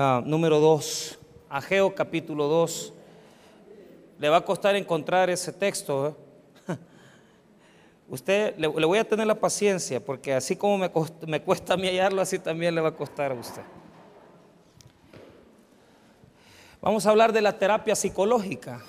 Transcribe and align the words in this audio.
ah, 0.00 0.22
número 0.24 0.58
2, 0.60 1.18
Ageo 1.50 1.94
capítulo 1.94 2.46
2. 2.46 2.94
Le 4.18 4.28
va 4.28 4.38
a 4.38 4.40
costar 4.44 4.74
encontrar 4.76 5.28
ese 5.28 5.52
texto. 5.52 6.16
¿eh? 6.68 6.76
Usted 8.08 8.56
le, 8.56 8.66
voy 8.68 8.98
a 8.98 9.04
tener 9.04 9.26
la 9.26 9.34
paciencia, 9.34 10.02
porque 10.02 10.32
así 10.32 10.56
como 10.56 10.78
me, 10.78 10.90
me 11.26 11.42
cuesta 11.42 11.74
a 11.74 11.76
mí 11.76 11.86
hallarlo, 11.86 12.22
así 12.22 12.38
también 12.38 12.74
le 12.74 12.80
va 12.80 12.88
a 12.88 12.94
costar 12.94 13.32
a 13.32 13.34
usted. 13.34 13.62
Vamos 16.80 17.04
a 17.04 17.10
hablar 17.10 17.32
de 17.32 17.42
la 17.42 17.58
terapia 17.58 17.94
psicológica. 17.94 18.80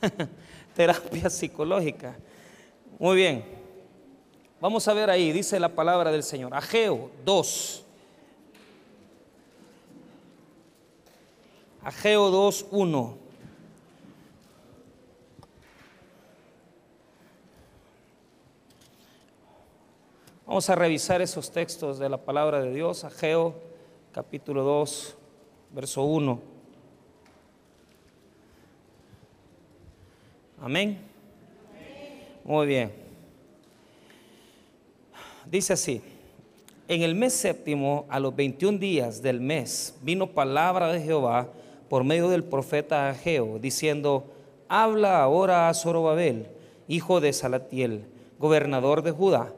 terapia 0.74 1.28
psicológica. 1.28 2.16
Muy 3.00 3.16
bien. 3.16 3.44
Vamos 4.60 4.86
a 4.86 4.94
ver 4.94 5.10
ahí, 5.10 5.32
dice 5.32 5.58
la 5.58 5.70
palabra 5.70 6.12
del 6.12 6.22
Señor. 6.22 6.54
Ageo 6.54 7.10
2. 7.24 7.85
Ageo 11.86 12.30
2, 12.32 12.66
1. 12.72 13.18
Vamos 20.48 20.68
a 20.68 20.74
revisar 20.74 21.22
esos 21.22 21.48
textos 21.52 22.00
de 22.00 22.08
la 22.08 22.16
palabra 22.16 22.60
de 22.60 22.74
Dios. 22.74 23.04
Ageo 23.04 23.54
capítulo 24.10 24.64
2, 24.64 25.16
verso 25.70 26.02
1. 26.02 26.40
Amén. 30.60 30.98
Muy 32.42 32.66
bien. 32.66 32.92
Dice 35.48 35.74
así. 35.74 36.02
En 36.88 37.02
el 37.02 37.14
mes 37.14 37.32
séptimo, 37.32 38.06
a 38.08 38.18
los 38.18 38.34
21 38.34 38.76
días 38.78 39.22
del 39.22 39.40
mes, 39.40 39.94
vino 40.02 40.26
palabra 40.26 40.92
de 40.92 41.00
Jehová 41.00 41.48
por 41.88 42.04
medio 42.04 42.28
del 42.28 42.44
profeta 42.44 43.08
Ageo, 43.08 43.58
diciendo, 43.58 44.24
habla 44.68 45.22
ahora 45.22 45.68
a 45.68 45.74
Zorobabel, 45.74 46.48
hijo 46.88 47.20
de 47.20 47.32
Salatiel, 47.32 48.06
gobernador 48.38 49.02
de 49.02 49.12
Judá, 49.12 49.52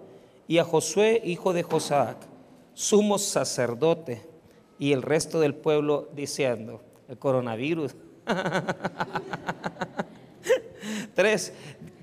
y 0.47 0.59
a 0.59 0.65
Josué, 0.65 1.21
hijo 1.25 1.53
de 1.53 1.63
Josac, 1.63 2.17
sumo 2.75 3.19
sacerdote, 3.19 4.23
y 4.79 4.93
el 4.93 5.03
resto 5.03 5.41
del 5.41 5.55
pueblo 5.55 6.09
diciendo, 6.15 6.81
el 7.09 7.19
coronavirus. 7.19 7.95
Tres, 11.15 11.53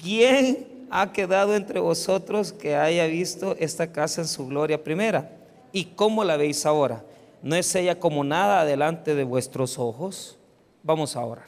¿quién 0.01 0.87
ha 0.89 1.11
quedado 1.11 1.55
entre 1.55 1.79
vosotros 1.79 2.51
que 2.51 2.75
haya 2.75 3.05
visto 3.07 3.55
esta 3.59 3.91
casa 3.91 4.21
en 4.21 4.27
su 4.27 4.47
gloria 4.47 4.83
primera? 4.83 5.31
¿Y 5.71 5.85
cómo 5.85 6.23
la 6.23 6.37
veis 6.37 6.65
ahora? 6.65 7.03
¿No 7.45 7.55
es 7.55 7.75
ella 7.75 7.99
como 7.99 8.23
nada 8.23 8.65
delante 8.65 9.13
de 9.13 9.23
vuestros 9.23 9.77
ojos? 9.77 10.35
Vamos 10.81 11.15
a 11.15 11.23
orar. 11.23 11.45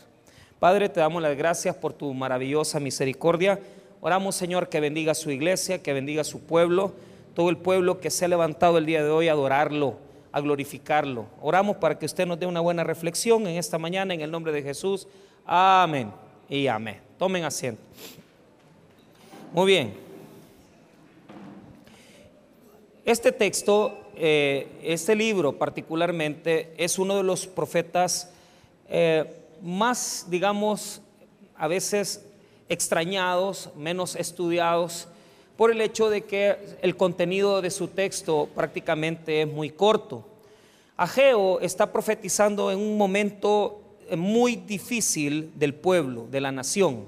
Padre, 0.60 0.90
te 0.90 1.00
damos 1.00 1.24
las 1.24 1.36
gracias 1.36 1.76
por 1.76 1.92
tu 1.92 2.14
maravillosa 2.14 2.80
misericordia. 2.80 3.60
Oramos, 4.00 4.36
Señor, 4.36 4.70
que 4.70 4.80
bendiga 4.80 5.16
su 5.16 5.32
iglesia, 5.32 5.82
que 5.82 5.94
bendiga 5.94 6.24
su 6.24 6.42
pueblo, 6.42 6.94
todo 7.34 7.50
el 7.50 7.58
pueblo 7.58 8.00
que 8.00 8.12
se 8.12 8.26
ha 8.26 8.28
levantado 8.28 8.78
el 8.78 8.86
día 8.86 9.04
de 9.04 9.10
hoy 9.10 9.28
a 9.28 9.32
adorarlo, 9.32 9.96
a 10.32 10.40
glorificarlo. 10.40 11.26
Oramos 11.42 11.78
para 11.78 11.98
que 11.98 12.06
usted 12.06 12.28
nos 12.28 12.40
dé 12.40 12.46
una 12.46 12.60
buena 12.60 12.84
reflexión 12.84 13.48
en 13.48 13.58
esta 13.58 13.80
mañana 13.80 14.14
en 14.14 14.22
el 14.22 14.30
nombre 14.30 14.52
de 14.52 14.62
Jesús. 14.62 15.08
Amén 15.48 16.12
y 16.48 16.68
amén. 16.68 17.02
Tomen 17.18 17.44
asiento. 17.44 17.82
Muy 19.52 19.66
bien. 19.66 19.96
Este 23.04 23.32
texto 23.32 24.07
eh, 24.20 24.68
este 24.84 25.16
libro 25.16 25.54
particularmente 25.54 26.74
es 26.78 26.98
uno 26.98 27.18
de 27.18 27.24
los 27.24 27.48
profetas 27.48 28.32
eh, 28.90 29.26
más, 29.62 30.26
digamos, 30.30 31.02
a 31.56 31.68
veces 31.68 32.26
extrañados, 32.70 33.70
menos 33.76 34.16
estudiados, 34.16 35.08
por 35.56 35.72
el 35.72 35.82
hecho 35.82 36.10
de 36.10 36.24
que 36.24 36.58
el 36.82 36.96
contenido 36.96 37.62
de 37.62 37.72
su 37.72 37.88
texto 37.88 38.50
prácticamente 38.54 39.42
es 39.42 39.48
muy 39.48 39.70
corto. 39.70 40.26
Ageo 40.96 41.60
está 41.60 41.92
profetizando 41.92 42.72
en 42.72 42.80
un 42.80 42.98
momento 42.98 43.82
muy 44.16 44.56
difícil 44.56 45.52
del 45.56 45.74
pueblo, 45.74 46.28
de 46.30 46.42
la 46.42 46.52
nación. 46.52 47.06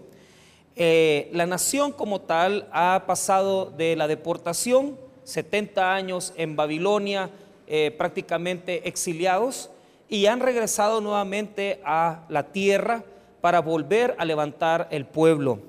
Eh, 0.75 1.29
la 1.33 1.45
nación 1.45 1.91
como 1.91 2.21
tal 2.21 2.67
ha 2.71 3.03
pasado 3.05 3.71
de 3.71 3.95
la 3.95 4.07
deportación 4.07 4.97
70 5.29 5.93
años 5.93 6.33
en 6.35 6.55
Babilonia, 6.55 7.29
eh, 7.67 7.91
prácticamente 7.97 8.87
exiliados, 8.87 9.69
y 10.09 10.25
han 10.25 10.39
regresado 10.39 11.01
nuevamente 11.01 11.79
a 11.85 12.25
la 12.29 12.51
tierra 12.51 13.03
para 13.41 13.61
volver 13.61 14.15
a 14.17 14.25
levantar 14.25 14.87
el 14.91 15.05
pueblo. 15.05 15.59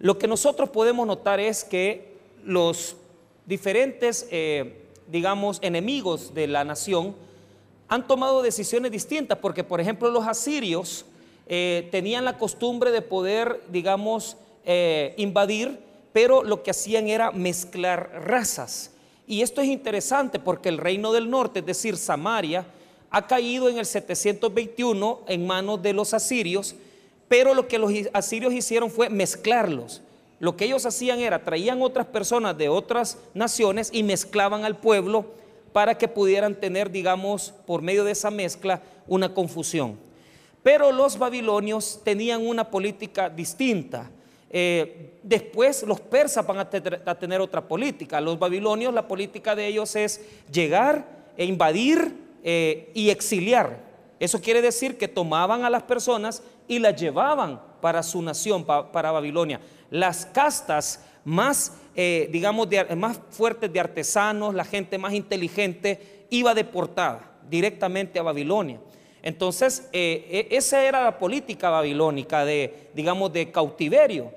Lo 0.00 0.18
que 0.18 0.26
nosotros 0.26 0.70
podemos 0.70 1.06
notar 1.06 1.38
es 1.38 1.62
que 1.62 2.16
los 2.44 2.96
diferentes, 3.46 4.26
eh, 4.30 4.86
digamos, 5.06 5.60
enemigos 5.62 6.34
de 6.34 6.48
la 6.48 6.64
nación 6.64 7.14
han 7.86 8.06
tomado 8.06 8.42
decisiones 8.42 8.90
distintas, 8.90 9.38
porque 9.38 9.62
por 9.64 9.80
ejemplo 9.80 10.10
los 10.10 10.26
asirios 10.26 11.04
eh, 11.46 11.88
tenían 11.90 12.24
la 12.24 12.38
costumbre 12.38 12.90
de 12.90 13.02
poder, 13.02 13.62
digamos, 13.70 14.36
invadir 15.16 15.80
pero 16.12 16.42
lo 16.42 16.62
que 16.62 16.70
hacían 16.70 17.08
era 17.08 17.30
mezclar 17.30 18.22
razas. 18.24 18.90
Y 19.26 19.42
esto 19.42 19.60
es 19.60 19.68
interesante 19.68 20.38
porque 20.38 20.68
el 20.68 20.78
reino 20.78 21.12
del 21.12 21.30
norte, 21.30 21.60
es 21.60 21.66
decir, 21.66 21.96
Samaria, 21.96 22.66
ha 23.10 23.26
caído 23.26 23.68
en 23.68 23.78
el 23.78 23.86
721 23.86 25.20
en 25.28 25.46
manos 25.46 25.82
de 25.82 25.92
los 25.92 26.14
asirios, 26.14 26.74
pero 27.28 27.54
lo 27.54 27.68
que 27.68 27.78
los 27.78 27.92
asirios 28.12 28.52
hicieron 28.52 28.90
fue 28.90 29.08
mezclarlos. 29.08 30.02
Lo 30.40 30.56
que 30.56 30.64
ellos 30.64 30.86
hacían 30.86 31.20
era 31.20 31.44
traían 31.44 31.82
otras 31.82 32.06
personas 32.06 32.56
de 32.56 32.68
otras 32.68 33.18
naciones 33.34 33.90
y 33.92 34.02
mezclaban 34.02 34.64
al 34.64 34.78
pueblo 34.78 35.26
para 35.72 35.96
que 35.96 36.08
pudieran 36.08 36.54
tener, 36.54 36.90
digamos, 36.90 37.52
por 37.66 37.82
medio 37.82 38.04
de 38.04 38.12
esa 38.12 38.30
mezcla, 38.30 38.82
una 39.06 39.32
confusión. 39.34 39.98
Pero 40.62 40.92
los 40.92 41.18
babilonios 41.18 42.00
tenían 42.04 42.46
una 42.46 42.70
política 42.70 43.28
distinta. 43.28 44.10
Eh, 44.52 45.20
después 45.22 45.84
los 45.84 46.00
persas 46.00 46.44
van 46.44 46.58
a, 46.58 46.68
tener 46.68 47.40
otra 47.40 47.66
política. 47.66 48.20
Los 48.20 48.38
babilonios, 48.38 48.92
la 48.92 49.06
política 49.06 49.54
de 49.54 49.66
ellos 49.68 49.94
es 49.94 50.20
llegar 50.50 51.06
e 51.36 51.44
invadir 51.44 52.16
eh, 52.42 52.90
y 52.94 53.10
exiliar. 53.10 53.88
Eso 54.18 54.40
quiere 54.40 54.60
decir 54.60 54.98
que 54.98 55.08
tomaban 55.08 55.64
a 55.64 55.70
las 55.70 55.84
personas 55.84 56.42
y 56.66 56.80
las 56.80 57.00
llevaban 57.00 57.60
para 57.80 58.02
su 58.02 58.20
nación, 58.20 58.64
para 58.64 59.12
Babilonia. 59.12 59.60
Las 59.90 60.26
castas 60.26 61.04
más, 61.24 61.76
eh, 61.94 62.28
digamos, 62.32 62.68
más 62.96 63.20
fuertes 63.30 63.72
de 63.72 63.80
artesanos, 63.80 64.54
la 64.54 64.64
gente 64.64 64.98
más 64.98 65.14
inteligente, 65.14 66.26
iba 66.28 66.54
deportada 66.54 67.38
directamente 67.48 68.18
a 68.18 68.22
Babilonia. 68.22 68.80
Entonces, 69.22 69.88
e, 69.92 70.48
esa 70.50 70.82
era 70.82 71.04
la 71.04 71.18
política 71.18 71.70
babilónica 71.70 72.44
de, 72.44 72.88
digamos, 72.94 73.32
de 73.32 73.50
cautiverio. 73.50 74.32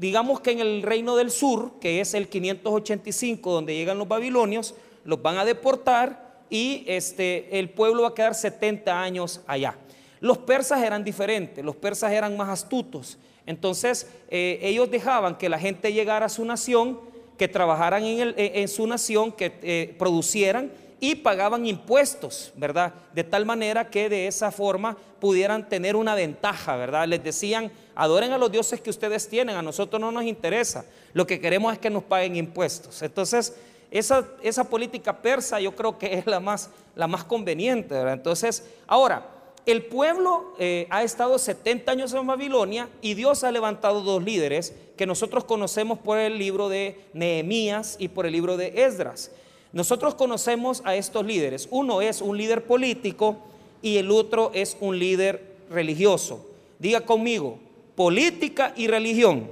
Digamos 0.00 0.40
que 0.40 0.52
en 0.52 0.60
el 0.60 0.80
reino 0.80 1.14
del 1.14 1.30
sur, 1.30 1.72
que 1.78 2.00
es 2.00 2.14
el 2.14 2.28
585, 2.28 3.52
donde 3.52 3.74
llegan 3.74 3.98
los 3.98 4.08
babilonios, 4.08 4.74
los 5.04 5.20
van 5.20 5.36
a 5.36 5.44
deportar 5.44 6.40
y 6.48 6.84
este, 6.86 7.58
el 7.58 7.68
pueblo 7.68 8.04
va 8.04 8.08
a 8.08 8.14
quedar 8.14 8.34
70 8.34 8.98
años 8.98 9.42
allá. 9.46 9.76
Los 10.20 10.38
persas 10.38 10.82
eran 10.82 11.04
diferentes, 11.04 11.62
los 11.62 11.76
persas 11.76 12.12
eran 12.12 12.34
más 12.34 12.48
astutos. 12.48 13.18
Entonces, 13.44 14.06
eh, 14.30 14.58
ellos 14.62 14.90
dejaban 14.90 15.36
que 15.36 15.50
la 15.50 15.58
gente 15.58 15.92
llegara 15.92 16.24
a 16.24 16.30
su 16.30 16.46
nación, 16.46 16.98
que 17.36 17.46
trabajaran 17.46 18.02
en, 18.02 18.68
su 18.68 18.86
nación, 18.86 19.30
que 19.32 19.52
eh, 19.62 19.94
producieran 19.98 20.72
y 21.00 21.16
pagaban 21.16 21.66
impuestos, 21.66 22.52
¿verdad? 22.56 22.92
De 23.14 23.24
tal 23.24 23.46
manera 23.46 23.88
que 23.88 24.10
de 24.10 24.26
esa 24.26 24.52
forma 24.52 24.96
pudieran 25.18 25.68
tener 25.68 25.96
una 25.96 26.14
ventaja, 26.14 26.76
¿verdad? 26.76 27.08
Les 27.08 27.24
decían, 27.24 27.72
adoren 27.94 28.32
a 28.32 28.38
los 28.38 28.52
dioses 28.52 28.80
que 28.80 28.90
ustedes 28.90 29.26
tienen, 29.28 29.56
a 29.56 29.62
nosotros 29.62 30.00
no 30.00 30.12
nos 30.12 30.24
interesa, 30.24 30.84
lo 31.14 31.26
que 31.26 31.40
queremos 31.40 31.72
es 31.72 31.78
que 31.78 31.90
nos 31.90 32.04
paguen 32.04 32.36
impuestos. 32.36 33.00
Entonces, 33.02 33.56
esa, 33.90 34.28
esa 34.42 34.64
política 34.64 35.20
persa 35.20 35.58
yo 35.58 35.74
creo 35.74 35.98
que 35.98 36.14
es 36.14 36.26
la 36.26 36.38
más, 36.38 36.70
la 36.94 37.06
más 37.06 37.24
conveniente, 37.24 37.94
¿verdad? 37.94 38.14
Entonces, 38.14 38.64
ahora, 38.86 39.26
el 39.66 39.84
pueblo 39.84 40.54
eh, 40.58 40.86
ha 40.90 41.02
estado 41.02 41.38
70 41.38 41.92
años 41.92 42.12
en 42.12 42.26
Babilonia 42.26 42.88
y 43.00 43.14
Dios 43.14 43.44
ha 43.44 43.52
levantado 43.52 44.02
dos 44.02 44.22
líderes 44.22 44.74
que 44.96 45.06
nosotros 45.06 45.44
conocemos 45.44 45.98
por 45.98 46.18
el 46.18 46.38
libro 46.38 46.68
de 46.68 47.00
Nehemías 47.12 47.96
y 47.98 48.08
por 48.08 48.26
el 48.26 48.32
libro 48.32 48.56
de 48.56 48.84
Esdras. 48.84 49.30
Nosotros 49.72 50.14
conocemos 50.14 50.82
a 50.84 50.96
estos 50.96 51.24
líderes. 51.24 51.68
Uno 51.70 52.00
es 52.02 52.20
un 52.20 52.36
líder 52.36 52.64
político 52.64 53.38
y 53.82 53.98
el 53.98 54.10
otro 54.10 54.50
es 54.54 54.76
un 54.80 54.98
líder 54.98 55.56
religioso. 55.70 56.46
Diga 56.78 57.02
conmigo, 57.02 57.58
política 57.94 58.72
y 58.76 58.88
religión 58.88 59.48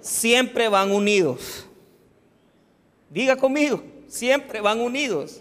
siempre 0.00 0.68
van 0.68 0.92
unidos. 0.92 1.66
Diga 3.10 3.36
conmigo, 3.36 3.82
siempre 4.06 4.60
van 4.60 4.80
unidos. 4.80 5.40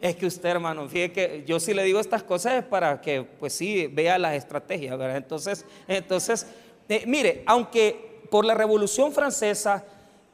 Es 0.00 0.16
que 0.16 0.26
usted, 0.26 0.48
hermano, 0.48 0.88
fíjese 0.88 1.12
que 1.12 1.44
yo 1.46 1.60
sí 1.60 1.72
le 1.72 1.84
digo 1.84 2.00
estas 2.00 2.24
cosas 2.24 2.54
es 2.54 2.64
para 2.64 3.00
que, 3.00 3.22
pues 3.22 3.52
sí, 3.52 3.86
vea 3.86 4.18
las 4.18 4.34
estrategias, 4.34 4.98
¿verdad? 4.98 5.16
Entonces, 5.16 5.64
entonces 5.86 6.46
eh, 6.88 7.04
mire, 7.06 7.42
aunque 7.46 8.20
por 8.30 8.44
la 8.44 8.54
Revolución 8.54 9.12
Francesa 9.12 9.84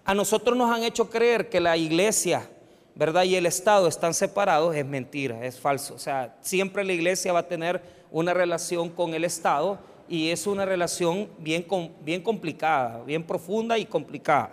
a 0.08 0.14
nosotros 0.14 0.56
nos 0.56 0.70
han 0.70 0.84
hecho 0.84 1.10
creer 1.10 1.50
que 1.50 1.60
la 1.60 1.76
iglesia, 1.76 2.48
¿verdad? 2.94 3.24
Y 3.24 3.34
el 3.34 3.44
Estado 3.44 3.86
están 3.86 4.14
separados, 4.14 4.74
es 4.74 4.86
mentira, 4.86 5.44
es 5.44 5.60
falso. 5.60 5.92
O 5.92 5.98
sea, 5.98 6.34
siempre 6.40 6.82
la 6.82 6.94
iglesia 6.94 7.30
va 7.34 7.40
a 7.40 7.46
tener 7.46 7.82
una 8.10 8.32
relación 8.32 8.88
con 8.88 9.12
el 9.12 9.22
Estado 9.26 9.78
y 10.08 10.30
es 10.30 10.46
una 10.46 10.64
relación 10.64 11.28
bien, 11.38 11.66
bien 12.00 12.22
complicada, 12.22 13.04
bien 13.04 13.22
profunda 13.22 13.76
y 13.76 13.84
complicada. 13.84 14.52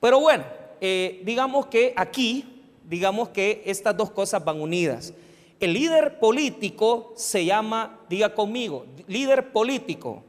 Pero 0.00 0.18
bueno, 0.18 0.42
eh, 0.80 1.22
digamos 1.24 1.66
que 1.66 1.92
aquí, 1.94 2.64
digamos 2.82 3.28
que 3.28 3.62
estas 3.66 3.96
dos 3.96 4.10
cosas 4.10 4.44
van 4.44 4.60
unidas. 4.60 5.14
El 5.60 5.74
líder 5.74 6.18
político 6.18 7.12
se 7.14 7.44
llama, 7.44 8.00
diga 8.08 8.34
conmigo, 8.34 8.84
líder 9.06 9.52
político. 9.52 10.24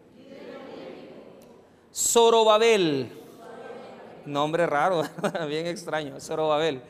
Zorobabel. 1.91 3.18
Nombre 4.25 4.65
raro, 4.67 5.03
bien 5.47 5.67
extraño, 5.67 6.19
Zorobabel. 6.19 6.81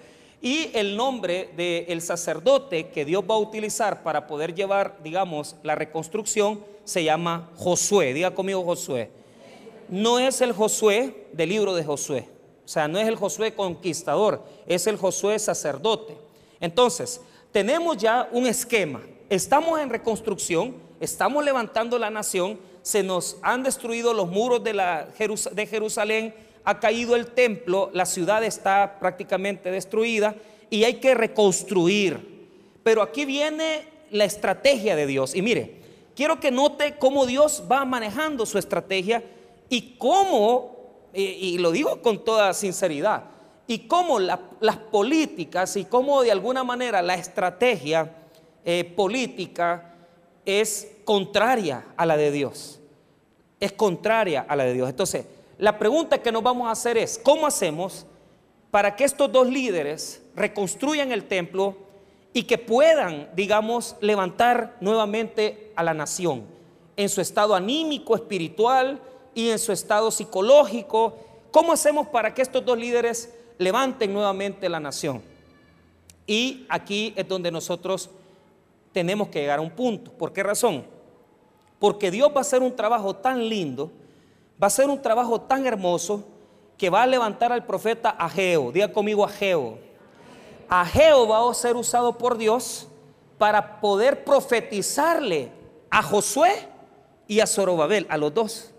Y 0.42 0.72
el 0.74 0.96
nombre 0.96 1.50
del 1.56 2.02
sacerdote 2.02 2.90
que 2.90 3.04
Dios 3.04 3.24
va 3.30 3.36
a 3.36 3.40
utilizar 3.40 4.04
para 4.04 4.26
poder 4.26 4.56
llevar, 4.56 4.98
digamos, 5.04 5.56
la 5.64 5.76
reconstrucción 5.76 6.64
se 6.86 7.04
llama 7.04 7.50
Josué. 7.58 8.14
Diga 8.14 8.32
conmigo 8.32 8.64
Josué. 8.64 9.12
No 9.90 10.18
es 10.18 10.40
el 10.42 10.54
Josué 10.54 11.28
del 11.34 11.50
libro 11.50 11.76
de 11.76 11.84
Josué. 11.84 12.28
O 12.64 12.68
sea, 12.68 12.88
no 12.88 13.00
es 13.00 13.08
el 13.08 13.16
Josué 13.16 13.54
conquistador, 13.54 14.44
es 14.68 14.86
el 14.88 14.96
Josué 14.96 15.40
sacerdote. 15.40 16.16
Entonces, 16.62 17.20
tenemos 17.52 17.98
ya 17.98 18.30
un 18.32 18.46
esquema. 18.46 19.02
Estamos 19.30 19.80
en 19.80 19.90
reconstrucción, 19.90 20.76
estamos 21.00 21.44
levantando 21.44 21.98
la 21.98 22.12
nación, 22.12 22.60
se 22.82 23.02
nos 23.02 23.38
han 23.42 23.64
destruido 23.64 24.14
los 24.14 24.28
muros 24.30 24.64
de, 24.64 24.74
la, 24.74 25.08
de 25.52 25.66
Jerusalén, 25.66 26.34
ha 26.64 26.80
caído 26.80 27.16
el 27.16 27.28
templo, 27.28 27.90
la 27.94 28.06
ciudad 28.06 28.44
está 28.44 29.00
prácticamente 29.00 29.72
destruida 29.72 30.36
y 30.70 30.84
hay 30.84 30.96
que 30.96 31.14
reconstruir. 31.14 32.48
Pero 32.84 33.02
aquí 33.02 33.26
viene 33.26 33.84
la 34.12 34.26
estrategia 34.26 34.96
de 34.96 35.08
Dios. 35.08 35.36
Y 35.36 35.42
mire, 35.42 35.76
quiero 36.16 36.40
que 36.40 36.52
note 36.52 36.96
cómo 36.98 37.26
Dios 37.26 37.64
va 37.72 37.86
manejando 37.86 38.46
su 38.46 38.58
estrategia 38.58 39.24
y 39.70 39.96
cómo 39.98 40.80
y, 41.14 41.58
lo 41.58 41.72
digo 41.72 42.02
con 42.02 42.24
toda 42.24 42.54
sinceridad, 42.54 43.24
y 43.68 43.80
cómo 43.80 44.20
las 44.20 44.78
políticas 44.92 45.76
y 45.76 45.86
cómo 45.86 46.24
de 46.24 46.32
alguna 46.32 46.64
manera 46.64 47.02
la 47.02 47.16
estrategia 47.16 48.16
eh, 48.66 48.84
política 48.84 49.94
es 50.44 50.88
contraria 51.06 51.86
a 51.96 52.06
la 52.06 52.18
de 52.18 52.32
Dios. 52.32 52.80
Es 53.60 53.72
contraria 53.74 54.46
a 54.48 54.56
la 54.56 54.64
de 54.64 54.74
Dios. 54.74 54.90
Entonces, 54.90 55.26
la 55.60 55.78
pregunta 55.78 56.18
que 56.18 56.32
nos 56.32 56.42
vamos 56.42 56.68
a 56.68 56.72
hacer 56.72 56.98
es, 56.98 57.20
¿cómo 57.22 57.46
hacemos 57.46 58.08
para 58.72 58.96
que 58.96 59.04
estos 59.04 59.32
dos 59.32 59.48
líderes 59.48 60.24
reconstruyan 60.36 61.12
el 61.12 61.26
templo 61.26 61.78
y 62.34 62.44
que 62.44 62.58
puedan, 62.58 63.30
digamos, 63.36 63.96
levantar 64.02 64.78
nuevamente 64.80 65.72
a 65.76 65.84
la 65.84 65.94
nación 65.94 66.46
en 66.96 67.10
su 67.10 67.22
estado 67.22 67.54
anímico, 67.56 68.16
espiritual, 68.16 69.02
y 69.34 69.50
en 69.50 69.60
su 69.60 69.72
estado 69.72 70.12
psicológico. 70.12 71.16
¿Cómo 71.52 71.74
hacemos 71.74 72.08
para 72.08 72.34
que 72.34 72.42
estos 72.42 72.66
dos 72.66 72.78
líderes 72.78 73.34
levanten 73.58 74.14
nuevamente 74.14 74.70
la 74.70 74.80
nación? 74.80 75.22
Y 76.28 76.66
aquí 76.70 77.14
es 77.16 77.28
donde 77.28 77.52
nosotros 77.52 78.10
tenemos 78.92 79.30
que 79.30 79.40
llegar 79.40 79.60
a 79.60 79.62
un 79.62 79.72
punto. 79.72 80.12
¿Por 80.12 80.34
qué 80.34 80.44
razón? 80.44 80.86
Porque 81.80 82.12
Dios 82.12 82.30
va 82.30 82.40
a 82.40 82.42
hacer 82.42 82.62
un 82.62 82.76
trabajo 82.76 83.16
tan 83.16 83.48
lindo, 83.48 83.92
va 84.62 84.66
a 84.66 84.68
hacer 84.68 84.90
un 84.90 85.02
trabajo 85.02 85.42
tan 85.42 85.66
hermoso 85.66 86.24
que 86.78 86.90
va 86.90 87.04
a 87.04 87.08
levantar 87.08 87.52
al 87.52 87.66
profeta 87.66 88.10
Ageo. 88.10 88.72
Diga 88.72 88.92
conmigo 88.92 89.26
Ageo. 89.26 89.78
Ageo 90.68 91.28
va 91.28 91.50
a 91.50 91.54
ser 91.54 91.76
usado 91.76 92.18
por 92.18 92.38
Dios 92.38 92.88
para 93.38 93.80
poder 93.80 94.24
profetizarle 94.24 95.52
a 95.90 96.02
Josué 96.04 96.68
y 97.28 97.40
a 97.40 97.48
Zorobabel, 97.48 98.06
a 98.10 98.18
los 98.18 98.34
dos 98.34 98.74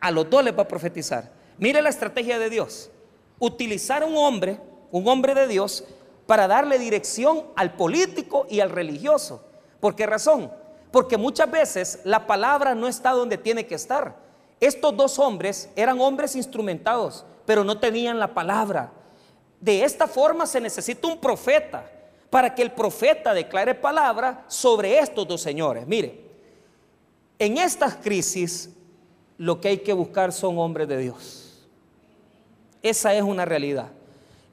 a 0.00 0.10
los 0.10 0.28
dos 0.30 0.44
les 0.44 0.56
va 0.56 0.62
a 0.62 0.68
profetizar. 0.68 1.32
Mire 1.58 1.82
la 1.82 1.88
estrategia 1.88 2.38
de 2.38 2.50
Dios. 2.50 2.90
Utilizar 3.38 4.02
a 4.02 4.06
un 4.06 4.16
hombre, 4.16 4.60
un 4.90 5.08
hombre 5.08 5.34
de 5.34 5.48
Dios, 5.48 5.84
para 6.26 6.46
darle 6.46 6.78
dirección 6.78 7.44
al 7.56 7.74
político 7.74 8.46
y 8.48 8.60
al 8.60 8.70
religioso. 8.70 9.42
¿Por 9.80 9.94
qué 9.94 10.06
razón? 10.06 10.52
Porque 10.90 11.16
muchas 11.16 11.50
veces 11.50 12.00
la 12.04 12.26
palabra 12.26 12.74
no 12.74 12.88
está 12.88 13.10
donde 13.10 13.38
tiene 13.38 13.66
que 13.66 13.74
estar. 13.74 14.16
Estos 14.60 14.96
dos 14.96 15.18
hombres 15.18 15.68
eran 15.76 16.00
hombres 16.00 16.34
instrumentados, 16.34 17.24
pero 17.44 17.62
no 17.62 17.78
tenían 17.78 18.18
la 18.18 18.32
palabra. 18.32 18.92
De 19.60 19.84
esta 19.84 20.06
forma 20.06 20.46
se 20.46 20.60
necesita 20.60 21.06
un 21.08 21.18
profeta 21.18 21.90
para 22.30 22.54
que 22.54 22.62
el 22.62 22.72
profeta 22.72 23.34
declare 23.34 23.74
palabra 23.74 24.44
sobre 24.48 24.98
estos 24.98 25.26
dos 25.26 25.40
señores. 25.40 25.86
Mire, 25.86 26.20
en 27.38 27.58
estas 27.58 27.96
crisis 27.96 28.70
lo 29.38 29.60
que 29.60 29.68
hay 29.68 29.78
que 29.78 29.92
buscar 29.92 30.32
son 30.32 30.58
hombres 30.58 30.88
de 30.88 30.98
Dios. 30.98 31.66
Esa 32.82 33.14
es 33.14 33.22
una 33.22 33.44
realidad. 33.44 33.88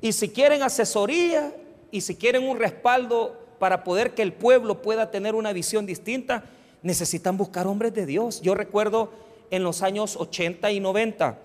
Y 0.02 0.12
si 0.12 0.30
quieren 0.30 0.64
asesoría 0.64 1.56
y 1.92 2.02
si 2.02 2.16
quieren 2.16 2.48
un 2.48 2.58
respaldo 2.58 3.40
para 3.60 3.84
poder 3.84 4.14
que 4.14 4.22
el 4.22 4.34
pueblo 4.34 4.82
pueda 4.82 5.12
tener 5.12 5.36
una 5.36 5.54
visión 5.54 5.86
distinta, 5.86 6.44
necesitan 6.82 7.38
buscar 7.38 7.68
hombres 7.68 7.94
de 7.94 8.06
Dios. 8.06 8.42
Yo 8.42 8.56
recuerdo 8.56 9.12
en 9.56 9.64
los 9.64 9.82
años 9.82 10.16
80 10.18 10.72
y 10.72 10.80
90, 10.80 11.40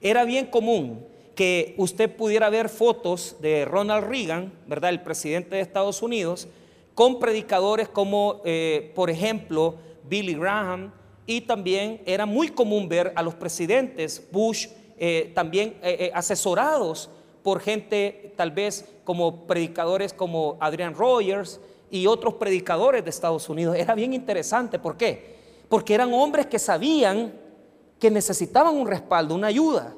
era 0.00 0.24
bien 0.24 0.46
común 0.46 1.04
que 1.34 1.74
usted 1.76 2.14
pudiera 2.14 2.50
ver 2.50 2.68
fotos 2.68 3.36
de 3.40 3.64
Ronald 3.64 4.08
Reagan, 4.08 4.52
¿verdad? 4.66 4.90
El 4.90 5.02
presidente 5.02 5.56
de 5.56 5.62
Estados 5.62 6.02
Unidos, 6.02 6.48
con 6.94 7.18
predicadores 7.18 7.88
como, 7.88 8.42
eh, 8.44 8.92
por 8.94 9.10
ejemplo, 9.10 9.76
Billy 10.08 10.34
Graham, 10.34 10.92
y 11.26 11.42
también 11.42 12.02
era 12.06 12.26
muy 12.26 12.48
común 12.48 12.88
ver 12.88 13.12
a 13.14 13.22
los 13.22 13.36
presidentes 13.36 14.20
Bush 14.32 14.66
eh, 14.98 15.32
también 15.34 15.76
eh, 15.82 15.96
eh, 16.00 16.10
asesorados 16.12 17.08
por 17.42 17.60
gente 17.60 18.34
tal 18.36 18.50
vez 18.50 18.84
como 19.04 19.46
predicadores 19.46 20.12
como 20.12 20.58
Adrian 20.60 20.94
Rogers 20.94 21.60
y 21.90 22.06
otros 22.06 22.34
predicadores 22.34 23.02
de 23.02 23.10
Estados 23.10 23.48
Unidos. 23.48 23.76
Era 23.76 23.94
bien 23.94 24.12
interesante, 24.12 24.78
¿por 24.78 24.96
qué? 24.96 25.36
Porque 25.68 25.94
eran 25.94 26.12
hombres 26.12 26.46
que 26.46 26.58
sabían 26.58 27.32
que 28.00 28.10
necesitaban 28.10 28.74
un 28.74 28.88
respaldo, 28.88 29.34
una 29.34 29.48
ayuda. 29.48 29.94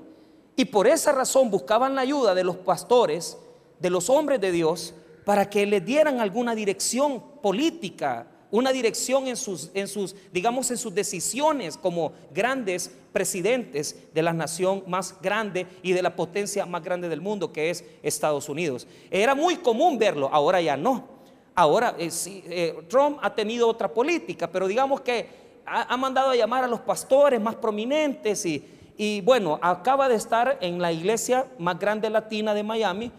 Y 0.57 0.67
por 0.67 0.87
esa 0.87 1.13
razón 1.13 1.51
buscaban 1.51 1.95
la 1.95 2.03
ayuda 2.03 2.35
de 2.35 2.45
los 2.45 2.57
pastores, 2.57 3.39
de 3.79 3.89
los 3.89 4.11
hombres 4.11 4.41
de 4.41 4.53
Dios, 4.53 4.95
para 5.25 5.49
que 5.49 5.65
les 5.65 5.85
dieran 5.85 6.21
alguna 6.21 6.55
dirección 6.55 7.23
política, 7.41 8.27
una 8.51 8.73
dirección 8.73 9.29
en 9.29 9.37
sus, 9.37 9.71
en 9.73 9.89
sus, 9.89 10.15
digamos, 10.33 10.71
en 10.71 10.77
sus 10.77 10.95
decisiones 10.95 11.79
como 11.79 12.13
grandes 12.35 12.91
presidentes 13.13 13.97
de 14.13 14.23
la 14.23 14.33
nación 14.33 14.83
más 14.87 15.15
grande 15.23 15.67
y 15.83 15.93
de 15.93 16.03
la 16.03 16.15
potencia 16.15 16.67
más 16.67 16.83
grande 16.83 17.09
del 17.09 17.21
mundo, 17.21 17.53
que 17.53 17.71
es 17.71 17.85
Estados 18.03 18.49
Unidos. 18.49 18.87
Era 19.11 19.35
muy 19.35 19.57
común 19.57 19.99
verlo, 19.99 20.29
ahora 20.31 20.61
ya 20.61 20.77
no. 20.77 21.09
Ahora 21.55 21.95
eh, 21.99 22.11
eh, 22.27 22.77
Trump 22.89 23.19
ha 23.23 23.35
tenido 23.35 23.69
otra 23.69 23.93
política, 23.93 24.51
pero 24.51 24.67
digamos 24.67 25.03
que 25.03 25.42
ha, 25.67 25.97
mandado 25.97 26.31
a 26.31 26.37
llamar 26.37 26.65
a 26.65 26.69
los 26.69 26.81
pastores 26.81 27.41
más 27.41 27.55
prominentes 27.55 28.45
y, 28.47 28.65
y 28.97 29.21
bueno, 29.21 29.59
acaba 29.63 30.09
de 30.09 30.17
estar 30.17 30.59
en 30.61 30.81
la 30.81 30.93
iglesia 30.93 31.47
más 31.59 31.79
grande 31.79 32.11
latina 32.11 32.55
de 32.55 32.63
Miami 32.63 33.13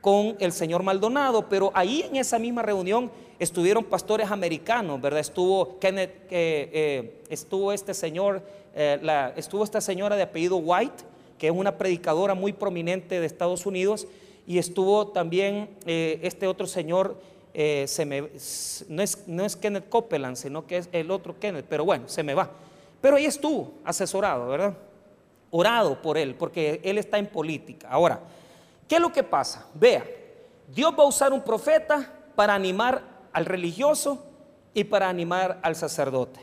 con 0.00 0.36
el 0.38 0.52
señor 0.52 0.82
Maldonado, 0.82 1.48
pero 1.48 1.70
ahí 1.74 2.04
en 2.08 2.16
esa 2.16 2.38
misma 2.38 2.62
reunión 2.62 3.10
estuvieron 3.38 3.84
pastores 3.84 4.30
americanos, 4.30 5.00
¿verdad? 5.00 5.20
Estuvo 5.20 5.78
Kenneth, 5.78 6.26
eh, 6.30 7.22
estuvo 7.28 7.72
este 7.72 7.94
señor, 7.94 8.42
eh, 8.74 8.98
la, 9.02 9.32
estuvo 9.36 9.64
esta 9.64 9.80
señora 9.80 10.16
de 10.16 10.22
apellido 10.22 10.56
White, 10.56 11.04
que 11.38 11.48
es 11.48 11.52
una 11.52 11.76
predicadora 11.76 12.34
muy 12.34 12.52
prominente 12.52 13.20
de 13.20 13.26
Estados 13.26 13.66
Unidos, 13.66 14.06
y 14.46 14.58
estuvo 14.58 15.08
también 15.08 15.68
eh, 15.86 16.20
este 16.22 16.46
otro 16.46 16.66
señor, 16.66 17.20
me, 18.06 18.30
no, 18.88 19.02
es, 19.02 19.24
no 19.26 19.44
es 19.44 19.56
Kenneth 19.56 19.88
Copeland, 19.88 20.36
sino 20.36 20.64
que 20.64 20.76
es 20.76 20.88
el 20.92 21.10
otro 21.10 21.40
Kenneth, 21.40 21.66
pero 21.68 21.84
bueno, 21.84 22.08
se 22.08 22.22
me 22.22 22.32
va. 22.32 22.48
Pero 23.00 23.16
ahí 23.16 23.24
estuvo 23.24 23.72
asesorado, 23.84 24.46
¿verdad? 24.46 24.74
Orado 25.50 26.00
por 26.00 26.16
él, 26.16 26.36
porque 26.36 26.80
él 26.84 26.98
está 26.98 27.18
en 27.18 27.26
política. 27.26 27.88
Ahora, 27.90 28.20
¿qué 28.86 28.94
es 28.94 29.00
lo 29.00 29.12
que 29.12 29.24
pasa? 29.24 29.66
Vea, 29.74 30.04
Dios 30.68 30.92
va 30.96 31.02
a 31.02 31.06
usar 31.06 31.32
un 31.32 31.42
profeta 31.42 32.12
para 32.36 32.54
animar 32.54 33.02
al 33.32 33.44
religioso 33.44 34.24
y 34.72 34.84
para 34.84 35.08
animar 35.08 35.58
al 35.62 35.74
sacerdote. 35.74 36.38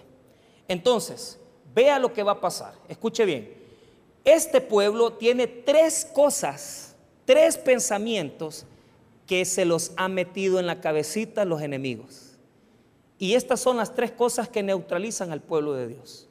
Entonces, 0.67 1.39
vea 1.73 1.97
lo 1.97 2.11
que 2.11 2.23
va 2.23 2.33
a 2.33 2.41
pasar. 2.41 2.73
Escuche 2.89 3.23
bien. 3.23 3.53
Este 4.25 4.59
pueblo 4.59 5.13
tiene 5.13 5.47
tres 5.47 6.03
cosas, 6.13 6.93
tres 7.23 7.57
pensamientos 7.57 8.65
que 9.27 9.45
se 9.45 9.65
los 9.65 9.91
ha 9.97 10.07
metido 10.07 10.59
en 10.59 10.67
la 10.67 10.81
cabecita 10.81 11.45
los 11.45 11.61
enemigos. 11.61 12.37
Y 13.17 13.33
estas 13.33 13.59
son 13.59 13.77
las 13.77 13.95
tres 13.95 14.11
cosas 14.11 14.49
que 14.49 14.61
neutralizan 14.61 15.31
al 15.31 15.41
pueblo 15.41 15.73
de 15.73 15.87
Dios. 15.87 16.27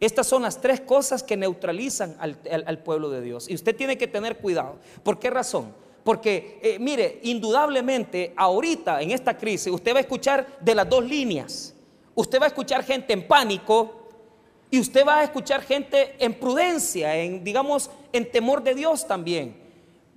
Estas 0.00 0.26
son 0.26 0.42
las 0.42 0.60
tres 0.60 0.80
cosas 0.80 1.22
que 1.22 1.36
neutralizan 1.36 2.16
al, 2.18 2.78
pueblo 2.80 3.08
de 3.10 3.22
Dios. 3.22 3.48
Y 3.48 3.54
usted 3.54 3.74
tiene 3.74 3.96
que 3.96 4.08
tener 4.08 4.38
cuidado. 4.38 4.76
¿Por 5.02 5.18
qué 5.18 5.30
razón? 5.30 5.72
Porque, 6.02 6.58
eh, 6.62 6.78
mire, 6.78 7.20
indudablemente, 7.22 8.34
ahorita 8.36 9.00
en 9.00 9.12
esta 9.12 9.38
crisis, 9.38 9.72
usted 9.72 9.94
va 9.94 9.98
a 9.98 10.00
escuchar 10.00 10.58
de 10.60 10.74
las 10.74 10.88
dos 10.88 11.04
líneas. 11.04 11.74
Usted 12.14 12.38
va 12.40 12.44
a 12.44 12.48
escuchar 12.48 12.84
gente 12.84 13.12
en 13.12 13.26
pánico 13.26 14.08
y 14.70 14.80
usted 14.80 15.06
va 15.06 15.20
a 15.20 15.24
escuchar 15.24 15.62
gente 15.62 16.16
en 16.18 16.34
prudencia, 16.34 17.16
en, 17.16 17.42
digamos, 17.42 17.90
en 18.12 18.30
temor 18.30 18.62
de 18.62 18.74
Dios 18.74 19.06
también. 19.06 19.56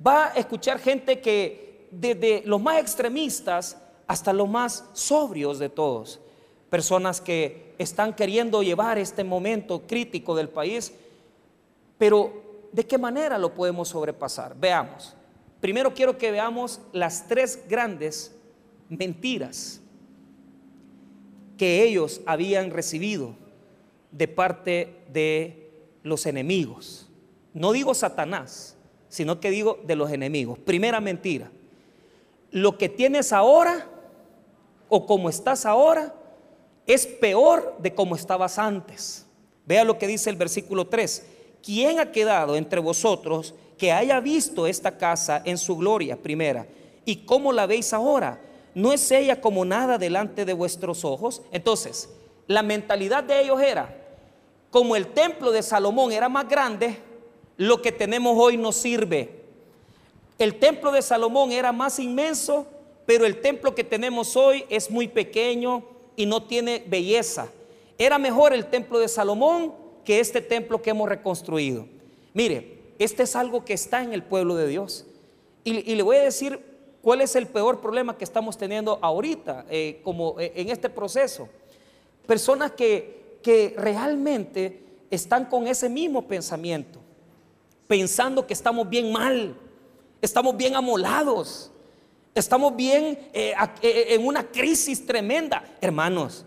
Va 0.06 0.26
a 0.26 0.34
escuchar 0.34 0.80
gente 0.80 1.22
que, 1.22 1.67
desde 1.92 2.44
los 2.46 2.62
más 2.62 2.80
extremistas 2.80 3.78
hasta 4.08 4.34
los 4.34 4.48
más 4.48 4.86
sobrios 4.94 5.60
de 5.60 5.70
todos, 5.70 6.20
personas 6.70 7.22
que 7.22 7.74
están 7.78 8.14
queriendo 8.14 8.64
llevar 8.64 8.98
este 8.98 9.24
momento 9.24 9.84
crítico 9.86 10.36
del 10.36 10.50
país, 10.50 10.94
pero 11.98 12.70
¿de 12.72 12.86
qué 12.86 12.98
manera 12.98 13.38
lo 13.38 13.54
podemos 13.54 13.90
sobrepasar? 13.90 14.56
Veamos. 14.58 15.16
Primero 15.60 15.94
quiero 15.94 16.18
que 16.18 16.32
veamos 16.32 16.80
las 16.94 17.28
tres 17.28 17.64
grandes 17.68 18.36
mentiras 18.90 19.82
que 21.58 21.84
ellos 21.84 22.22
habían 22.26 22.70
recibido 22.72 23.36
de 24.12 24.28
parte 24.28 24.96
de 25.12 25.72
los 26.04 26.26
enemigos. 26.26 27.10
No 27.54 27.72
digo 27.72 27.94
Satanás, 27.94 28.78
sino 29.10 29.40
que 29.40 29.50
digo 29.50 29.80
de 29.86 29.96
los 29.96 30.12
enemigos. 30.12 30.60
Primera 30.60 31.02
mentira. 31.02 31.52
Lo 32.52 32.78
que 32.78 32.90
tienes 32.90 33.34
ahora 33.34 33.88
o 34.90 35.06
como 35.06 35.30
estás 35.30 35.66
ahora 35.66 36.14
es 36.86 37.06
peor 37.06 37.76
de 37.80 37.94
como 37.94 38.16
estabas 38.16 38.58
antes. 38.58 39.26
Vea 39.66 39.84
lo 39.84 39.98
que 39.98 40.08
dice 40.08 40.30
el 40.30 40.38
versículo 40.38 40.88
3. 40.88 41.26
¿Quién 41.62 42.00
ha 42.00 42.12
quedado 42.12 42.56
entre 42.56 42.80
vosotros 42.80 43.54
que 43.78 43.92
haya 43.92 44.20
visto 44.22 44.66
esta 44.66 44.98
casa 44.98 45.42
en 45.44 45.58
su 45.58 45.76
gloria 45.76 46.16
primera? 46.16 46.66
¿Y 47.04 47.18
cómo 47.26 47.52
la 47.52 47.66
veis 47.66 47.92
ahora? 47.94 48.40
¿No 48.74 48.94
es 48.94 49.12
ella 49.12 49.42
como 49.42 49.66
nada 49.66 49.98
delante 49.98 50.46
de 50.46 50.54
vuestros 50.54 51.04
ojos? 51.04 51.42
Entonces, 51.52 52.10
la 52.48 52.64
mentalidad 52.64 53.24
de 53.24 53.42
ellos 53.42 53.62
era, 53.62 53.94
como 54.70 54.96
el 54.96 55.08
templo 55.08 55.52
de 55.52 55.64
Salomón 55.64 56.12
era 56.14 56.30
más 56.30 56.48
grande, 56.48 56.98
lo 57.58 57.82
que 57.82 57.92
tenemos 57.92 58.38
hoy 58.38 58.56
no 58.56 58.72
sirve. 58.72 59.47
El 60.38 60.60
templo 60.60 60.92
de 60.92 61.02
Salomón 61.02 61.52
era 61.52 61.72
más 61.72 62.00
inmenso, 62.00 62.68
pero 63.06 63.26
el 63.26 63.42
templo 63.42 63.74
que 63.74 63.84
tenemos 63.84 64.36
hoy 64.36 64.66
es 64.70 64.92
muy 64.92 65.08
pequeño, 65.08 65.84
y 66.18 66.26
no 66.26 66.44
tiene 66.44 66.84
belleza. 66.86 67.48
Era 67.98 68.18
mejor 68.18 68.52
el 68.52 68.66
templo 68.66 69.00
de 69.00 69.08
Salomón 69.08 69.74
que 70.04 70.20
este 70.20 70.42
templo 70.42 70.82
que 70.82 70.90
hemos 70.90 71.08
reconstruido. 71.08 71.88
Mire, 72.34 72.80
este 73.00 73.24
es 73.24 73.36
algo 73.36 73.64
que 73.64 73.74
está 73.74 74.04
en 74.04 74.12
el 74.12 74.24
pueblo 74.24 74.56
de 74.56 74.68
Dios. 74.68 75.06
Y, 75.64 75.96
le 75.96 76.02
voy 76.02 76.18
a 76.18 76.24
decir 76.24 76.60
cuál 77.02 77.22
es 77.22 77.36
el 77.36 77.46
peor 77.46 77.82
problema 77.82 78.18
que 78.18 78.24
estamos 78.24 78.58
teniendo 78.58 79.00
ahorita, 79.02 79.66
eh, 79.70 80.00
como 80.04 80.40
eh, 80.40 80.54
en 80.56 80.70
este 80.70 80.90
proceso. 80.90 81.48
Personas 82.26 82.72
que, 82.72 83.38
que 83.44 83.76
realmente 83.78 84.82
están 85.12 85.46
con 85.46 85.68
ese 85.68 85.90
mismo 85.90 86.28
pensamiento, 86.28 87.00
pensando 87.88 88.48
que 88.48 88.54
estamos 88.54 88.90
bien 88.90 89.12
mal, 89.12 89.56
estamos 90.22 90.56
bien 90.58 90.76
amolados, 90.76 91.72
Estamos 92.38 92.76
bien 92.76 93.18
eh, 93.34 93.56
eh, 93.82 94.06
en 94.10 94.28
una 94.28 94.44
crisis 94.44 95.04
tremenda. 95.04 95.64
Hermanos, 95.82 96.46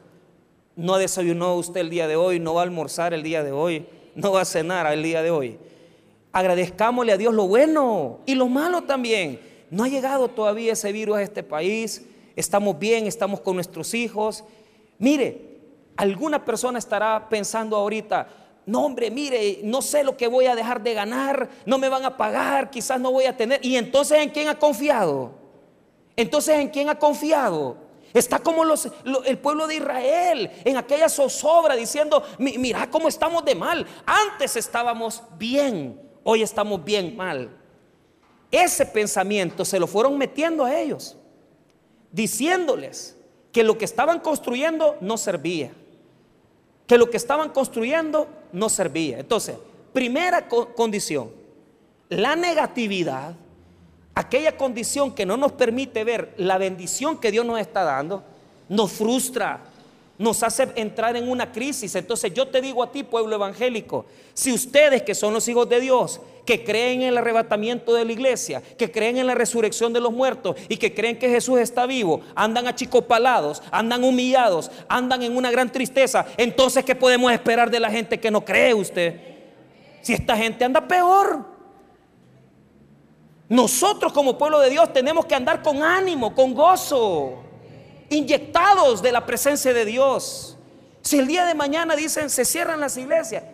no 0.77 0.97
desayunó 0.99 1.57
usted 1.57 1.81
el 1.81 1.91
día 1.91 2.07
de 2.07 2.15
hoy, 2.15 2.39
no 2.39 2.55
va 2.55 2.61
a 2.61 2.63
almorzar 2.63 3.13
el 3.13 3.25
día 3.25 3.43
de 3.43 3.51
hoy, 3.51 3.85
no 4.15 4.31
va 4.31 4.43
a 4.43 4.45
cenar 4.45 4.87
el 4.93 5.03
día 5.03 5.21
de 5.21 5.33
hoy. 5.33 5.59
Agradezcámosle 6.31 7.11
a 7.11 7.17
Dios 7.17 7.35
lo 7.35 7.49
bueno 7.49 8.21
y 8.25 8.37
lo 8.37 8.47
malo 8.47 8.83
también. 8.83 9.41
No 9.69 9.83
ha 9.83 9.89
llegado 9.89 10.29
todavía 10.29 10.75
ese 10.75 10.93
virus 10.93 11.17
a 11.17 11.23
este 11.23 11.43
país. 11.43 12.07
Estamos 12.37 12.79
bien, 12.79 13.09
estamos 13.09 13.41
con 13.41 13.57
nuestros 13.57 13.93
hijos. 13.93 14.45
Mire, 15.01 15.59
alguna 15.97 16.45
persona 16.45 16.79
estará 16.79 17.29
pensando 17.29 17.75
ahorita, 17.75 18.29
no 18.67 18.85
hombre, 18.85 19.11
mire, 19.11 19.61
no 19.65 19.83
sé 19.83 20.05
lo 20.05 20.17
que 20.17 20.29
voy 20.29 20.47
a 20.47 20.55
dejar 20.55 20.83
de 20.83 20.95
ganar, 20.95 21.49
no 21.67 21.79
me 21.79 21.89
van 21.89 22.05
a 22.05 22.17
pagar, 22.17 22.71
quizás 22.71 23.01
no 23.01 23.11
voy 23.11 23.25
a 23.25 23.37
tener. 23.37 23.65
¿Y 23.65 23.77
entonces 23.77 24.19
en 24.19 24.31
quién 24.31 24.49
ha 24.49 24.59
confiado? 24.59 25.33
Entonces, 26.17 26.59
¿en 26.59 26.69
quién 26.69 26.89
ha 26.89 26.99
confiado? 26.99 27.77
Está 28.13 28.41
como 28.41 28.65
el 29.25 29.39
pueblo 29.39 29.67
de 29.67 29.77
Israel 29.77 30.51
en 30.65 30.77
aquella 30.77 31.09
zozobra 31.09 31.77
diciendo, 31.77 32.23
mira 32.39 32.91
cómo 32.91 33.09
estamos 33.09 33.45
de 33.45 33.55
mal. 33.55 33.87
Antes 34.05 34.57
estábamos 34.57 35.23
bien, 35.39 36.01
hoy 36.25 36.43
estamos 36.43 36.85
bien 36.85 37.17
mal. 37.17 37.57
Ese 38.51 38.85
pensamiento 38.85 39.65
se 39.65 39.79
lo 39.79 39.87
fueron 39.87 40.19
metiendo 40.19 40.65
a 40.65 40.79
ellos, 40.79 41.17
diciéndoles 42.11 43.17
que 43.53 43.63
lo 43.63 43.79
que 43.79 43.85
estaban 43.85 44.19
construyendo 44.19 44.97
no 45.01 45.17
servía, 45.17 45.73
que 46.91 46.99
lo 46.99 47.09
que 47.09 47.19
estaban 47.19 47.51
construyendo 47.51 48.27
no 48.53 48.69
servía. 48.69 49.21
Entonces, 49.21 49.55
primera 49.93 50.49
condición, 50.49 51.31
la 52.09 52.35
negatividad 52.35 53.37
aquella 54.13 54.57
condición 54.57 55.15
que 55.15 55.25
no 55.25 55.37
nos 55.37 55.53
permite 55.53 56.03
ver 56.03 56.35
la 56.37 56.59
bendición 56.59 57.17
que 57.19 57.31
Dios 57.31 57.47
nos 57.47 57.61
está 57.61 57.85
dando, 57.85 58.25
nos 58.69 58.91
frustra, 58.91 59.61
nos 60.21 60.43
hace 60.43 60.69
entrar 60.77 61.17
en 61.17 61.31
una 61.31 61.51
crisis. 61.51 61.95
Entonces 61.95 62.35
yo 62.35 62.47
te 62.47 62.61
digo 62.61 62.83
a 62.83 62.93
ti, 62.93 63.03
pueblo 63.03 63.35
evangélico, 63.35 64.05
si 64.35 64.53
ustedes 64.53 65.03
que 65.03 65.15
son 65.15 65.33
los 65.33 65.49
hijos 65.49 65.67
de 65.71 65.81
Dios, 65.81 66.21
que 66.45 66.63
creen 66.63 67.01
en 67.01 67.09
el 67.09 67.19
arrebatamiento 67.19 67.95
de 67.95 68.05
la 68.05 68.13
iglesia, 68.13 68.63
que 68.77 68.93
creen 68.93 69.17
en 69.17 69.27
la 69.27 69.35
resurrección 69.35 69.95
de 69.95 70.01
los 70.01 70.13
muertos 70.13 70.57
y 70.69 70.77
que 70.77 70.93
creen 70.93 71.19
que 71.19 71.31
Jesús 71.31 71.59
está 71.59 71.87
vivo, 71.87 72.21
andan 72.35 72.67
achicopalados, 72.67 73.63
andan 73.71 74.05
humillados, 74.05 74.71
andan 74.89 75.23
en 75.23 75.35
una 75.35 75.51
gran 75.51 75.73
tristeza, 75.73 76.27
entonces 76.37 76.85
¿qué 76.85 76.95
podemos 76.95 77.33
esperar 77.33 77.71
de 77.71 77.81
la 77.81 77.91
gente 77.91 78.21
que 78.21 78.31
no 78.31 78.45
cree 78.45 78.75
usted? 78.75 79.19
Si 80.03 80.13
esta 80.13 80.37
gente 80.37 80.67
anda 80.67 80.87
peor. 80.87 81.47
Nosotros 83.49 84.13
como 84.13 84.37
pueblo 84.37 84.61
de 84.61 84.69
Dios 84.69 84.93
tenemos 84.93 85.25
que 85.25 85.35
andar 85.35 85.63
con 85.63 85.83
ánimo, 85.83 86.35
con 86.35 86.53
gozo, 86.53 87.50
inyectados 88.11 89.01
de 89.03 89.13
la 89.13 89.25
presencia 89.25 89.73
de 89.73 89.85
Dios. 89.85 90.59
Si 91.03 91.19
el 91.19 91.27
día 91.27 91.47
de 91.47 91.55
mañana 91.55 91.97
dicen 91.97 92.29
se 92.29 92.45
cierran 92.45 92.81
las 92.81 92.97
iglesias, 92.97 93.45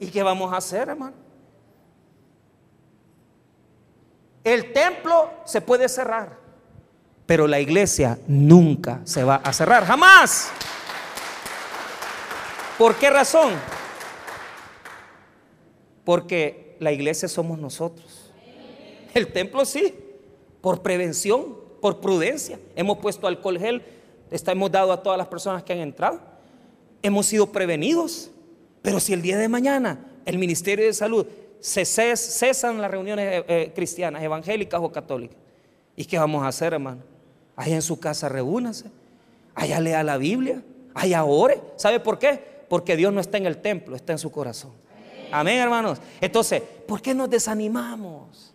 ¿y 0.00 0.06
qué 0.06 0.22
vamos 0.22 0.52
a 0.52 0.56
hacer, 0.56 0.88
hermano? 0.88 1.16
El 4.42 4.72
templo 4.72 5.30
se 5.44 5.60
puede 5.60 5.88
cerrar, 5.88 6.38
pero 7.26 7.46
la 7.46 7.60
iglesia 7.60 8.18
nunca 8.26 9.00
se 9.04 9.24
va 9.24 9.36
a 9.36 9.52
cerrar, 9.52 9.84
jamás. 9.84 10.50
¿Por 12.78 12.96
qué 12.96 13.10
razón? 13.10 13.52
Porque 16.04 16.76
la 16.80 16.92
iglesia 16.92 17.28
somos 17.28 17.58
nosotros. 17.58 18.32
El 19.14 19.32
templo 19.32 19.64
sí, 19.64 19.94
por 20.60 20.82
prevención, 20.82 21.56
por 21.80 22.00
prudencia. 22.00 22.58
Hemos 22.76 22.98
puesto 22.98 23.26
alcohol 23.26 23.58
gel, 23.58 23.82
hemos 24.52 24.70
dado 24.70 24.92
a 24.92 25.02
todas 25.02 25.18
las 25.18 25.26
personas 25.26 25.62
que 25.62 25.72
han 25.72 25.80
entrado. 25.80 26.20
Hemos 27.02 27.26
sido 27.26 27.50
prevenidos. 27.50 28.30
Pero 28.82 29.00
si 29.00 29.12
el 29.12 29.22
día 29.22 29.38
de 29.38 29.48
mañana 29.48 29.98
el 30.26 30.38
Ministerio 30.38 30.84
de 30.84 30.92
Salud 30.92 31.26
cesan 31.60 32.80
las 32.80 32.90
reuniones 32.90 33.26
eh, 33.26 33.44
eh, 33.48 33.72
cristianas, 33.74 34.22
evangélicas 34.22 34.80
o 34.82 34.92
católicas, 34.92 35.38
¿y 35.96 36.04
qué 36.04 36.18
vamos 36.18 36.44
a 36.44 36.48
hacer, 36.48 36.74
hermano? 36.74 37.00
Allá 37.56 37.76
en 37.76 37.82
su 37.82 37.98
casa 37.98 38.28
reúnase, 38.28 38.90
allá 39.54 39.80
lea 39.80 40.02
la 40.02 40.18
Biblia, 40.18 40.62
allá 40.92 41.24
ore. 41.24 41.60
¿Sabe 41.76 42.00
por 42.00 42.18
qué? 42.18 42.38
Porque 42.68 42.96
Dios 42.96 43.12
no 43.12 43.20
está 43.20 43.38
en 43.38 43.46
el 43.46 43.58
templo, 43.58 43.96
está 43.96 44.12
en 44.12 44.18
su 44.18 44.30
corazón. 44.30 44.72
Amén, 45.32 45.58
hermanos. 45.58 45.98
Entonces, 46.20 46.62
¿por 46.86 47.00
qué 47.00 47.14
nos 47.14 47.30
desanimamos? 47.30 48.53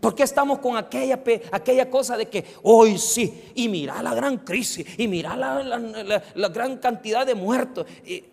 ¿Por 0.00 0.14
qué 0.14 0.22
estamos 0.22 0.58
con 0.60 0.76
aquella, 0.76 1.20
aquella 1.52 1.90
cosa 1.90 2.16
de 2.16 2.26
que 2.26 2.44
hoy 2.62 2.96
sí, 2.96 3.52
y 3.54 3.68
mira 3.68 4.02
la 4.02 4.14
gran 4.14 4.38
crisis, 4.38 4.86
y 4.98 5.06
mira 5.06 5.36
la, 5.36 6.48
gran 6.48 6.78
cantidad 6.78 7.26
de 7.26 7.34
muertos? 7.34 7.86
Y 8.06 8.24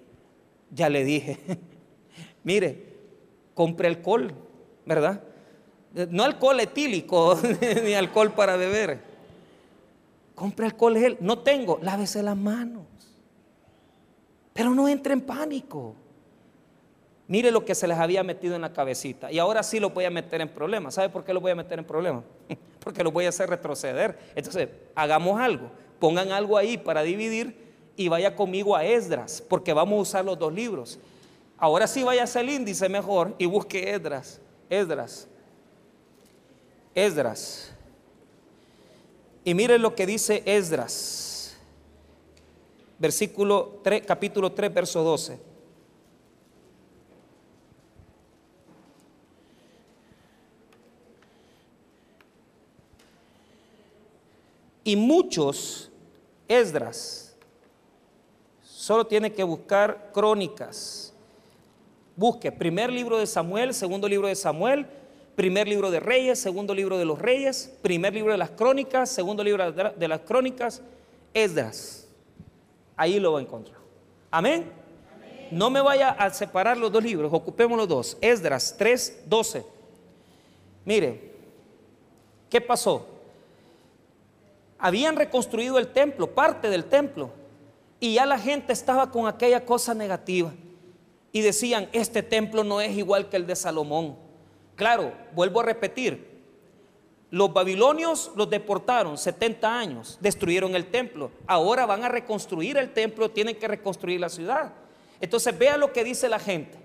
ya 0.71 0.89
le 0.89 1.03
dije, 1.03 1.37
mire, 2.43 2.85
compre 3.53 3.89
alcohol, 3.89 4.33
¿verdad? 4.85 5.21
No 6.09 6.23
alcohol 6.23 6.59
etílico, 6.59 7.37
ni 7.83 7.93
alcohol 7.93 8.33
para 8.33 8.55
beber. 8.55 9.01
Compre 10.35 10.67
alcohol 10.67 10.97
gel. 10.97 11.17
No 11.19 11.39
tengo, 11.39 11.79
lávese 11.81 12.21
las 12.23 12.37
manos. 12.37 12.85
Pero 14.53 14.73
no 14.73 14.87
entre 14.87 15.13
en 15.13 15.21
pánico. 15.21 15.95
Mire 17.27 17.51
lo 17.51 17.65
que 17.65 17.75
se 17.75 17.87
les 17.87 17.97
había 17.97 18.23
metido 18.23 18.55
en 18.55 18.61
la 18.61 18.71
cabecita. 18.71 19.31
Y 19.31 19.39
ahora 19.39 19.61
sí 19.61 19.79
lo 19.79 19.89
voy 19.89 20.05
a 20.05 20.09
meter 20.09 20.39
en 20.39 20.47
problemas. 20.47 20.93
¿Sabe 20.93 21.09
por 21.09 21.25
qué 21.25 21.33
lo 21.33 21.41
voy 21.41 21.51
a 21.51 21.55
meter 21.55 21.77
en 21.77 21.85
problemas? 21.85 22.23
porque 22.79 23.03
los 23.03 23.11
voy 23.11 23.25
a 23.25 23.29
hacer 23.29 23.49
retroceder. 23.49 24.17
Entonces, 24.33 24.69
hagamos 24.95 25.39
algo, 25.39 25.69
pongan 25.99 26.31
algo 26.31 26.57
ahí 26.57 26.77
para 26.77 27.03
dividir 27.03 27.67
y 27.97 28.07
vaya 28.07 28.35
conmigo 28.35 28.75
a 28.75 28.85
Esdras, 28.85 29.43
porque 29.47 29.73
vamos 29.73 29.97
a 29.97 30.01
usar 30.01 30.25
los 30.25 30.39
dos 30.39 30.53
libros. 30.53 30.99
Ahora 31.57 31.87
sí 31.87 32.03
vaya 32.03 32.23
a 32.23 32.39
el 32.39 32.49
índice 32.49 32.87
mejor 32.87 33.35
y 33.37 33.45
busque 33.45 33.93
Esdras. 33.93 34.39
Esdras. 34.69 35.27
Esdras. 36.95 37.73
Y 39.43 39.53
miren 39.53 39.81
lo 39.81 39.95
que 39.95 40.05
dice 40.05 40.43
Esdras. 40.45 41.57
Versículo 42.99 43.79
3, 43.83 44.03
capítulo 44.05 44.51
3, 44.51 44.73
verso 44.73 45.03
12. 45.03 45.46
Y 54.87 54.95
muchos 54.95 55.91
Esdras 56.47 57.35
solo 58.63 59.05
tiene 59.05 59.33
que 59.33 59.43
buscar 59.43 60.11
crónicas. 60.13 61.13
Busque 62.15 62.53
primer 62.53 62.89
libro 62.89 63.17
de 63.17 63.27
Samuel, 63.27 63.73
segundo 63.73 64.07
libro 64.07 64.29
de 64.29 64.35
Samuel, 64.35 64.87
primer 65.35 65.67
libro 65.67 65.91
de 65.91 65.99
Reyes, 65.99 66.39
segundo 66.39 66.73
libro 66.73 66.97
de 66.97 67.03
los 67.03 67.19
Reyes, 67.19 67.69
primer 67.81 68.13
libro 68.13 68.31
de 68.31 68.37
las 68.37 68.51
Crónicas, 68.51 69.09
segundo 69.09 69.43
libro 69.43 69.69
de 69.73 70.07
las 70.07 70.21
Crónicas, 70.21 70.81
Esdras. 71.33 72.07
Ahí 72.95 73.19
lo 73.19 73.33
va 73.33 73.39
a 73.39 73.41
encontrar. 73.41 73.79
Amén. 74.31 74.71
No 75.51 75.69
me 75.69 75.81
vaya 75.81 76.11
a 76.11 76.29
separar 76.29 76.77
los 76.77 76.93
dos 76.93 77.03
libros, 77.03 77.29
ocupemos 77.33 77.77
los 77.77 77.89
dos. 77.89 78.17
Esdras 78.21 78.73
3, 78.77 79.23
12. 79.25 79.65
Mire, 80.85 81.33
¿qué 82.49 82.61
pasó? 82.61 83.16
Habían 84.79 85.15
reconstruido 85.15 85.79
el 85.79 85.87
templo, 85.87 86.33
parte 86.33 86.69
del 86.69 86.85
templo, 86.85 87.31
y 87.99 88.15
ya 88.15 88.25
la 88.25 88.37
gente 88.37 88.73
estaba 88.73 89.11
con 89.11 89.27
aquella 89.27 89.65
cosa 89.65 89.93
negativa. 89.93 90.53
Y 91.31 91.41
decían, 91.41 91.89
este 91.93 92.23
templo 92.23 92.63
no 92.63 92.81
es 92.81 92.95
igual 92.95 93.29
que 93.29 93.37
el 93.37 93.47
de 93.47 93.55
Salomón 93.55 94.27
Claro, 94.77 95.11
vuelvo 95.33 95.59
a 95.59 95.63
repetir, 95.63 96.37
los 97.31 97.51
babilonios 97.51 98.31
los 98.35 98.47
deportaron 98.47 99.17
70 99.17 99.79
años, 99.79 100.19
destruyeron 100.21 100.75
el 100.75 100.85
templo, 100.85 101.31
ahora 101.47 101.87
van 101.87 102.03
a 102.03 102.09
reconstruir 102.09 102.77
el 102.77 102.93
templo, 102.93 103.31
tienen 103.31 103.55
que 103.55 103.67
reconstruir 103.67 104.19
la 104.19 104.29
ciudad. 104.29 104.71
Entonces 105.19 105.57
vea 105.57 105.77
lo 105.77 105.91
que 105.91 106.03
dice 106.03 106.29
la 106.29 106.37
gente, 106.37 106.77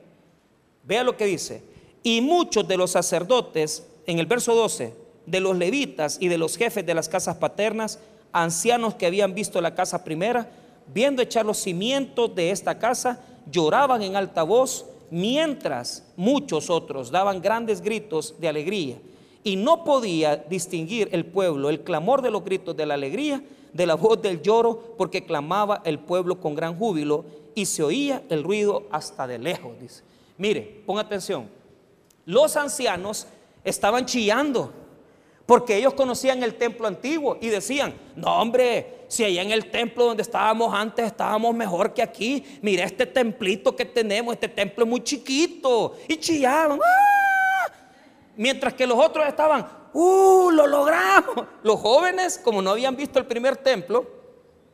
vea 0.82 1.04
lo 1.04 1.18
que 1.18 1.26
dice. 1.26 1.62
Y 2.02 2.22
muchos 2.22 2.66
de 2.66 2.78
los 2.78 2.92
sacerdotes, 2.92 3.86
en 4.06 4.18
el 4.18 4.24
verso 4.24 4.54
12, 4.54 4.94
de 5.26 5.40
los 5.40 5.56
levitas 5.56 6.18
y 6.20 6.28
de 6.28 6.38
los 6.38 6.56
jefes 6.56 6.84
de 6.84 6.94
las 6.94 7.08
casas 7.08 7.36
paternas, 7.36 7.98
ancianos 8.32 8.94
que 8.94 9.06
habían 9.06 9.34
visto 9.34 9.60
la 9.60 9.74
casa 9.74 10.04
primera, 10.04 10.48
viendo 10.92 11.22
echar 11.22 11.46
los 11.46 11.58
cimientos 11.58 12.34
de 12.34 12.50
esta 12.50 12.78
casa, 12.78 13.20
lloraban 13.50 14.02
en 14.02 14.16
alta 14.16 14.42
voz 14.42 14.86
mientras 15.10 16.04
muchos 16.16 16.70
otros 16.70 17.10
daban 17.10 17.42
grandes 17.42 17.80
gritos 17.80 18.34
de 18.40 18.48
alegría. 18.48 18.96
Y 19.44 19.56
no 19.56 19.84
podía 19.84 20.36
distinguir 20.36 21.08
el 21.12 21.26
pueblo 21.26 21.68
el 21.68 21.82
clamor 21.82 22.22
de 22.22 22.30
los 22.30 22.44
gritos 22.44 22.76
de 22.76 22.86
la 22.86 22.94
alegría 22.94 23.42
de 23.72 23.86
la 23.86 23.94
voz 23.94 24.20
del 24.20 24.42
lloro, 24.42 24.94
porque 24.98 25.24
clamaba 25.24 25.82
el 25.84 25.98
pueblo 25.98 26.40
con 26.40 26.54
gran 26.54 26.76
júbilo 26.76 27.24
y 27.54 27.66
se 27.66 27.82
oía 27.82 28.22
el 28.28 28.42
ruido 28.42 28.86
hasta 28.90 29.26
de 29.26 29.38
lejos. 29.38 29.72
Dice. 29.80 30.02
Mire, 30.38 30.82
ponga 30.86 31.02
atención. 31.02 31.48
Los 32.26 32.56
ancianos 32.56 33.26
estaban 33.64 34.06
chillando 34.06 34.72
porque 35.46 35.76
ellos 35.76 35.94
conocían 35.94 36.42
el 36.42 36.54
templo 36.54 36.86
antiguo 36.86 37.36
y 37.40 37.48
decían, 37.48 37.94
no 38.16 38.40
hombre, 38.40 39.04
si 39.08 39.24
allá 39.24 39.42
en 39.42 39.50
el 39.50 39.70
templo 39.70 40.06
donde 40.06 40.22
estábamos 40.22 40.72
antes 40.74 41.06
estábamos 41.06 41.54
mejor 41.54 41.92
que 41.92 42.02
aquí, 42.02 42.44
mira 42.62 42.84
este 42.84 43.06
templito 43.06 43.74
que 43.74 43.84
tenemos, 43.84 44.34
este 44.34 44.48
templo 44.48 44.84
es 44.84 44.90
muy 44.90 45.02
chiquito. 45.02 45.94
Y 46.08 46.16
chillaban, 46.16 46.78
¡Ah! 46.80 47.72
mientras 48.36 48.72
que 48.74 48.86
los 48.86 48.98
otros 48.98 49.26
estaban, 49.26 49.66
¡uh, 49.92 50.50
lo 50.50 50.66
logramos! 50.66 51.46
Los 51.62 51.80
jóvenes, 51.80 52.38
como 52.38 52.62
no 52.62 52.70
habían 52.70 52.96
visto 52.96 53.18
el 53.18 53.26
primer 53.26 53.56
templo, 53.56 54.06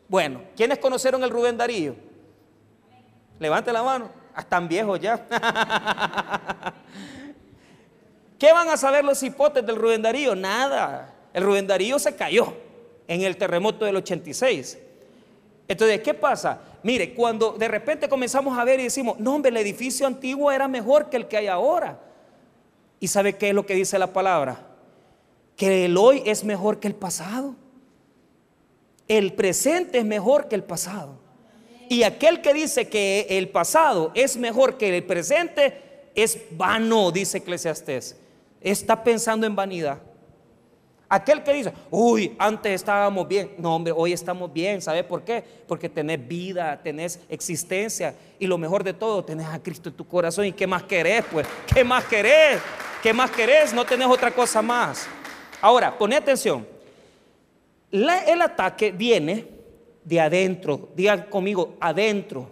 bueno, 0.07 0.42
¿quiénes 0.54 0.78
conocieron 0.78 1.22
el 1.24 1.31
Rubén 1.31 1.57
Darío? 1.57 1.96
Levante 3.38 3.72
la 3.72 3.83
mano, 3.83 4.11
están 4.37 4.68
viejos 4.68 5.00
ya. 5.00 5.24
¿Qué 8.38 8.53
van 8.53 8.68
a 8.68 8.77
saber 8.77 9.05
los 9.05 9.22
hipotes 9.22 9.66
del 9.66 9.77
Rubén 9.77 10.01
Darío? 10.01 10.37
Nada. 10.37 11.12
El 11.35 11.42
Rubén 11.42 11.66
Darío 11.66 11.98
se 11.98 12.14
cayó 12.14 12.55
en 13.09 13.22
el 13.22 13.37
terremoto 13.37 13.85
del 13.85 13.96
86. 13.96 14.79
Entonces, 15.66 16.01
¿qué 16.01 16.14
pasa? 16.14 16.61
Mire, 16.85 17.14
cuando 17.14 17.53
de 17.53 17.66
repente 17.66 18.09
comenzamos 18.09 18.57
a 18.57 18.64
ver 18.64 18.79
y 18.79 18.85
decimos, 18.85 19.18
no, 19.18 19.35
hombre, 19.35 19.51
el 19.51 19.57
edificio 19.57 20.07
antiguo 20.07 20.53
era 20.53 20.68
mejor 20.68 21.11
que 21.11 21.16
el 21.16 21.27
que 21.27 21.37
hay 21.37 21.48
ahora. 21.48 21.98
¿Y 23.01 23.09
sabe 23.09 23.37
qué 23.37 23.48
es 23.48 23.55
lo 23.55 23.66
que 23.66 23.74
dice 23.74 23.98
la 23.98 24.12
palabra? 24.12 24.64
Que 25.57 25.87
el 25.87 25.96
hoy 25.96 26.22
es 26.24 26.44
mejor 26.44 26.79
que 26.79 26.87
el 26.87 26.94
pasado. 26.94 27.57
El 29.09 29.33
presente 29.33 29.98
es 29.98 30.05
mejor 30.05 30.48
que 30.48 30.55
el 30.55 30.62
pasado. 30.62 31.18
Y 31.88 32.05
aquel 32.05 32.40
que 32.40 32.55
dice 32.55 32.88
que 32.88 33.27
el 33.31 33.48
pasado 33.48 34.12
es 34.14 34.37
mejor 34.37 34.79
que 34.79 34.96
el 34.96 35.05
presente 35.05 35.83
es 36.14 36.38
vano, 36.53 37.11
dice 37.11 37.38
Eclesiastés 37.38 38.16
está 38.60 39.02
pensando 39.02 39.46
en 39.46 39.54
vanidad. 39.54 39.98
Aquel 41.10 41.42
que 41.42 41.54
dice, 41.54 41.72
uy, 41.90 42.36
antes 42.38 42.72
estábamos 42.72 43.26
bien. 43.26 43.54
No, 43.56 43.76
hombre, 43.76 43.94
hoy 43.96 44.12
estamos 44.12 44.52
bien. 44.52 44.82
¿Sabe 44.82 45.02
por 45.02 45.22
qué? 45.22 45.42
Porque 45.66 45.88
tenés 45.88 46.26
vida, 46.28 46.78
tenés 46.82 47.20
existencia. 47.30 48.14
Y 48.38 48.46
lo 48.46 48.58
mejor 48.58 48.84
de 48.84 48.92
todo, 48.92 49.24
tenés 49.24 49.46
a 49.46 49.62
Cristo 49.62 49.88
en 49.88 49.94
tu 49.94 50.06
corazón. 50.06 50.44
¿Y 50.44 50.52
qué 50.52 50.66
más 50.66 50.82
querés? 50.82 51.24
Pues, 51.32 51.46
¿qué 51.72 51.82
más 51.82 52.04
querés? 52.04 52.60
¿Qué 53.02 53.14
más 53.14 53.30
querés? 53.30 53.72
No 53.72 53.86
tenés 53.86 54.06
otra 54.06 54.30
cosa 54.30 54.60
más. 54.60 55.06
Ahora, 55.62 55.96
pone 55.96 56.14
atención. 56.14 56.66
el 57.90 58.42
ataque 58.42 58.92
viene 58.92 59.46
de 60.04 60.20
adentro. 60.20 60.90
Digan 60.94 61.22
conmigo, 61.22 61.76
adentro. 61.80 62.50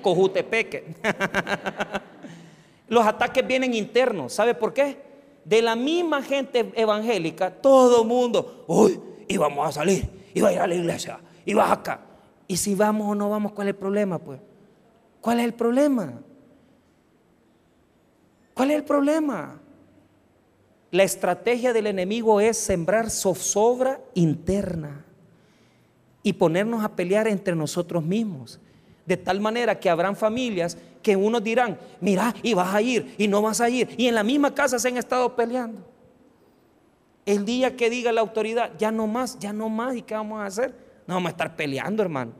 Cojutepeque. 0.00 0.94
Los 2.88 3.06
ataques 3.06 3.46
vienen 3.46 3.74
internos. 3.74 4.32
¿Sabe 4.32 4.54
por 4.54 4.72
qué? 4.72 5.09
De 5.50 5.62
la 5.62 5.74
misma 5.74 6.22
gente 6.22 6.70
evangélica, 6.76 7.50
todo 7.50 8.02
el 8.02 8.08
mundo, 8.08 8.64
uy, 8.68 9.00
y 9.26 9.36
vamos 9.36 9.68
a 9.68 9.72
salir, 9.72 10.08
va 10.40 10.48
a 10.48 10.52
ir 10.52 10.60
a 10.60 10.66
la 10.68 10.76
iglesia, 10.76 11.18
y 11.44 11.54
vas 11.54 11.72
acá. 11.72 12.02
Y 12.46 12.56
si 12.56 12.76
vamos 12.76 13.08
o 13.08 13.16
no 13.16 13.28
vamos, 13.28 13.50
¿cuál 13.50 13.66
es 13.66 13.74
el 13.74 13.78
problema? 13.80 14.20
Pues, 14.20 14.38
¿cuál 15.20 15.40
es 15.40 15.46
el 15.46 15.54
problema? 15.54 16.22
¿Cuál 18.54 18.70
es 18.70 18.76
el 18.76 18.84
problema? 18.84 19.60
La 20.92 21.02
estrategia 21.02 21.72
del 21.72 21.88
enemigo 21.88 22.40
es 22.40 22.56
sembrar 22.56 23.10
zozobra 23.10 24.00
interna 24.14 25.04
y 26.22 26.34
ponernos 26.34 26.84
a 26.84 26.94
pelear 26.94 27.26
entre 27.26 27.56
nosotros 27.56 28.04
mismos. 28.04 28.60
De 29.06 29.16
tal 29.16 29.40
manera 29.40 29.78
que 29.78 29.90
habrán 29.90 30.16
familias 30.16 30.76
que 31.02 31.16
unos 31.16 31.42
dirán, 31.42 31.78
mira, 32.00 32.34
y 32.42 32.54
vas 32.54 32.74
a 32.74 32.82
ir, 32.82 33.14
y 33.18 33.26
no 33.26 33.42
vas 33.42 33.60
a 33.60 33.68
ir. 33.68 33.88
Y 33.96 34.06
en 34.06 34.14
la 34.14 34.22
misma 34.22 34.54
casa 34.54 34.78
se 34.78 34.88
han 34.88 34.96
estado 34.96 35.34
peleando. 35.34 35.82
El 37.26 37.44
día 37.44 37.76
que 37.76 37.90
diga 37.90 38.12
la 38.12 38.20
autoridad, 38.20 38.72
ya 38.78 38.90
no 38.90 39.06
más, 39.06 39.38
ya 39.38 39.52
no 39.52 39.68
más, 39.68 39.96
¿y 39.96 40.02
qué 40.02 40.14
vamos 40.14 40.40
a 40.40 40.46
hacer? 40.46 40.74
No 41.06 41.14
vamos 41.14 41.28
a 41.28 41.32
estar 41.32 41.56
peleando, 41.56 42.02
hermano. 42.02 42.32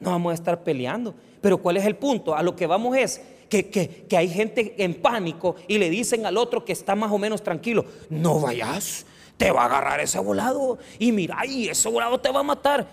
No 0.00 0.10
vamos 0.10 0.32
a 0.32 0.34
estar 0.34 0.62
peleando. 0.62 1.14
Pero 1.40 1.58
¿cuál 1.58 1.76
es 1.76 1.84
el 1.84 1.96
punto? 1.96 2.34
A 2.34 2.42
lo 2.42 2.56
que 2.56 2.66
vamos 2.66 2.96
es 2.96 3.20
que, 3.48 3.68
que, 3.68 4.16
hay 4.16 4.28
gente 4.28 4.74
en 4.82 4.94
pánico 4.94 5.56
y 5.68 5.76
le 5.76 5.90
dicen 5.90 6.24
al 6.24 6.38
otro 6.38 6.64
que 6.64 6.72
está 6.72 6.94
más 6.94 7.12
o 7.12 7.18
menos 7.18 7.42
tranquilo, 7.42 7.84
no 8.08 8.40
vayas, 8.40 9.04
te 9.36 9.50
va 9.50 9.62
a 9.62 9.66
agarrar 9.66 10.00
ese 10.00 10.18
volado 10.20 10.78
y 10.98 11.12
mira, 11.12 11.44
y 11.44 11.68
ese 11.68 11.88
volado 11.90 12.18
te 12.18 12.30
va 12.30 12.40
a 12.40 12.44
matar. 12.44 12.86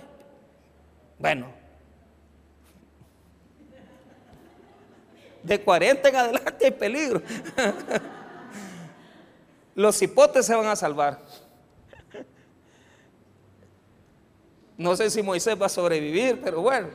Bueno, 1.18 1.59
De 5.50 5.60
40 5.60 6.08
en 6.08 6.16
adelante 6.16 6.66
hay 6.66 6.72
peligro. 6.72 7.24
Los 9.74 10.00
hipotes 10.00 10.46
se 10.46 10.54
van 10.54 10.68
a 10.68 10.76
salvar. 10.76 11.20
No 14.78 14.96
sé 14.96 15.10
si 15.10 15.24
Moisés 15.24 15.60
va 15.60 15.66
a 15.66 15.70
sobrevivir, 15.70 16.40
pero 16.44 16.62
bueno. 16.62 16.90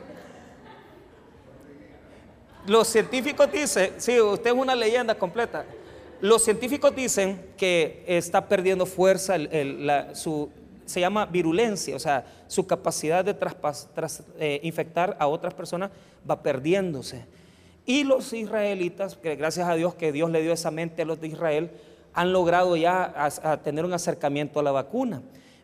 Los 2.65 2.87
científicos 2.87 3.51
dicen, 3.51 3.95
sí, 3.97 4.21
usted 4.21 4.51
es 4.51 4.55
una 4.55 4.73
leyenda 4.73 5.15
completa. 5.15 5.65
Los 6.21 6.45
científicos 6.45 6.95
dicen 6.95 7.45
que 7.57 8.05
está 8.07 8.47
perdiendo 8.47 8.85
fuerza, 8.85 9.35
su, 10.13 10.49
se 10.85 11.01
llama 11.01 11.25
virulencia, 11.25 11.93
o 11.93 11.99
sea, 11.99 12.25
su 12.47 12.65
capacidad 12.65 13.25
de 13.25 13.35
eh, 14.39 14.61
infectar 14.63 15.17
a 15.19 15.27
otras 15.27 15.53
personas 15.53 15.91
va 16.27 16.41
perdiéndose. 16.41 17.34
Y 17.85 18.03
los 18.03 18.33
israelitas, 18.33 19.15
que 19.15 19.35
gracias 19.35 19.67
a 19.67 19.75
Dios 19.75 19.95
que 19.95 20.11
Dios 20.11 20.31
le 20.31 20.41
dio 20.41 20.53
esa 20.53 20.71
mente 20.71 21.03
a 21.03 21.05
los 21.05 21.21
de 21.21 21.27
Israel, 21.27 21.71
han 22.13 22.31
logrado 22.33 22.75
ya 22.75 23.13
tener 23.63 23.85
un 23.85 23.93
acercamiento 23.93 24.59
a 24.59 24.63
la 24.63 24.71
vacuna, 24.71 25.21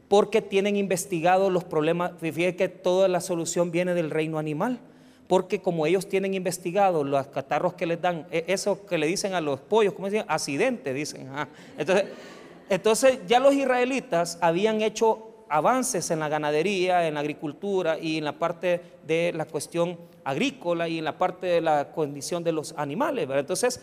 porque 0.08 0.42
tienen 0.42 0.76
investigado 0.76 1.50
los 1.50 1.64
problemas, 1.64 2.12
fíjense 2.20 2.56
que 2.56 2.68
toda 2.68 3.08
la 3.08 3.22
solución 3.22 3.72
viene 3.72 3.94
del 3.94 4.12
reino 4.12 4.38
animal, 4.38 4.80
porque 5.28 5.62
como 5.62 5.86
ellos 5.86 6.10
tienen 6.10 6.34
investigado 6.34 7.06
los 7.06 7.28
catarros 7.28 7.74
que 7.74 7.86
les 7.86 8.02
dan, 8.02 8.28
e, 8.32 8.44
eso 8.48 8.86
que 8.86 8.98
le 8.98 9.08
dicen 9.08 9.34
a 9.34 9.40
los 9.40 9.62
pollos, 9.62 9.94
¿cómo 9.94 10.10
dicen? 10.10 10.26
Accidente, 10.28 10.94
dicen. 10.94 11.30
Entonces, 11.78 12.06
entonces 12.70 13.20
ya 13.28 13.40
los 13.40 13.54
israelitas 13.54 14.38
habían 14.42 14.82
hecho 14.82 15.31
avances 15.52 16.10
en 16.12 16.20
la 16.20 16.30
ganadería, 16.30 17.08
en 17.08 17.16
la 17.16 17.20
agricultura 17.20 18.00
y 18.00 18.18
en 18.18 18.24
la 18.24 18.40
parte 18.40 18.82
de 19.06 19.34
la 19.36 19.46
cuestión 19.46 19.98
agrícola 20.24 20.88
y 20.88 21.00
en 21.00 21.06
la 21.06 21.18
parte 21.18 21.46
de 21.48 21.62
la 21.62 21.92
condición 21.92 22.44
de 22.44 22.54
los 22.54 22.74
animales. 22.78 23.28
Entonces, 23.30 23.82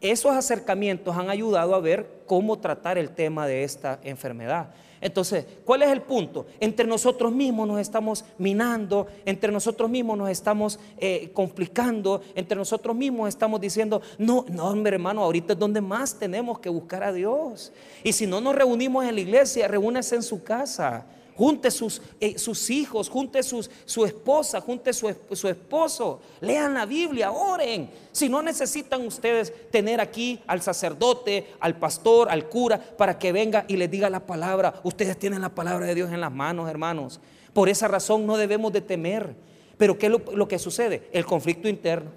esos 0.00 0.32
acercamientos 0.32 1.16
han 1.16 1.30
ayudado 1.30 1.74
a 1.74 1.80
ver 1.80 2.08
cómo 2.26 2.58
tratar 2.58 2.98
el 2.98 3.10
tema 3.10 3.46
de 3.46 3.64
esta 3.64 3.98
enfermedad. 4.02 4.70
Entonces, 5.00 5.46
¿cuál 5.64 5.82
es 5.82 5.90
el 5.90 6.02
punto? 6.02 6.46
Entre 6.58 6.86
nosotros 6.86 7.32
mismos 7.32 7.68
nos 7.68 7.80
estamos 7.80 8.24
minando, 8.36 9.06
entre 9.24 9.52
nosotros 9.52 9.88
mismos 9.88 10.18
nos 10.18 10.28
estamos 10.28 10.78
eh, 10.98 11.30
complicando, 11.32 12.20
entre 12.34 12.56
nosotros 12.56 12.96
mismos 12.96 13.28
estamos 13.28 13.60
diciendo, 13.60 14.02
no, 14.18 14.44
no, 14.48 14.66
hombre 14.66 14.96
hermano, 14.96 15.22
ahorita 15.22 15.52
es 15.52 15.58
donde 15.58 15.80
más 15.80 16.18
tenemos 16.18 16.58
que 16.58 16.68
buscar 16.68 17.04
a 17.04 17.12
Dios. 17.12 17.72
Y 18.02 18.12
si 18.12 18.26
no 18.26 18.40
nos 18.40 18.56
reunimos 18.56 19.04
en 19.04 19.14
la 19.14 19.20
iglesia, 19.20 19.68
reúnese 19.68 20.16
en 20.16 20.22
su 20.22 20.42
casa 20.42 21.06
junte 21.38 21.70
sus, 21.70 22.02
eh, 22.18 22.36
sus 22.36 22.68
hijos, 22.68 23.08
junte 23.08 23.44
sus, 23.44 23.70
su 23.84 24.04
esposa, 24.04 24.60
junte 24.60 24.92
su, 24.92 25.14
su 25.30 25.46
esposo, 25.46 26.20
lean 26.40 26.74
la 26.74 26.84
Biblia, 26.84 27.30
oren. 27.30 27.88
Si 28.10 28.28
no 28.28 28.42
necesitan 28.42 29.06
ustedes 29.06 29.54
tener 29.70 30.00
aquí 30.00 30.40
al 30.48 30.62
sacerdote, 30.62 31.46
al 31.60 31.76
pastor, 31.78 32.28
al 32.28 32.48
cura, 32.48 32.80
para 32.80 33.20
que 33.20 33.30
venga 33.30 33.64
y 33.68 33.76
les 33.76 33.88
diga 33.88 34.10
la 34.10 34.26
palabra, 34.26 34.80
ustedes 34.82 35.16
tienen 35.16 35.40
la 35.40 35.50
palabra 35.50 35.86
de 35.86 35.94
Dios 35.94 36.10
en 36.10 36.20
las 36.20 36.32
manos, 36.32 36.68
hermanos. 36.68 37.20
Por 37.52 37.68
esa 37.68 37.86
razón 37.86 38.26
no 38.26 38.36
debemos 38.36 38.72
de 38.72 38.80
temer. 38.80 39.36
Pero 39.76 39.96
¿qué 39.96 40.06
es 40.06 40.12
lo, 40.12 40.48
que 40.48 40.58
sucede? 40.58 41.08
El 41.12 41.24
conflicto 41.24 41.68
interno. 41.68 42.10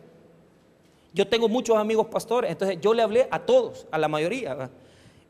Yo 1.14 1.28
tengo 1.28 1.48
muchos 1.48 1.78
amigos 1.78 2.08
pastores, 2.08 2.50
entonces 2.50 2.80
yo 2.82 2.96
le 2.96 3.04
hablé 3.04 3.28
a 3.30 3.38
todos, 3.38 3.86
a 3.92 4.00
la 4.00 4.08
mayoría, 4.08 4.72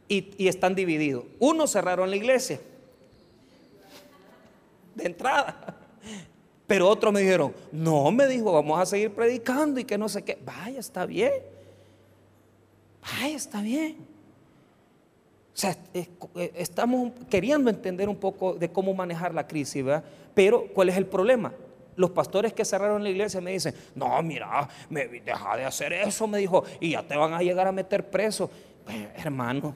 y, 0.08 0.30
y 0.38 0.48
están 0.48 0.76
divididos. 0.76 1.26
Unos 1.40 1.72
cerraron 1.72 2.10
la 2.10 2.16
iglesia 2.16 2.62
de 4.96 5.06
entrada. 5.06 5.78
Pero 6.68 6.88
otros 6.88 7.12
me 7.12 7.20
dijeron, 7.20 7.54
no, 7.72 8.12
me 8.12 8.28
dijo, 8.28 8.52
vamos 8.54 8.80
a 8.80 8.86
seguir 8.86 9.12
predicando 9.14 9.80
y 9.80 9.84
que 9.84 9.98
no 9.98 10.08
sé 10.08 10.24
qué. 10.24 10.40
Vaya, 10.44 10.80
está 10.80 11.06
bien. 11.06 11.34
Vaya, 13.02 13.36
está 13.36 13.62
bien. 13.62 13.98
O 15.54 15.58
sea, 15.58 15.76
eh, 15.94 16.08
estamos 16.56 17.12
queriendo 17.30 17.70
entender 17.70 18.08
un 18.08 18.16
poco 18.16 18.54
de 18.54 18.72
cómo 18.72 18.94
manejar 18.94 19.34
la 19.34 19.46
crisis, 19.46 19.84
¿verdad? 19.84 20.04
Pero, 20.34 20.68
¿cuál 20.74 20.90
es 20.90 20.96
el 20.96 21.06
problema? 21.06 21.54
Los 21.98 22.12
pastores 22.12 22.54
que 22.54 22.64
cerraron 22.64 23.04
la 23.04 23.10
iglesia 23.10 23.42
me 23.42 23.52
dicen, 23.52 23.76
no, 23.94 24.22
mira, 24.24 24.70
me, 24.90 25.08
deja 25.08 25.58
de 25.58 25.66
hacer 25.66 25.92
eso, 25.92 26.26
me 26.26 26.38
dijo, 26.38 26.64
y 26.80 26.92
ya 26.92 27.04
te 27.04 27.18
van 27.18 27.34
a 27.34 27.40
llegar 27.42 27.68
a 27.68 27.74
meter 27.74 28.10
preso. 28.10 28.50
Pues, 28.86 28.98
hermano, 29.18 29.76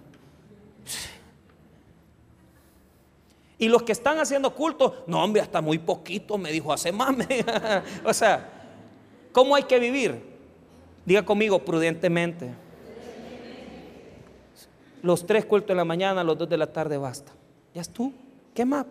Y 3.57 3.69
los 3.69 3.83
que 3.83 3.93
están 3.93 4.19
haciendo 4.19 4.53
culto, 4.53 5.03
no 5.07 5.23
hombre, 5.23 5.41
hasta 5.41 5.61
muy 5.61 5.79
poquito, 5.79 6.37
me 6.37 6.51
dijo, 6.51 6.73
hace 6.73 6.91
más. 6.91 7.15
o 8.05 8.13
sea, 8.13 8.49
¿cómo 9.31 9.55
hay 9.55 9.63
que 9.63 9.79
vivir? 9.79 10.21
Diga 11.05 11.23
conmigo, 11.23 11.59
prudentemente. 11.59 12.51
Los 15.01 15.25
tres 15.25 15.45
cultos 15.45 15.69
en 15.69 15.77
la 15.77 15.85
mañana, 15.85 16.23
los 16.23 16.37
dos 16.37 16.49
de 16.49 16.57
la 16.57 16.67
tarde 16.67 16.97
basta. 16.97 17.31
Ya 17.73 17.81
es 17.81 17.89
tú. 17.89 18.11
¿Qué 18.53 18.65
más? 18.65 18.85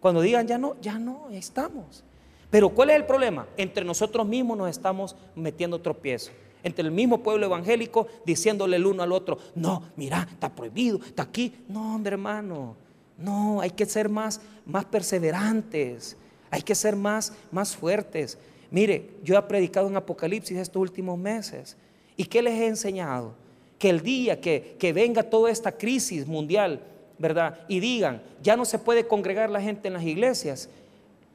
Cuando 0.00 0.20
digan 0.20 0.46
ya 0.46 0.58
no, 0.58 0.76
ya 0.80 0.98
no, 0.98 1.30
ya 1.30 1.38
estamos. 1.38 2.04
Pero 2.50 2.68
¿cuál 2.68 2.90
es 2.90 2.96
el 2.96 3.06
problema? 3.06 3.46
Entre 3.56 3.84
nosotros 3.84 4.26
mismos 4.26 4.58
nos 4.58 4.68
estamos 4.68 5.16
metiendo 5.34 5.80
tropiezo. 5.80 6.30
Entre 6.62 6.84
el 6.84 6.90
mismo 6.90 7.22
pueblo 7.22 7.46
evangélico 7.46 8.06
diciéndole 8.24 8.76
el 8.76 8.86
uno 8.86 9.02
al 9.02 9.12
otro, 9.12 9.38
no, 9.54 9.82
mira, 9.96 10.26
está 10.30 10.54
prohibido, 10.54 10.98
está 11.04 11.22
aquí. 11.24 11.54
No, 11.68 11.94
hombre 11.94 12.12
hermano, 12.12 12.76
no, 13.16 13.60
hay 13.60 13.70
que 13.70 13.86
ser 13.86 14.08
más, 14.08 14.40
más 14.66 14.84
perseverantes, 14.84 16.16
hay 16.50 16.62
que 16.62 16.74
ser 16.74 16.96
más, 16.96 17.32
más 17.50 17.76
fuertes. 17.76 18.38
Mire, 18.70 19.10
yo 19.22 19.36
he 19.36 19.42
predicado 19.42 19.88
en 19.88 19.96
Apocalipsis 19.96 20.56
estos 20.58 20.80
últimos 20.80 21.18
meses. 21.18 21.76
¿Y 22.16 22.24
qué 22.24 22.42
les 22.42 22.54
he 22.54 22.66
enseñado? 22.66 23.34
Que 23.78 23.90
el 23.90 24.00
día 24.00 24.40
que, 24.40 24.76
que 24.78 24.92
venga 24.92 25.22
toda 25.22 25.50
esta 25.50 25.72
crisis 25.72 26.26
mundial, 26.26 26.80
¿verdad? 27.18 27.60
Y 27.68 27.80
digan, 27.80 28.22
ya 28.42 28.56
no 28.56 28.64
se 28.64 28.78
puede 28.78 29.06
congregar 29.06 29.50
la 29.50 29.60
gente 29.60 29.88
en 29.88 29.94
las 29.94 30.04
iglesias, 30.04 30.68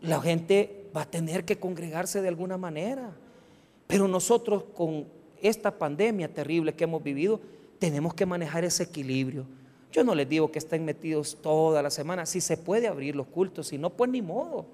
la 0.02 0.22
gente 0.22 0.88
va 0.96 1.02
a 1.02 1.10
tener 1.10 1.46
que 1.46 1.58
congregarse 1.58 2.22
de 2.22 2.28
alguna 2.28 2.58
manera. 2.58 3.12
Pero 3.88 4.08
nosotros 4.08 4.64
con 4.76 5.06
esta 5.42 5.72
pandemia 5.72 6.34
terrible 6.34 6.74
que 6.74 6.84
hemos 6.84 7.04
vivido, 7.04 7.40
tenemos 7.80 8.14
que 8.14 8.26
manejar 8.26 8.64
ese 8.64 8.84
equilibrio. 8.84 9.46
Yo 9.92 10.04
no 10.04 10.14
les 10.14 10.30
digo 10.30 10.52
que 10.52 10.60
estén 10.60 10.86
metidos 10.86 11.38
toda 11.42 11.82
la 11.82 11.90
semana, 11.90 12.26
si 12.26 12.42
se 12.42 12.58
puede 12.58 12.88
abrir 12.88 13.16
los 13.16 13.28
cultos, 13.28 13.68
si 13.68 13.78
no, 13.78 13.90
pues 13.90 14.10
ni 14.12 14.22
modo. 14.22 14.66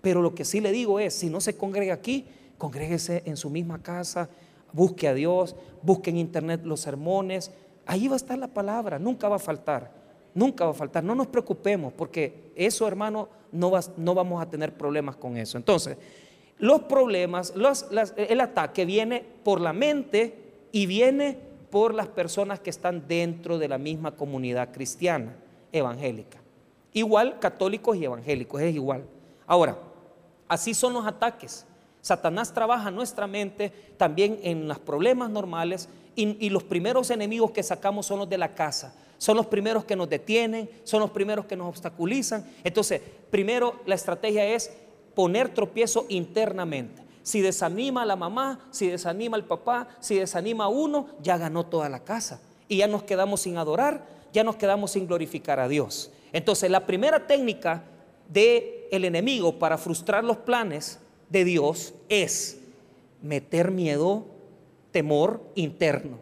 Pero 0.00 0.22
lo 0.22 0.34
que 0.34 0.44
sí 0.44 0.60
le 0.60 0.72
digo 0.72 1.00
es, 1.00 1.14
si 1.14 1.28
no 1.28 1.40
se 1.40 1.56
congrega 1.56 1.94
aquí, 1.94 2.24
congréguese 2.56 3.22
en 3.26 3.36
su 3.36 3.50
misma 3.50 3.82
casa, 3.82 4.28
busque 4.72 5.08
a 5.08 5.14
Dios, 5.14 5.56
busque 5.82 6.10
en 6.10 6.18
internet 6.18 6.60
los 6.64 6.80
sermones, 6.80 7.50
ahí 7.86 8.06
va 8.06 8.14
a 8.14 8.16
estar 8.16 8.38
la 8.38 8.48
palabra, 8.48 8.98
nunca 8.98 9.28
va 9.28 9.36
a 9.36 9.40
faltar, 9.40 9.90
nunca 10.34 10.64
va 10.64 10.70
a 10.70 10.74
faltar. 10.74 11.02
No 11.02 11.14
nos 11.14 11.26
preocupemos, 11.26 11.92
porque 11.92 12.52
eso, 12.54 12.86
hermano, 12.86 13.28
no, 13.50 13.72
no 13.96 14.14
vamos 14.14 14.40
a 14.40 14.48
tener 14.48 14.72
problemas 14.74 15.16
con 15.16 15.36
eso. 15.36 15.58
Entonces, 15.58 15.96
los 16.58 16.82
problemas, 16.82 17.52
el 18.16 18.40
ataque 18.40 18.84
viene 18.84 19.24
por 19.42 19.60
la 19.60 19.72
mente 19.72 20.34
y 20.70 20.86
viene 20.86 21.49
por 21.70 21.94
las 21.94 22.08
personas 22.08 22.60
que 22.60 22.70
están 22.70 23.06
dentro 23.06 23.58
de 23.58 23.68
la 23.68 23.78
misma 23.78 24.16
comunidad 24.16 24.72
cristiana 24.72 25.36
evangélica. 25.72 26.38
Igual 26.92 27.38
católicos 27.38 27.96
y 27.96 28.04
evangélicos, 28.04 28.60
es 28.60 28.74
igual. 28.74 29.04
Ahora, 29.46 29.78
así 30.48 30.74
son 30.74 30.92
los 30.92 31.06
ataques. 31.06 31.64
Satanás 32.00 32.52
trabaja 32.52 32.90
nuestra 32.90 33.26
mente 33.26 33.70
también 33.96 34.40
en 34.42 34.66
los 34.66 34.78
problemas 34.78 35.30
normales 35.30 35.88
y, 36.16 36.44
y, 36.44 36.50
los 36.50 36.64
primeros 36.64 37.10
enemigos 37.10 37.52
que 37.52 37.62
sacamos 37.62 38.06
son 38.06 38.18
los 38.18 38.28
de 38.28 38.38
la 38.38 38.54
casa. 38.54 38.94
Son 39.18 39.36
los 39.36 39.46
primeros 39.46 39.84
que 39.84 39.96
nos 39.96 40.08
detienen, 40.08 40.68
son 40.82 41.00
los 41.00 41.10
primeros 41.10 41.44
que 41.44 41.56
nos 41.56 41.68
obstaculizan. 41.68 42.44
Entonces, 42.64 43.00
primero 43.30 43.76
la 43.86 43.94
estrategia 43.94 44.44
es 44.44 44.72
poner 45.14 45.50
tropiezo 45.50 46.06
internamente. 46.08 47.02
Si 47.22 47.40
desanima 47.40 48.02
a 48.02 48.06
la 48.06 48.16
mamá, 48.16 48.60
si 48.70 48.88
desanima 48.88 49.36
al 49.36 49.44
papá, 49.44 49.88
si 50.00 50.16
desanima 50.16 50.64
a 50.64 50.68
uno, 50.68 51.08
ya 51.22 51.36
ganó 51.36 51.66
toda 51.66 51.88
la 51.88 52.00
casa. 52.00 52.40
Y 52.68 52.78
ya 52.78 52.86
nos 52.86 53.02
quedamos 53.02 53.42
sin 53.42 53.58
adorar, 53.58 54.06
ya 54.32 54.44
nos 54.44 54.56
quedamos 54.56 54.92
sin 54.92 55.06
glorificar 55.06 55.60
a 55.60 55.68
Dios. 55.68 56.10
Entonces, 56.32 56.70
la 56.70 56.86
primera 56.86 57.26
técnica 57.26 57.84
del 58.28 58.86
el 58.90 59.04
enemigo 59.04 59.58
para 59.58 59.78
frustrar 59.78 60.24
los 60.24 60.38
planes 60.38 60.98
de 61.28 61.44
Dios 61.44 61.94
es 62.08 62.60
meter 63.22 63.70
miedo, 63.70 64.24
temor 64.92 65.42
interno. 65.54 66.18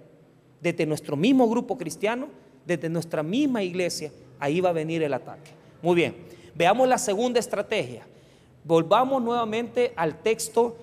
Desde 0.60 0.86
nuestro 0.86 1.16
mismo 1.16 1.48
grupo 1.48 1.78
cristiano, 1.78 2.28
desde 2.66 2.88
nuestra 2.88 3.22
misma 3.22 3.62
iglesia, 3.62 4.12
ahí 4.38 4.60
va 4.60 4.70
a 4.70 4.72
venir 4.72 5.02
el 5.02 5.14
ataque. 5.14 5.50
Muy 5.82 5.94
bien, 5.94 6.16
veamos 6.54 6.88
la 6.88 6.98
segunda 6.98 7.40
estrategia. 7.40 8.06
Volvamos 8.64 9.22
nuevamente 9.22 9.92
al 9.96 10.20
texto 10.22 10.76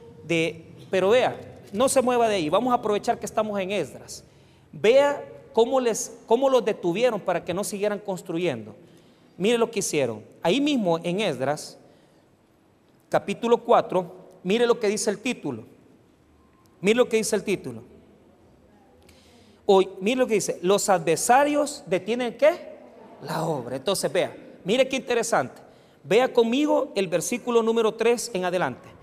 pero 0.90 1.10
vea, 1.10 1.36
no 1.72 1.90
se 1.90 2.02
mueva 2.02 2.28
de 2.28 2.36
ahí, 2.36 2.50
vamos 2.50 2.72
a 2.72 2.76
aprovechar 2.76 3.20
que 3.20 3.26
estamos 3.26 3.60
en 3.60 3.72
Esdras. 3.72 4.24
Vea 4.72 5.24
cómo, 5.54 5.80
les, 5.80 6.18
cómo 6.26 6.50
los 6.50 6.64
detuvieron 6.64 7.20
para 7.20 7.44
que 7.44 7.54
no 7.54 7.64
siguieran 7.64 8.00
construyendo. 8.00 8.76
Mire 9.38 9.58
lo 9.58 9.70
que 9.70 9.80
hicieron. 9.80 10.24
Ahí 10.42 10.62
mismo 10.62 11.00
en 11.04 11.20
Esdras, 11.20 11.78
capítulo 13.10 13.58
4, 13.58 14.12
mire 14.44 14.66
lo 14.66 14.80
que 14.80 14.88
dice 14.88 15.10
el 15.10 15.20
título. 15.20 15.64
Mire 16.82 16.98
lo 16.98 17.10
que 17.10 17.18
dice 17.18 17.36
el 17.36 17.44
título. 17.44 17.84
Hoy, 19.66 19.90
mire 20.00 20.18
lo 20.18 20.28
que 20.28 20.36
dice, 20.36 20.60
los 20.62 20.90
adversarios 20.90 21.84
detienen 21.88 22.38
qué? 22.38 22.76
La 23.24 23.46
obra. 23.46 23.78
Entonces, 23.78 24.12
vea, 24.12 24.36
mire 24.64 24.88
qué 24.88 24.96
interesante. 24.96 25.62
Vea 26.04 26.32
conmigo 26.32 26.92
el 26.96 27.08
versículo 27.08 27.64
número 27.64 27.94
3 27.94 28.32
en 28.36 28.46
adelante. 28.46 28.95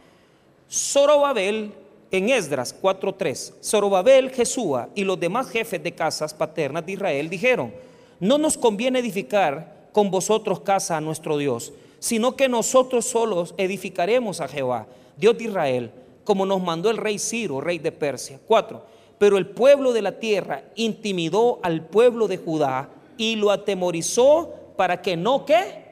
Zorobabel 0.72 1.74
en 2.10 2.30
Esdras 2.30 2.74
4:3, 2.80 3.62
Zorobabel, 3.62 4.30
Jesúa 4.30 4.88
y 4.94 5.04
los 5.04 5.20
demás 5.20 5.50
jefes 5.50 5.82
de 5.82 5.92
casas 5.92 6.32
paternas 6.32 6.86
de 6.86 6.92
Israel 6.92 7.28
dijeron, 7.28 7.74
no 8.20 8.38
nos 8.38 8.56
conviene 8.56 9.00
edificar 9.00 9.90
con 9.92 10.10
vosotros 10.10 10.60
casa 10.60 10.96
a 10.96 11.00
nuestro 11.02 11.36
Dios, 11.36 11.74
sino 11.98 12.36
que 12.36 12.48
nosotros 12.48 13.04
solos 13.04 13.54
edificaremos 13.58 14.40
a 14.40 14.48
Jehová, 14.48 14.86
Dios 15.18 15.36
de 15.36 15.44
Israel, 15.44 15.90
como 16.24 16.46
nos 16.46 16.62
mandó 16.62 16.88
el 16.90 16.96
rey 16.96 17.18
Ciro, 17.18 17.60
rey 17.60 17.78
de 17.78 17.92
Persia. 17.92 18.40
4. 18.46 18.82
pero 19.18 19.36
el 19.36 19.48
pueblo 19.48 19.92
de 19.92 20.02
la 20.02 20.18
tierra 20.18 20.64
intimidó 20.74 21.60
al 21.62 21.84
pueblo 21.84 22.28
de 22.28 22.38
Judá 22.38 22.88
y 23.18 23.36
lo 23.36 23.50
atemorizó 23.50 24.54
para 24.76 25.02
que 25.02 25.18
no 25.18 25.44
que 25.44 25.84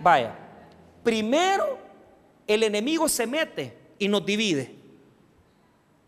vaya. 0.00 0.34
Primero 1.04 1.78
el 2.46 2.62
enemigo 2.62 3.06
se 3.08 3.26
mete 3.26 3.77
y 3.98 4.08
nos 4.08 4.24
divide. 4.24 4.74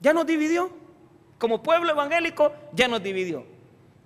Ya 0.00 0.12
nos 0.12 0.26
dividió. 0.26 0.70
Como 1.38 1.62
pueblo 1.62 1.90
evangélico 1.90 2.52
ya 2.72 2.86
nos 2.88 3.02
dividió. 3.02 3.44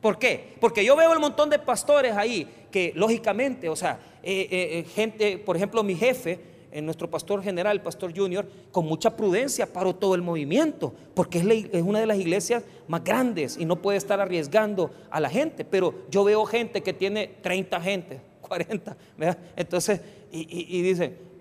¿Por 0.01 0.18
qué? 0.18 0.55
Porque 0.61 0.85
yo 0.85 0.94
veo 0.97 1.12
el 1.12 1.18
montón 1.18 1.49
de 1.49 1.59
pastores 1.59 2.12
ahí 2.12 2.47
que 2.70 2.92
lógicamente, 2.94 3.68
o 3.68 3.77
sea, 3.77 3.99
eh, 4.23 4.49
eh, 4.51 4.79
eh, 4.79 4.85
gente, 4.94 5.38
por 5.38 5.57
ejemplo, 5.57 5.83
mi 5.83 5.94
jefe, 5.94 6.53
nuestro 6.83 7.09
pastor 7.09 7.40
general, 7.42 7.77
el 7.77 7.83
pastor 7.83 8.12
junior, 8.14 8.47
con 8.73 8.85
mucha 8.85 9.16
prudencia 9.16 9.73
paró 9.73 9.94
todo 9.94 10.16
el 10.16 10.23
movimiento, 10.23 10.92
porque 11.14 11.38
es, 11.38 11.47
es, 11.73 11.83
una 11.83 12.01
de 12.01 12.07
las 12.07 12.18
iglesias 12.18 12.64
más 12.88 13.05
grandes 13.05 13.57
y 13.57 13.64
no 13.64 13.81
puede 13.81 13.97
estar 13.97 14.20
arriesgando 14.20 14.90
a 15.09 15.20
la 15.20 15.31
gente. 15.31 15.64
Pero 15.64 15.94
yo 16.11 16.25
veo 16.25 16.44
gente 16.44 16.83
que 16.83 16.92
tiene 16.92 17.29
30 17.42 17.81
gente, 17.81 18.20
40, 18.40 18.97
¿verdad? 19.16 19.38
Entonces, 19.57 20.01
y, 20.33 20.83
dice, 20.83 21.14
ah, 21.14 21.34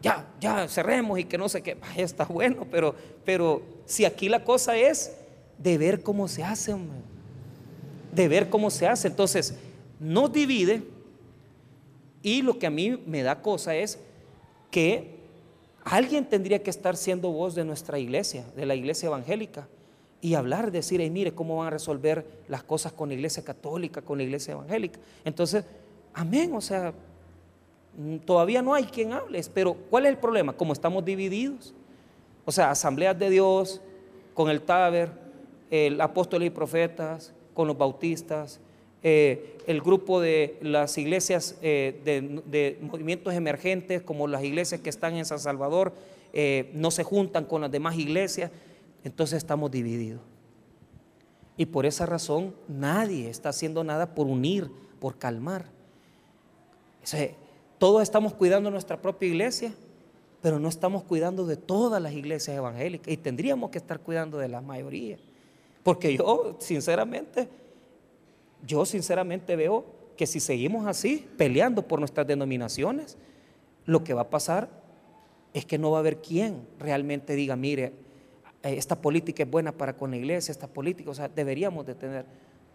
ya, 0.00 0.26
ya, 0.40 0.68
cerremos 0.68 1.18
y 1.18 1.24
que 1.24 1.38
no 1.38 1.48
sé 1.48 1.62
qué, 1.62 1.76
está 1.96 2.24
bueno, 2.24 2.66
pero, 2.70 2.94
pero 3.24 3.62
si 3.84 4.04
aquí 4.04 4.28
la 4.28 4.44
cosa 4.44 4.76
es 4.76 5.16
de 5.58 5.78
ver 5.78 6.02
cómo 6.02 6.28
se 6.28 6.42
hace, 6.42 6.74
de 8.12 8.28
ver 8.28 8.48
cómo 8.48 8.70
se 8.70 8.86
hace, 8.86 9.08
entonces 9.08 9.54
nos 9.98 10.32
divide 10.32 10.82
y 12.22 12.42
lo 12.42 12.58
que 12.58 12.66
a 12.66 12.70
mí 12.70 13.02
me 13.06 13.22
da 13.22 13.40
cosa 13.42 13.74
es 13.76 13.98
que 14.70 15.16
alguien 15.84 16.24
tendría 16.24 16.62
que 16.62 16.70
estar 16.70 16.96
siendo 16.96 17.30
voz 17.30 17.54
de 17.54 17.64
nuestra 17.64 17.98
iglesia, 17.98 18.44
de 18.56 18.66
la 18.66 18.74
iglesia 18.74 19.06
evangélica, 19.06 19.68
y 20.20 20.34
hablar, 20.34 20.72
decir, 20.72 21.08
mire 21.10 21.32
cómo 21.32 21.58
van 21.58 21.68
a 21.68 21.70
resolver 21.70 22.26
las 22.48 22.64
cosas 22.64 22.92
con 22.92 23.10
la 23.10 23.14
iglesia 23.14 23.44
católica, 23.44 24.02
con 24.02 24.18
la 24.18 24.24
iglesia 24.24 24.52
evangélica. 24.52 24.98
Entonces, 25.24 25.64
amén, 26.14 26.52
o 26.54 26.60
sea, 26.60 26.92
todavía 28.24 28.62
no 28.62 28.74
hay 28.74 28.84
quien 28.84 29.12
hable, 29.12 29.40
pero 29.54 29.74
¿cuál 29.74 30.06
es 30.06 30.10
el 30.10 30.18
problema? 30.18 30.52
Como 30.52 30.72
estamos 30.72 31.04
divididos, 31.04 31.74
o 32.44 32.52
sea, 32.52 32.70
asambleas 32.70 33.18
de 33.18 33.30
Dios, 33.30 33.80
con 34.34 34.50
el 34.50 34.60
Taber, 34.62 35.10
el 35.70 36.00
apóstoles 36.00 36.48
y 36.48 36.50
profetas, 36.50 37.32
con 37.54 37.66
los 37.66 37.76
bautistas, 37.76 38.60
eh, 39.02 39.56
el 39.66 39.80
grupo 39.80 40.20
de 40.20 40.58
las 40.60 40.98
iglesias 40.98 41.56
eh, 41.62 42.00
de, 42.04 42.78
movimientos 42.80 43.34
emergentes, 43.34 44.02
como 44.02 44.28
las 44.28 44.44
iglesias 44.44 44.80
que 44.80 44.90
están 44.90 45.16
en 45.16 45.24
San 45.24 45.38
Salvador, 45.38 45.94
eh, 46.32 46.70
no 46.74 46.90
se 46.90 47.02
juntan 47.02 47.44
con 47.44 47.62
las 47.62 47.70
demás 47.70 47.96
iglesias, 47.96 48.50
entonces 49.04 49.38
estamos 49.38 49.70
divididos. 49.70 50.20
Y 51.56 51.66
por 51.66 51.86
esa 51.86 52.04
razón 52.04 52.54
nadie 52.68 53.30
está 53.30 53.48
haciendo 53.48 53.82
nada 53.84 54.14
por 54.14 54.26
unir, 54.26 54.70
por 55.00 55.18
calmar. 55.18 55.66
Todos 57.78 58.02
estamos 58.02 58.34
cuidando 58.34 58.70
nuestra 58.70 59.00
propia 59.00 59.28
iglesia, 59.28 59.72
pero 60.42 60.58
no 60.58 60.68
estamos 60.68 61.02
cuidando 61.02 61.46
de 61.46 61.56
todas 61.56 62.00
las 62.00 62.12
iglesias 62.12 62.56
evangélicas 62.56 63.12
y 63.12 63.16
tendríamos 63.16 63.70
que 63.70 63.78
estar 63.78 64.00
cuidando 64.00 64.38
de 64.38 64.48
la 64.48 64.60
mayoría. 64.60 65.18
Porque 65.82 66.16
yo, 66.16 66.56
sinceramente, 66.58 67.48
yo 68.66 68.84
sinceramente 68.84 69.56
veo 69.56 69.84
que 70.16 70.26
si 70.26 70.40
seguimos 70.40 70.86
así, 70.86 71.26
peleando 71.36 71.82
por 71.82 71.98
nuestras 71.98 72.26
denominaciones, 72.26 73.16
lo 73.84 74.02
que 74.02 74.14
va 74.14 74.22
a 74.22 74.30
pasar 74.30 74.68
es 75.52 75.64
que 75.64 75.78
no 75.78 75.90
va 75.90 75.98
a 75.98 76.00
haber 76.00 76.20
quien 76.20 76.66
realmente 76.78 77.34
diga, 77.34 77.56
mire, 77.56 77.92
eh, 78.62 78.74
esta 78.76 79.00
política 79.00 79.42
es 79.42 79.50
buena 79.50 79.72
para 79.72 79.96
con 79.96 80.10
la 80.10 80.16
iglesia, 80.16 80.52
esta 80.52 80.66
política, 80.66 81.10
o 81.10 81.14
sea, 81.14 81.28
deberíamos 81.28 81.86
de 81.86 81.94
tener 81.94 82.26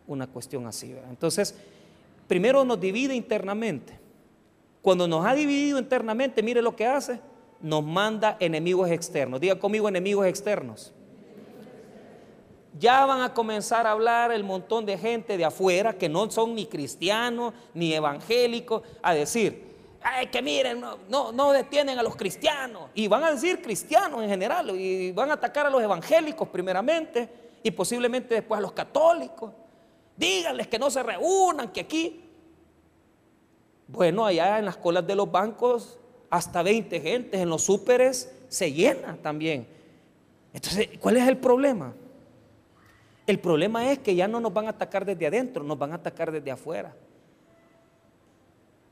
una 0.07 0.27
cuestión 0.27 0.65
así. 0.67 0.95
Entonces, 1.09 1.55
primero 2.27 2.63
nos 2.63 2.79
divide 2.79 3.13
internamente. 3.15 4.00
Cuando 4.81 5.07
nos 5.07 5.25
ha 5.25 5.33
dividido 5.33 5.77
internamente, 5.77 6.41
mire 6.41 6.61
lo 6.61 6.75
que 6.75 6.85
hace, 6.85 7.19
nos 7.61 7.83
manda 7.83 8.37
enemigos 8.39 8.89
externos. 8.89 9.39
Diga 9.39 9.59
conmigo 9.59 9.87
enemigos 9.87 10.25
externos 10.25 10.93
ya 12.77 13.05
van 13.05 13.21
a 13.21 13.33
comenzar 13.33 13.85
a 13.85 13.91
hablar 13.91 14.31
el 14.31 14.43
montón 14.43 14.85
de 14.85 14.97
gente 14.97 15.37
de 15.37 15.45
afuera 15.45 15.93
que 15.93 16.07
no 16.07 16.29
son 16.31 16.55
ni 16.55 16.65
cristianos 16.65 17.53
ni 17.73 17.93
evangélicos 17.93 18.81
a 19.01 19.13
decir, 19.13 19.75
ay, 20.01 20.27
que 20.27 20.41
miren, 20.41 20.81
no, 21.09 21.31
no, 21.31 21.51
detienen 21.51 21.99
a 21.99 22.03
los 22.03 22.15
cristianos. 22.15 22.89
Y 22.93 23.07
van 23.07 23.23
a 23.23 23.31
decir 23.31 23.61
cristianos 23.61 24.23
en 24.23 24.29
general 24.29 24.71
y 24.71 25.11
van 25.11 25.31
a 25.31 25.33
atacar 25.33 25.65
a 25.65 25.69
los 25.69 25.81
evangélicos 25.81 26.47
primeramente 26.47 27.29
y 27.61 27.71
posiblemente 27.71 28.35
después 28.35 28.57
a 28.57 28.61
los 28.61 28.71
católicos. 28.71 29.51
Díganles 30.15 30.67
que 30.67 30.79
no 30.79 30.89
se 30.89 31.03
reúnan, 31.03 31.71
que 31.71 31.81
aquí. 31.81 32.27
Bueno, 33.91 34.25
allá 34.25 34.57
en 34.57 34.65
las 34.65 34.77
colas 34.77 35.05
de 35.05 35.15
los 35.15 35.29
bancos, 35.29 35.99
hasta 36.29 36.63
20 36.63 37.01
gentes, 37.01 37.41
en 37.41 37.49
los 37.49 37.63
súperes 37.63 38.33
se 38.47 38.71
llena 38.71 39.17
también. 39.21 39.67
Entonces, 40.53 40.89
¿cuál 40.99 41.17
es 41.17 41.27
el 41.27 41.37
problema? 41.37 41.93
El 43.27 43.39
problema 43.39 43.91
es 43.91 43.99
que 43.99 44.15
ya 44.15 44.29
no 44.29 44.39
nos 44.39 44.53
van 44.53 44.67
a 44.67 44.69
atacar 44.69 45.05
desde 45.05 45.27
adentro, 45.27 45.63
nos 45.63 45.77
van 45.77 45.91
a 45.91 45.95
atacar 45.95 46.31
desde 46.31 46.51
afuera. 46.51 46.95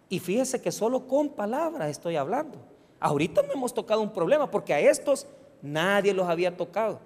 Y 0.09 0.19
fíjese 0.19 0.61
que 0.61 0.71
solo 0.71 1.07
con 1.07 1.29
palabras 1.29 1.89
estoy 1.89 2.17
hablando. 2.17 2.57
Ahorita 2.99 3.41
no 3.43 3.53
hemos 3.53 3.73
tocado 3.73 4.01
un 4.01 4.11
problema 4.11 4.51
porque 4.51 4.73
a 4.73 4.79
estos 4.81 5.25
nadie 5.61 6.13
los 6.13 6.27
había 6.27 6.57
tocado. 6.57 6.99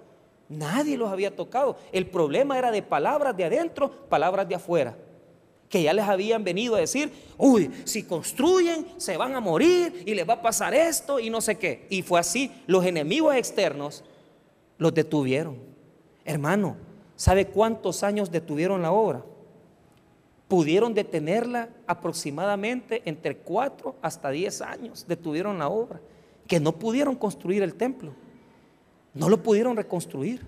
Nadie 0.48 0.96
los 0.96 1.10
había 1.10 1.34
tocado. 1.34 1.76
El 1.92 2.08
problema 2.08 2.58
era 2.58 2.72
de 2.72 2.82
palabras 2.82 3.36
de 3.36 3.44
adentro, 3.44 3.90
palabras 4.08 4.48
de 4.48 4.56
afuera. 4.56 4.96
Que 5.68 5.82
ya 5.82 5.92
les 5.92 6.04
habían 6.06 6.44
venido 6.44 6.76
a 6.76 6.80
decir, 6.80 7.12
uy, 7.36 7.70
si 7.84 8.04
construyen 8.04 8.86
se 8.96 9.16
van 9.16 9.34
a 9.34 9.40
morir 9.40 10.02
y 10.06 10.14
les 10.14 10.28
va 10.28 10.34
a 10.34 10.42
pasar 10.42 10.74
esto 10.74 11.18
y 11.18 11.30
no 11.30 11.40
sé 11.40 11.56
qué. 11.56 11.86
Y 11.90 12.02
fue 12.02 12.20
así, 12.20 12.50
los 12.66 12.84
enemigos 12.84 13.34
externos 13.34 14.04
los 14.78 14.94
detuvieron. 14.94 15.58
Hermano, 16.24 16.76
¿Sabe 17.16 17.46
cuántos 17.46 18.02
años 18.02 18.30
detuvieron 18.30 18.82
la 18.82 18.92
obra? 18.92 19.24
Pudieron 20.48 20.94
detenerla 20.94 21.68
aproximadamente 21.86 23.02
entre 23.04 23.36
4 23.36 23.96
hasta 24.02 24.30
10 24.30 24.60
años. 24.62 25.06
Detuvieron 25.06 25.58
la 25.58 25.68
obra. 25.68 26.00
Que 26.46 26.60
no 26.60 26.72
pudieron 26.72 27.16
construir 27.16 27.62
el 27.62 27.74
templo. 27.74 28.12
No 29.14 29.28
lo 29.28 29.42
pudieron 29.42 29.76
reconstruir. 29.76 30.44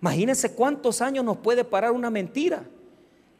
Imagínense 0.00 0.52
cuántos 0.52 1.00
años 1.00 1.24
nos 1.24 1.36
puede 1.36 1.64
parar 1.64 1.92
una 1.92 2.10
mentira. 2.10 2.64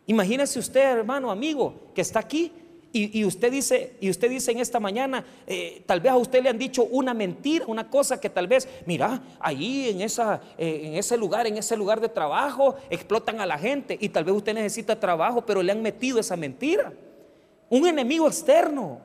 Imagínese 0.07 0.59
usted, 0.59 0.81
hermano, 0.81 1.31
amigo, 1.31 1.75
que 1.95 2.01
está 2.01 2.19
aquí 2.19 2.53
y, 2.95 3.25
usted 3.25 3.51
dice, 3.51 3.97
y 4.01 4.11
usted 4.11 4.29
dice 4.29 4.53
en 4.53 4.59
esta 4.59 4.79
mañana, 4.79 5.25
eh, 5.47 5.83
tal 5.87 6.01
vez 6.01 6.13
a 6.13 6.17
usted 6.17 6.43
le 6.43 6.51
han 6.51 6.59
dicho 6.59 6.85
una 6.85 7.15
mentira, 7.15 7.65
una 7.67 7.89
cosa 7.89 8.21
que 8.21 8.29
tal 8.29 8.47
vez, 8.47 8.69
mira, 8.85 9.23
ahí 9.41 9.89
en, 9.89 10.03
esa, 10.03 10.43
eh, 10.59 10.83
en 10.85 10.95
ese 10.97 11.17
lugar, 11.17 11.47
en 11.47 11.57
ese 11.57 11.75
lugar 11.75 12.03
de 12.03 12.11
trabajo, 12.11 12.77
explotan 12.91 13.41
a 13.41 13.47
la 13.47 13.57
gente 13.57 13.97
y 13.99 14.11
tal 14.11 14.25
vez 14.25 14.35
usted 14.35 14.53
necesita 14.53 15.01
trabajo, 15.01 15.41
pero 15.47 15.63
le 15.63 15.73
han 15.73 15.81
metido 15.81 16.21
esa 16.21 16.37
mentira. 16.37 16.93
Un 17.71 17.87
enemigo 17.87 18.27
externo. 18.27 19.01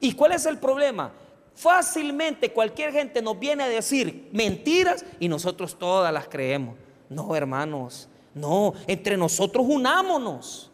¿Y 0.00 0.12
cuál 0.12 0.32
es 0.32 0.46
el 0.46 0.56
problema? 0.56 1.12
Fácilmente 1.54 2.50
cualquier 2.50 2.92
gente 2.92 3.20
nos 3.20 3.38
viene 3.38 3.64
a 3.64 3.68
decir 3.68 4.30
mentiras 4.32 5.04
y 5.20 5.28
nosotros 5.28 5.78
todas 5.78 6.14
las 6.14 6.28
creemos. 6.28 6.76
No, 7.10 7.36
hermanos, 7.36 8.08
no, 8.38 8.74
entre 8.86 9.16
nosotros 9.16 9.66
unámonos 9.68 10.70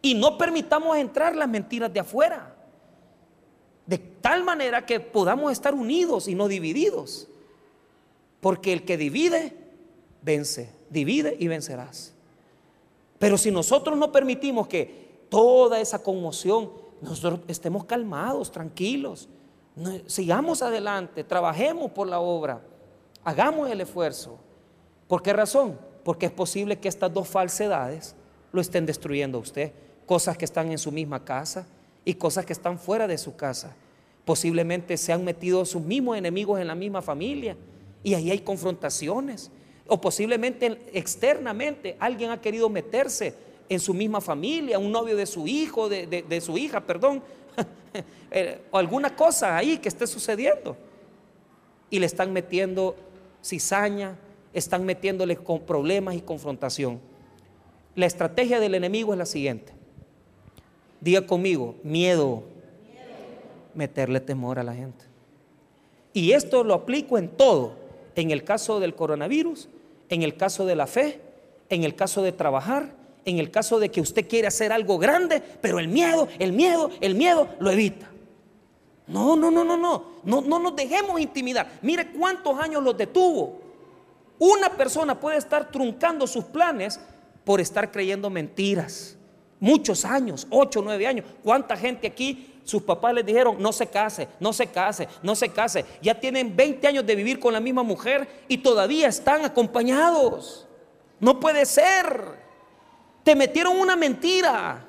y 0.00 0.14
no 0.14 0.36
permitamos 0.36 0.96
entrar 0.96 1.34
las 1.34 1.48
mentiras 1.48 1.92
de 1.92 2.00
afuera. 2.00 2.54
De 3.86 3.98
tal 3.98 4.44
manera 4.44 4.84
que 4.86 5.00
podamos 5.00 5.52
estar 5.52 5.74
unidos 5.74 6.28
y 6.28 6.34
no 6.34 6.48
divididos. 6.48 7.28
Porque 8.40 8.72
el 8.72 8.84
que 8.84 8.96
divide, 8.96 9.56
vence. 10.22 10.70
Divide 10.90 11.36
y 11.38 11.48
vencerás. 11.48 12.12
Pero 13.18 13.38
si 13.38 13.50
nosotros 13.50 13.96
no 13.96 14.12
permitimos 14.12 14.68
que 14.68 15.24
toda 15.28 15.80
esa 15.80 16.02
conmoción, 16.02 16.70
nosotros 17.00 17.40
estemos 17.48 17.84
calmados, 17.84 18.52
tranquilos, 18.52 19.28
sigamos 20.06 20.62
adelante, 20.62 21.24
trabajemos 21.24 21.90
por 21.90 22.06
la 22.06 22.20
obra, 22.20 22.60
hagamos 23.24 23.70
el 23.70 23.80
esfuerzo. 23.80 24.38
¿Por 25.08 25.22
qué 25.22 25.32
razón? 25.32 25.78
Porque 26.04 26.26
es 26.26 26.32
posible 26.32 26.78
que 26.78 26.88
estas 26.88 27.12
dos 27.12 27.26
falsedades 27.26 28.14
lo 28.52 28.60
estén 28.60 28.86
destruyendo 28.86 29.38
a 29.38 29.40
usted 29.40 29.72
cosas 30.06 30.36
que 30.36 30.44
están 30.44 30.70
en 30.70 30.78
su 30.78 30.92
misma 30.92 31.24
casa 31.24 31.66
y 32.04 32.14
cosas 32.14 32.44
que 32.44 32.52
están 32.52 32.78
fuera 32.78 33.06
de 33.06 33.18
su 33.18 33.36
casa. 33.36 33.74
Posiblemente 34.24 34.96
se 34.96 35.12
han 35.12 35.24
metido 35.24 35.64
sus 35.64 35.82
mismos 35.82 36.16
enemigos 36.16 36.60
en 36.60 36.66
la 36.66 36.74
misma 36.74 37.02
familia 37.02 37.56
y 38.02 38.14
ahí 38.14 38.30
hay 38.30 38.40
confrontaciones. 38.40 39.50
O 39.86 40.00
posiblemente 40.00 40.78
externamente 40.92 41.96
alguien 41.98 42.30
ha 42.30 42.40
querido 42.40 42.68
meterse 42.68 43.34
en 43.68 43.80
su 43.80 43.92
misma 43.92 44.20
familia, 44.20 44.78
un 44.78 44.92
novio 44.92 45.16
de 45.16 45.26
su 45.26 45.46
hijo, 45.46 45.88
de, 45.88 46.40
su 46.40 46.56
hija, 46.56 46.80
perdón, 46.80 47.22
eh, 48.30 48.62
o 48.70 48.78
alguna 48.78 49.14
cosa 49.14 49.56
ahí 49.56 49.78
que 49.78 49.88
esté 49.88 50.06
sucediendo. 50.06 50.76
Y 51.90 51.98
le 51.98 52.06
están 52.06 52.32
metiendo 52.32 52.96
cizaña, 53.42 54.16
están 54.54 54.84
metiéndole 54.84 55.36
con 55.36 55.60
problemas 55.60 56.14
y 56.14 56.20
confrontación. 56.20 57.00
La 57.94 58.06
estrategia 58.06 58.60
del 58.60 58.74
enemigo 58.74 59.12
es 59.12 59.18
la 59.18 59.26
siguiente. 59.26 59.72
Diga 61.00 61.26
conmigo, 61.26 61.74
miedo. 61.82 62.44
Meterle 63.74 64.20
temor 64.20 64.58
a 64.58 64.62
la 64.62 64.74
gente. 64.74 65.04
Y 66.12 66.32
esto 66.32 66.64
lo 66.64 66.74
aplico 66.74 67.18
en 67.18 67.28
todo. 67.28 67.74
En 68.14 68.30
el 68.30 68.44
caso 68.44 68.78
del 68.78 68.94
coronavirus, 68.94 69.68
en 70.08 70.22
el 70.22 70.36
caso 70.36 70.64
de 70.64 70.76
la 70.76 70.86
fe, 70.86 71.20
en 71.68 71.82
el 71.82 71.96
caso 71.96 72.22
de 72.22 72.30
trabajar, 72.30 72.94
en 73.24 73.38
el 73.38 73.50
caso 73.50 73.80
de 73.80 73.90
que 73.90 74.00
usted 74.00 74.28
quiere 74.28 74.46
hacer 74.46 74.72
algo 74.72 74.98
grande, 74.98 75.42
pero 75.60 75.80
el 75.80 75.88
miedo, 75.88 76.28
el 76.38 76.52
miedo, 76.52 76.90
el 77.00 77.16
miedo 77.16 77.48
lo 77.58 77.70
evita. 77.70 78.08
No, 79.08 79.36
no, 79.36 79.50
no, 79.50 79.64
no, 79.64 79.76
no. 79.76 80.04
No, 80.22 80.40
no 80.40 80.58
nos 80.58 80.76
dejemos 80.76 81.20
intimidar. 81.20 81.68
Mire 81.82 82.12
cuántos 82.12 82.58
años 82.58 82.82
los 82.82 82.96
detuvo. 82.96 83.63
Una 84.38 84.70
persona 84.70 85.18
puede 85.18 85.38
estar 85.38 85.70
truncando 85.70 86.26
sus 86.26 86.44
planes 86.44 87.00
por 87.44 87.60
estar 87.60 87.90
creyendo 87.90 88.30
mentiras. 88.30 89.16
Muchos 89.60 90.04
años, 90.04 90.46
ocho, 90.50 90.82
nueve 90.82 91.06
años. 91.06 91.26
¿Cuánta 91.42 91.76
gente 91.76 92.06
aquí 92.06 92.54
sus 92.64 92.82
papás 92.82 93.14
les 93.14 93.26
dijeron, 93.26 93.56
no 93.58 93.72
se 93.72 93.86
case, 93.86 94.26
no 94.40 94.52
se 94.52 94.66
case, 94.66 95.06
no 95.22 95.36
se 95.36 95.50
case. 95.50 95.84
Ya 96.00 96.18
tienen 96.18 96.56
20 96.56 96.86
años 96.86 97.06
de 97.06 97.14
vivir 97.14 97.38
con 97.38 97.52
la 97.52 97.60
misma 97.60 97.82
mujer 97.82 98.26
y 98.48 98.58
todavía 98.58 99.08
están 99.08 99.44
acompañados. 99.44 100.66
No 101.20 101.38
puede 101.38 101.66
ser. 101.66 102.42
Te 103.22 103.36
metieron 103.36 103.78
una 103.78 103.96
mentira. 103.96 104.84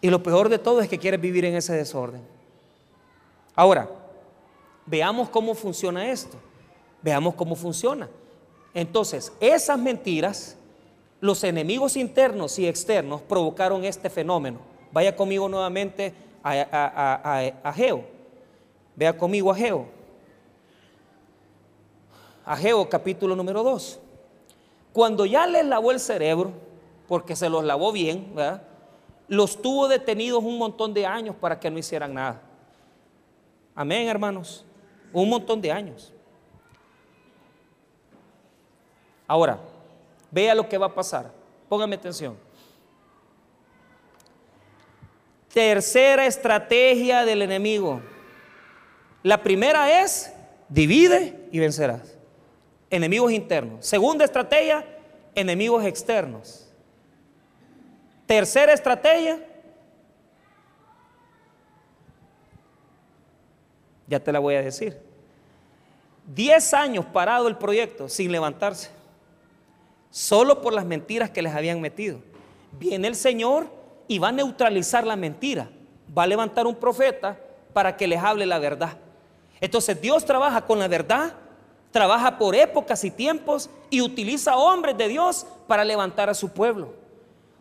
Y 0.00 0.10
lo 0.10 0.22
peor 0.22 0.48
de 0.48 0.58
todo 0.58 0.80
es 0.80 0.88
que 0.88 0.98
quieres 0.98 1.20
vivir 1.20 1.44
en 1.44 1.54
ese 1.54 1.72
desorden. 1.72 2.22
Ahora, 3.54 3.88
veamos 4.84 5.30
cómo 5.30 5.54
funciona 5.54 6.10
esto. 6.10 6.36
Veamos 7.02 7.34
cómo 7.34 7.54
funciona. 7.54 8.08
Entonces, 8.74 9.32
esas 9.40 9.78
mentiras, 9.78 10.56
los 11.20 11.44
enemigos 11.44 11.96
internos 11.96 12.58
y 12.58 12.66
externos 12.66 13.20
provocaron 13.22 13.84
este 13.84 14.08
fenómeno. 14.08 14.60
Vaya 14.92 15.14
conmigo 15.14 15.48
nuevamente 15.48 16.14
a, 16.42 17.60
a, 17.62 17.72
Geo. 17.72 18.04
Vea 18.96 19.16
conmigo 19.16 19.50
a 19.50 19.54
Geo. 19.54 19.86
Ageo 22.44 22.88
capítulo 22.88 23.36
número 23.36 23.62
2. 23.62 24.00
Cuando 24.92 25.26
ya 25.26 25.46
les 25.46 25.64
lavó 25.64 25.92
el 25.92 26.00
cerebro, 26.00 26.52
porque 27.08 27.36
se 27.36 27.48
los 27.48 27.64
lavó 27.64 27.92
bien, 27.92 28.32
¿verdad? 28.34 28.62
los 29.28 29.62
tuvo 29.62 29.88
detenidos 29.88 30.44
un 30.44 30.58
montón 30.58 30.92
de 30.92 31.06
años 31.06 31.34
para 31.34 31.58
que 31.58 31.70
no 31.70 31.78
hicieran 31.78 32.12
nada. 32.12 32.42
Amén, 33.74 34.06
hermanos. 34.08 34.64
Un 35.12 35.28
montón 35.30 35.60
de 35.60 35.72
años. 35.72 36.12
Ahora, 39.32 39.58
vea 40.30 40.54
lo 40.54 40.68
que 40.68 40.76
va 40.76 40.84
a 40.84 40.94
pasar. 40.94 41.32
Póngame 41.66 41.96
atención. 41.96 42.36
Tercera 45.54 46.26
estrategia 46.26 47.24
del 47.24 47.40
enemigo. 47.40 48.02
La 49.22 49.42
primera 49.42 50.02
es 50.02 50.34
divide 50.68 51.48
y 51.50 51.60
vencerás. 51.60 52.14
Enemigos 52.90 53.32
internos. 53.32 53.86
Segunda 53.86 54.26
estrategia, 54.26 54.84
enemigos 55.34 55.82
externos. 55.86 56.70
Tercera 58.26 58.74
estrategia, 58.74 59.42
ya 64.06 64.20
te 64.20 64.30
la 64.30 64.40
voy 64.40 64.56
a 64.56 64.62
decir. 64.62 65.00
Diez 66.26 66.74
años 66.74 67.06
parado 67.06 67.48
el 67.48 67.56
proyecto 67.56 68.10
sin 68.10 68.30
levantarse, 68.30 68.90
solo 70.12 70.60
por 70.60 70.74
las 70.74 70.84
mentiras 70.84 71.30
que 71.30 71.42
les 71.42 71.54
habían 71.54 71.80
metido. 71.80 72.20
Viene 72.78 73.08
el 73.08 73.16
Señor 73.16 73.66
y 74.06 74.18
va 74.18 74.28
a 74.28 74.32
neutralizar 74.32 75.04
la 75.04 75.16
mentira. 75.16 75.70
Va 76.16 76.24
a 76.24 76.26
levantar 76.26 76.66
un 76.66 76.76
profeta 76.76 77.40
para 77.72 77.96
que 77.96 78.06
les 78.06 78.22
hable 78.22 78.46
la 78.46 78.58
verdad. 78.58 78.98
Entonces 79.60 80.00
Dios 80.00 80.24
trabaja 80.24 80.66
con 80.66 80.78
la 80.78 80.86
verdad, 80.86 81.34
trabaja 81.90 82.36
por 82.36 82.54
épocas 82.54 83.02
y 83.04 83.10
tiempos 83.10 83.70
y 83.88 84.02
utiliza 84.02 84.56
hombres 84.56 84.98
de 84.98 85.08
Dios 85.08 85.46
para 85.66 85.84
levantar 85.84 86.28
a 86.28 86.34
su 86.34 86.50
pueblo. 86.50 86.92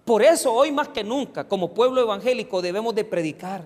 Por 0.04 0.22
eso 0.22 0.54
hoy 0.54 0.74
más 0.74 0.90
que 0.90 1.06
nunca, 1.06 1.48
como 1.48 1.74
pueblo 1.74 2.02
evangélico, 2.02 2.62
debemos 2.62 2.94
de 2.94 3.06
predicar. 3.06 3.64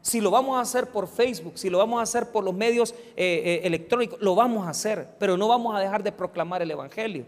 Si 0.00 0.20
lo 0.20 0.30
vamos 0.30 0.56
a 0.56 0.60
hacer 0.60 0.86
por 0.86 1.06
Facebook, 1.06 1.58
si 1.58 1.68
lo 1.68 1.78
vamos 1.78 1.98
a 1.98 2.02
hacer 2.04 2.30
por 2.30 2.44
los 2.44 2.54
medios 2.54 2.92
eh, 2.92 3.42
eh, 3.44 3.60
electrónicos, 3.64 4.18
lo 4.22 4.34
vamos 4.34 4.66
a 4.66 4.70
hacer, 4.70 5.08
pero 5.18 5.36
no 5.36 5.48
vamos 5.48 5.74
a 5.74 5.80
dejar 5.80 6.02
de 6.02 6.12
proclamar 6.12 6.62
el 6.62 6.70
Evangelio. 6.70 7.26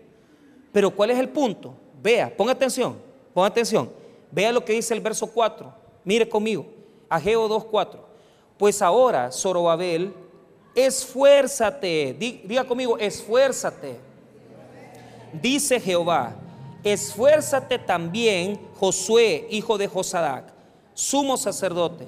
Pero 0.73 0.91
¿cuál 0.91 1.11
es 1.11 1.19
el 1.19 1.29
punto? 1.29 1.75
Vea, 2.03 2.35
ponga 2.35 2.53
atención, 2.53 2.97
ponga 3.35 3.49
atención. 3.49 3.91
Vea 4.31 4.53
lo 4.53 4.65
que 4.65 4.75
dice 4.75 4.95
el 4.95 5.01
verso 5.01 5.27
4. 5.27 5.73
Mire 6.05 6.29
conmigo, 6.29 6.67
Ageo 7.09 7.49
2.4. 7.49 7.99
Pues 8.57 8.83
ahora, 8.83 9.31
Zorobabel, 9.31 10.13
esfuérzate, 10.75 12.15
diga 12.19 12.65
conmigo, 12.65 12.99
esfuérzate. 12.99 13.97
Dice 15.33 15.81
Jehová, 15.81 16.35
esfuérzate 16.83 17.79
también, 17.79 18.61
Josué, 18.79 19.47
hijo 19.51 19.77
de 19.77 19.89
Josadac, 19.89 20.53
sumo 20.95 21.37
sacerdote, 21.37 22.07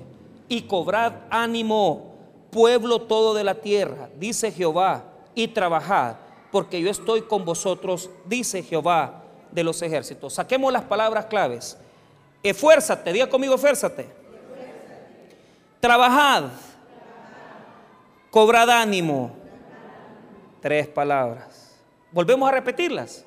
y 0.49 0.63
cobrad 0.63 1.13
ánimo, 1.31 2.15
pueblo 2.51 3.03
todo 3.03 3.35
de 3.35 3.45
la 3.45 3.55
tierra, 3.55 4.09
dice 4.19 4.51
Jehová, 4.51 5.05
y 5.35 5.49
trabajad, 5.49 6.17
porque 6.51 6.81
yo 6.81 6.91
estoy 6.91 7.23
con 7.23 7.45
vosotros, 7.45 8.11
dice 8.27 8.63
Jehová 8.63 9.23
de 9.51 9.65
los 9.65 9.83
ejércitos. 9.83 10.35
Saquemos 10.35 10.73
las 10.73 10.83
palabras 10.83 11.27
claves. 11.27 11.77
Esfuérzate, 12.43 13.13
diga 13.13 13.29
conmigo, 13.29 13.55
esfuérzate. 13.55 14.09
Trabajad, 15.81 16.45
cobrad 18.31 18.71
ánimo. 18.71 19.33
Tres 20.61 20.87
palabras. 20.89 21.77
Volvemos 22.13 22.49
a 22.49 22.53
repetirlas 22.53 23.25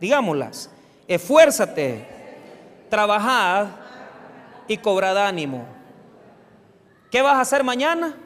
digámoslas. 0.00 0.70
Esfuérzate, 1.08 2.06
trabajad 2.90 3.66
y 4.66 4.76
cobrad 4.78 5.16
ánimo. 5.18 5.64
¿Qué 7.10 7.22
vas 7.22 7.34
a 7.34 7.40
hacer 7.40 7.62
mañana? 7.62 8.16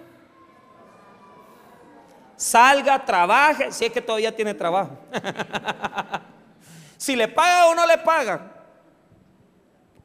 Salga, 2.41 3.05
trabaje, 3.05 3.71
si 3.71 3.85
es 3.85 3.93
que 3.93 4.01
todavía 4.01 4.35
tiene 4.35 4.55
trabajo. 4.55 4.97
si 6.97 7.15
le 7.15 7.29
paga 7.29 7.67
o 7.67 7.75
no 7.75 7.87
le 7.87 7.99
pagan. 7.99 8.51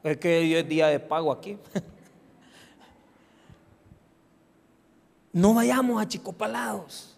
Es 0.02 0.18
que 0.18 0.58
es 0.58 0.68
día 0.68 0.88
de 0.88 1.00
pago 1.00 1.32
aquí. 1.32 1.58
no 5.32 5.54
vayamos 5.54 6.02
achicopalados. 6.02 7.16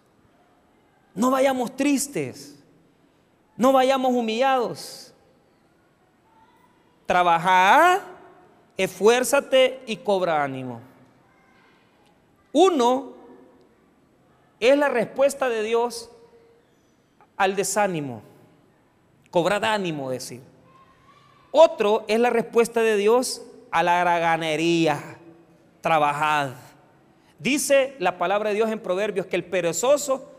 No 1.17 1.33
vayamos 1.33 1.75
tristes. 1.75 2.55
No 3.57 3.73
vayamos 3.73 4.13
humillados. 4.13 5.13
Trabaja, 7.07 8.03
esfuérzate 8.77 9.83
y 9.85 9.97
cobra 9.97 10.45
ánimo. 10.45 10.81
Uno 12.53 13.18
es 14.61 14.77
la 14.77 14.89
respuesta 14.89 15.49
de 15.49 15.63
Dios 15.63 16.11
al 17.37 17.57
desánimo. 17.57 18.23
Cobrad 19.31 19.65
ánimo, 19.65 20.11
decir. 20.11 20.43
Otro 21.51 22.05
es 22.09 22.19
la 22.19 22.31
respuesta 22.31 22.81
de 22.83 22.97
Dios 22.97 23.43
a 23.71 23.83
la 23.83 24.01
haraganería. 24.01 25.19
Trabajad. 25.81 26.51
Dice 27.39 27.95
la 27.99 28.19
palabra 28.19 28.51
de 28.51 28.57
Dios 28.57 28.71
en 28.71 28.81
Proverbios 28.81 29.27
que 29.27 29.37
el 29.37 29.45
perezoso 29.45 30.33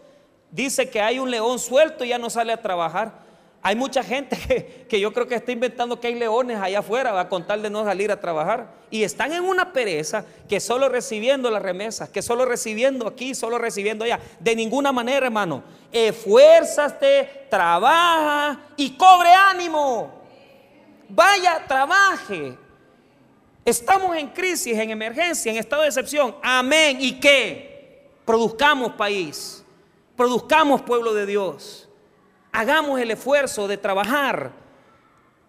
dice 0.51 0.89
que 0.89 1.01
hay 1.01 1.19
un 1.19 1.32
león 1.32 1.60
suelto 1.60 2.03
y 2.03 2.10
ya 2.10 2.17
no 2.17 2.29
sale 2.29 2.51
a 2.51 2.62
trabajar. 2.62 3.28
Hay 3.62 3.76
mucha 3.76 4.03
gente 4.03 4.38
que, 4.89 4.99
yo 4.99 5.12
creo 5.12 5.28
que 5.28 5.36
está 5.36 5.51
inventando 5.51 5.99
que 5.99 6.07
hay 6.07 6.16
leones 6.16 6.57
allá 6.60 6.80
afuera 6.80 7.20
a 7.20 7.28
contar 7.28 7.62
de 7.62 7.70
no 7.70 7.84
salir 7.84 8.12
a 8.12 8.20
trabajar. 8.20 8.80
Y 8.89 9.03
están 9.03 9.34
en 9.34 9.43
una 9.43 9.74
pereza 9.74 10.26
que 10.47 10.60
solo 10.60 10.89
recibiendo 10.89 11.51
las 11.51 11.62
remesas, 11.62 12.10
que 12.10 12.22
solo 12.22 12.45
recibiendo 12.45 13.07
aquí, 13.07 13.36
solo 13.36 13.57
recibiendo 13.57 14.05
allá. 14.05 14.20
De 14.39 14.55
ninguna 14.55 14.91
manera, 14.91 15.26
hermano. 15.26 15.64
Esfuérzate, 15.91 17.47
trabaja 17.49 18.60
y 18.78 18.91
cobre 18.91 19.34
ánimo. 19.34 20.22
Vaya, 21.10 21.64
trabaje. 21.68 22.57
Estamos 23.66 24.16
en 24.16 24.30
crisis, 24.30 24.78
en 24.78 24.89
emergencia, 24.89 25.51
en 25.51 25.57
estado 25.57 25.82
de 25.82 25.89
excepción. 25.89 26.36
Amén. 26.41 26.97
¿Y 26.99 27.20
qué? 27.20 28.07
Produzcamos 28.26 28.93
país 28.93 29.64
produzcamos 30.20 30.82
pueblo 30.82 31.14
de 31.14 31.26
Dios, 31.26 31.88
hagamos 32.52 33.00
el 33.00 33.12
esfuerzo 33.12 33.68
de 33.68 33.78
trabajar. 33.78 34.52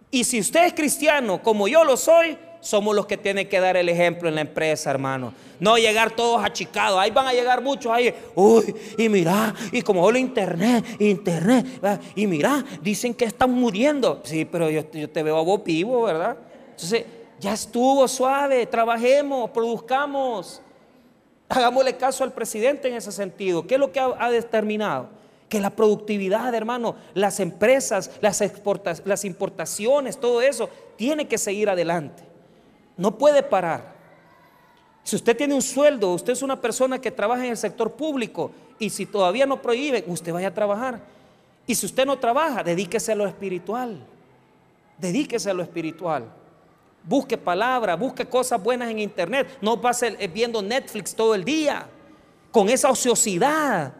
Y 0.09 0.23
si 0.23 0.39
usted 0.39 0.65
es 0.65 0.73
cristiano, 0.73 1.41
como 1.41 1.67
yo 1.67 1.83
lo 1.83 1.97
soy, 1.97 2.37
somos 2.61 2.95
los 2.95 3.07
que 3.07 3.17
tienen 3.17 3.49
que 3.49 3.59
dar 3.59 3.75
el 3.75 3.89
ejemplo 3.89 4.29
en 4.29 4.35
la 4.35 4.41
empresa, 4.41 4.91
hermano. 4.91 5.33
No 5.59 5.77
llegar 5.77 6.11
todos 6.11 6.43
achicados. 6.43 6.99
Ahí 6.99 7.11
van 7.11 7.27
a 7.27 7.33
llegar 7.33 7.61
muchos 7.61 7.91
ahí. 7.91 8.13
Uy, 8.35 8.75
y 8.97 9.09
mira, 9.09 9.53
y 9.71 9.81
como 9.81 10.05
hablo 10.05 10.17
internet, 10.19 10.85
internet, 10.99 11.65
y 12.15 12.27
mira, 12.27 12.63
dicen 12.81 13.13
que 13.13 13.25
están 13.25 13.51
muriendo. 13.51 14.21
Sí, 14.23 14.45
pero 14.45 14.69
yo, 14.69 14.85
te 14.85 15.23
veo 15.23 15.37
a 15.37 15.41
vos 15.41 15.63
vivo, 15.63 16.03
¿verdad? 16.03 16.37
Entonces, 16.69 17.05
ya 17.39 17.53
estuvo 17.53 18.07
suave, 18.07 18.67
trabajemos, 18.67 19.49
produzcamos. 19.49 20.61
Hagámosle 21.49 21.97
caso 21.97 22.23
al 22.23 22.31
presidente 22.31 22.87
en 22.87 22.95
ese 22.95 23.11
sentido. 23.11 23.65
¿Qué 23.65 23.73
es 23.73 23.79
lo 23.79 23.91
que 23.91 23.99
ha, 23.99 24.29
determinado? 24.29 25.09
Que 25.51 25.59
la 25.59 25.71
productividad, 25.71 26.55
hermano, 26.55 26.95
las 27.13 27.41
empresas, 27.41 28.09
las, 28.21 28.41
las 29.03 29.25
importaciones, 29.25 30.17
todo 30.17 30.41
eso, 30.41 30.69
tiene 30.95 31.27
que 31.27 31.37
seguir 31.37 31.69
adelante. 31.69 32.23
No 32.95 33.17
puede 33.17 33.43
parar. 33.43 33.95
Si 35.03 35.17
usted 35.17 35.35
tiene 35.35 35.53
un 35.53 35.61
sueldo, 35.61 36.13
usted 36.13 36.31
es 36.31 36.41
una 36.41 36.61
persona 36.61 37.01
que 37.01 37.11
trabaja 37.11 37.43
en 37.43 37.51
el 37.51 37.57
sector 37.57 37.91
público 37.91 38.51
y 38.79 38.89
si 38.89 39.05
todavía 39.05 39.45
no 39.45 39.61
prohíbe, 39.61 40.05
usted 40.07 40.31
vaya 40.31 40.47
a 40.47 40.53
trabajar. 40.53 41.01
Y 41.67 41.75
si 41.75 41.85
usted 41.85 42.05
no 42.05 42.17
trabaja, 42.17 42.63
dedíquese 42.63 43.11
a 43.11 43.15
lo 43.15 43.27
espiritual. 43.27 43.99
Dedíquese 44.97 45.49
a 45.49 45.53
lo 45.53 45.63
espiritual. 45.63 46.31
Busque 47.03 47.37
palabra, 47.37 47.95
busque 47.97 48.25
cosas 48.25 48.63
buenas 48.63 48.89
en 48.89 48.99
internet. 48.99 49.57
No 49.59 49.81
pase 49.81 50.15
eh, 50.17 50.29
viendo 50.29 50.61
Netflix 50.61 51.13
todo 51.13 51.35
el 51.35 51.43
día. 51.43 51.87
Con 52.51 52.69
esa 52.69 52.89
ociosidad, 52.89 53.93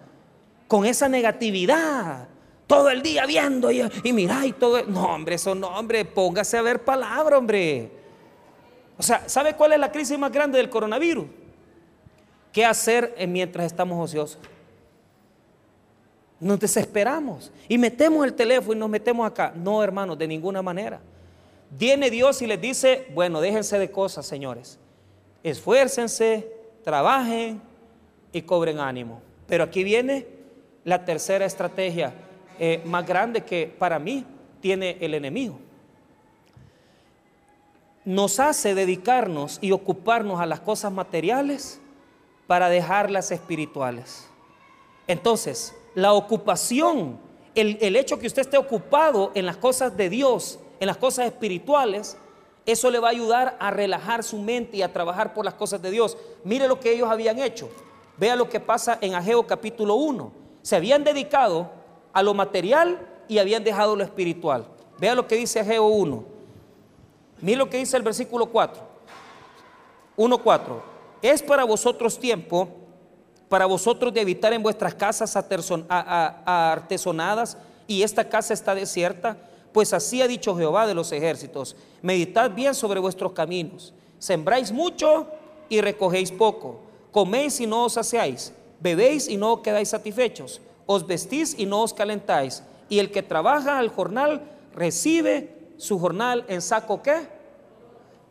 con 0.72 0.86
esa 0.86 1.10
negatividad. 1.10 2.30
Todo 2.66 2.90
el 2.90 3.02
día 3.02 3.26
viendo 3.26 3.70
y, 3.74 3.82
y 4.06 4.14
mira 4.14 4.46
y 4.46 4.54
todo. 4.54 4.82
No, 4.86 5.04
hombre, 5.04 5.36
eso 5.36 5.54
no, 5.54 5.68
hombre. 5.68 6.06
Póngase 6.06 6.58
a 6.58 6.62
ver 6.62 6.86
palabra, 6.86 7.38
hombre. 7.38 7.92
O 8.98 9.04
sea, 9.04 9.28
¿sabe 9.28 9.54
cuál 9.54 9.74
es 9.74 9.80
la 9.80 9.92
crisis 9.92 10.18
más 10.18 10.32
grande 10.32 10.58
del 10.58 10.70
coronavirus? 10.70 11.26
¿Qué 12.54 12.64
hacer 12.64 13.14
mientras 13.28 13.66
estamos 13.66 14.02
ociosos? 14.02 14.40
Nos 16.40 16.58
desesperamos 16.58 17.52
y 17.68 17.78
metemos 17.78 18.26
el 18.26 18.34
teléfono 18.34 18.74
y 18.74 18.80
nos 18.80 18.90
metemos 18.90 19.30
acá. 19.30 19.52
No, 19.54 19.84
hermanos, 19.84 20.18
de 20.18 20.26
ninguna 20.26 20.62
manera. 20.62 21.02
Viene 21.70 22.10
Dios 22.10 22.42
y 22.42 22.48
les 22.48 22.62
dice, 22.62 23.08
bueno, 23.14 23.42
déjense 23.42 23.78
de 23.78 23.92
cosas, 23.92 24.26
señores. 24.26 24.80
Esfuércense, 25.44 26.50
trabajen 26.82 27.62
y 28.32 28.42
cobren 28.44 28.80
ánimo. 28.80 29.22
Pero 29.48 29.66
aquí 29.66 29.84
viene 29.84 30.40
la 30.84 31.06
tercera 31.06 31.46
estrategia 31.46 32.14
eh, 32.60 32.82
más 32.86 33.06
grande 33.06 33.42
que 33.42 33.68
para 33.68 34.00
mí 34.00 34.26
tiene 34.60 34.98
el 35.02 35.14
enemigo. 35.14 35.60
Nos 38.04 38.40
hace 38.40 38.74
dedicarnos 38.74 39.60
y 39.62 39.72
ocuparnos 39.72 40.40
a 40.40 40.46
las 40.46 40.60
cosas 40.60 40.92
materiales 40.92 41.80
para 42.48 42.70
dejar 42.70 43.12
las 43.12 43.32
espirituales. 43.32 44.28
Entonces, 45.08 45.76
la 45.94 46.14
ocupación, 46.14 47.20
el, 47.54 47.78
el 47.82 47.96
hecho 47.96 48.18
que 48.18 48.28
usted 48.28 48.42
esté 48.42 48.58
ocupado 48.58 49.32
en 49.36 49.46
las 49.46 49.58
cosas 49.58 49.96
de 49.96 50.10
Dios, 50.10 50.60
en 50.80 50.88
las 50.88 50.98
cosas 50.98 51.28
espirituales, 51.28 52.18
eso 52.66 52.90
le 52.92 53.00
va 53.00 53.10
a 53.10 53.12
ayudar 53.12 53.58
a 53.60 53.72
relajar 53.72 54.24
su 54.24 54.38
mente 54.38 54.78
y 54.78 54.82
a 54.82 54.94
trabajar 54.94 55.34
por 55.34 55.46
las 55.46 55.54
cosas 55.56 55.82
de 55.82 55.92
Dios. 55.92 56.18
Mire 56.44 56.68
lo 56.68 56.80
que 56.80 56.94
ellos 56.94 57.10
habían 57.10 57.40
hecho. 57.40 57.70
Vea 58.18 58.36
lo 58.36 58.50
que 58.50 58.60
pasa 58.60 58.98
en 59.02 59.16
Ageo 59.16 59.46
capítulo 59.46 59.96
1. 59.96 60.41
Se 60.62 60.76
habían 60.76 61.04
dedicado 61.04 61.72
a 62.14 62.24
lo 62.24 62.34
material 62.34 63.08
y 63.28 63.38
habían 63.40 63.64
dejado 63.64 63.96
lo 63.96 64.04
espiritual. 64.04 64.66
Vea 64.98 65.16
lo 65.16 65.28
que 65.28 65.36
dice 65.36 65.60
Ageo 65.60 65.88
1. 65.88 66.24
Mire 67.42 67.58
lo 67.58 67.70
que 67.70 67.78
dice 67.78 67.98
el 67.98 68.04
versículo 68.04 68.48
4. 68.48 68.82
1.4. 70.18 70.82
Es 71.22 71.42
para 71.42 71.64
vosotros 71.64 72.20
tiempo, 72.20 72.70
para 73.50 73.66
vosotros 73.66 74.14
de 74.14 74.22
habitar 74.22 74.54
en 74.54 74.62
vuestras 74.64 74.94
casas 74.94 75.36
artesonadas 76.46 77.58
y 77.88 78.04
esta 78.04 78.28
casa 78.28 78.54
está 78.54 78.76
desierta 78.76 79.38
pues 79.72 79.94
así 79.94 80.22
ha 80.22 80.28
dicho 80.28 80.56
Jehová 80.56 80.86
de 80.86 80.94
los 80.94 81.12
ejércitos, 81.12 81.76
meditad 82.02 82.52
bien 82.52 82.76
sobre 82.76 83.00
vuestros 83.00 83.32
caminos, 83.32 83.94
sembráis 84.20 84.72
mucho 84.72 85.28
y 85.70 85.82
recogéis 85.82 86.32
poco, 86.32 86.82
coméis 87.12 87.60
y 87.60 87.68
no 87.68 87.86
os 87.86 87.94
saciáis, 87.94 88.54
bebéis 88.82 89.28
y 89.28 89.38
no 89.38 89.62
quedáis 89.62 89.90
satisfechos, 89.90 90.62
os 90.86 91.06
vestís 91.08 91.56
y 91.58 91.66
no 91.66 91.82
os 91.82 91.94
calentáis, 91.94 92.64
y 92.90 93.00
el 93.00 93.12
que 93.12 93.24
trabaja 93.24 93.80
al 93.80 93.90
jornal 93.90 94.42
recibe 94.76 95.56
su 95.78 96.00
jornal 96.00 96.46
en 96.48 96.62
saco 96.62 97.02
qué? 97.02 97.28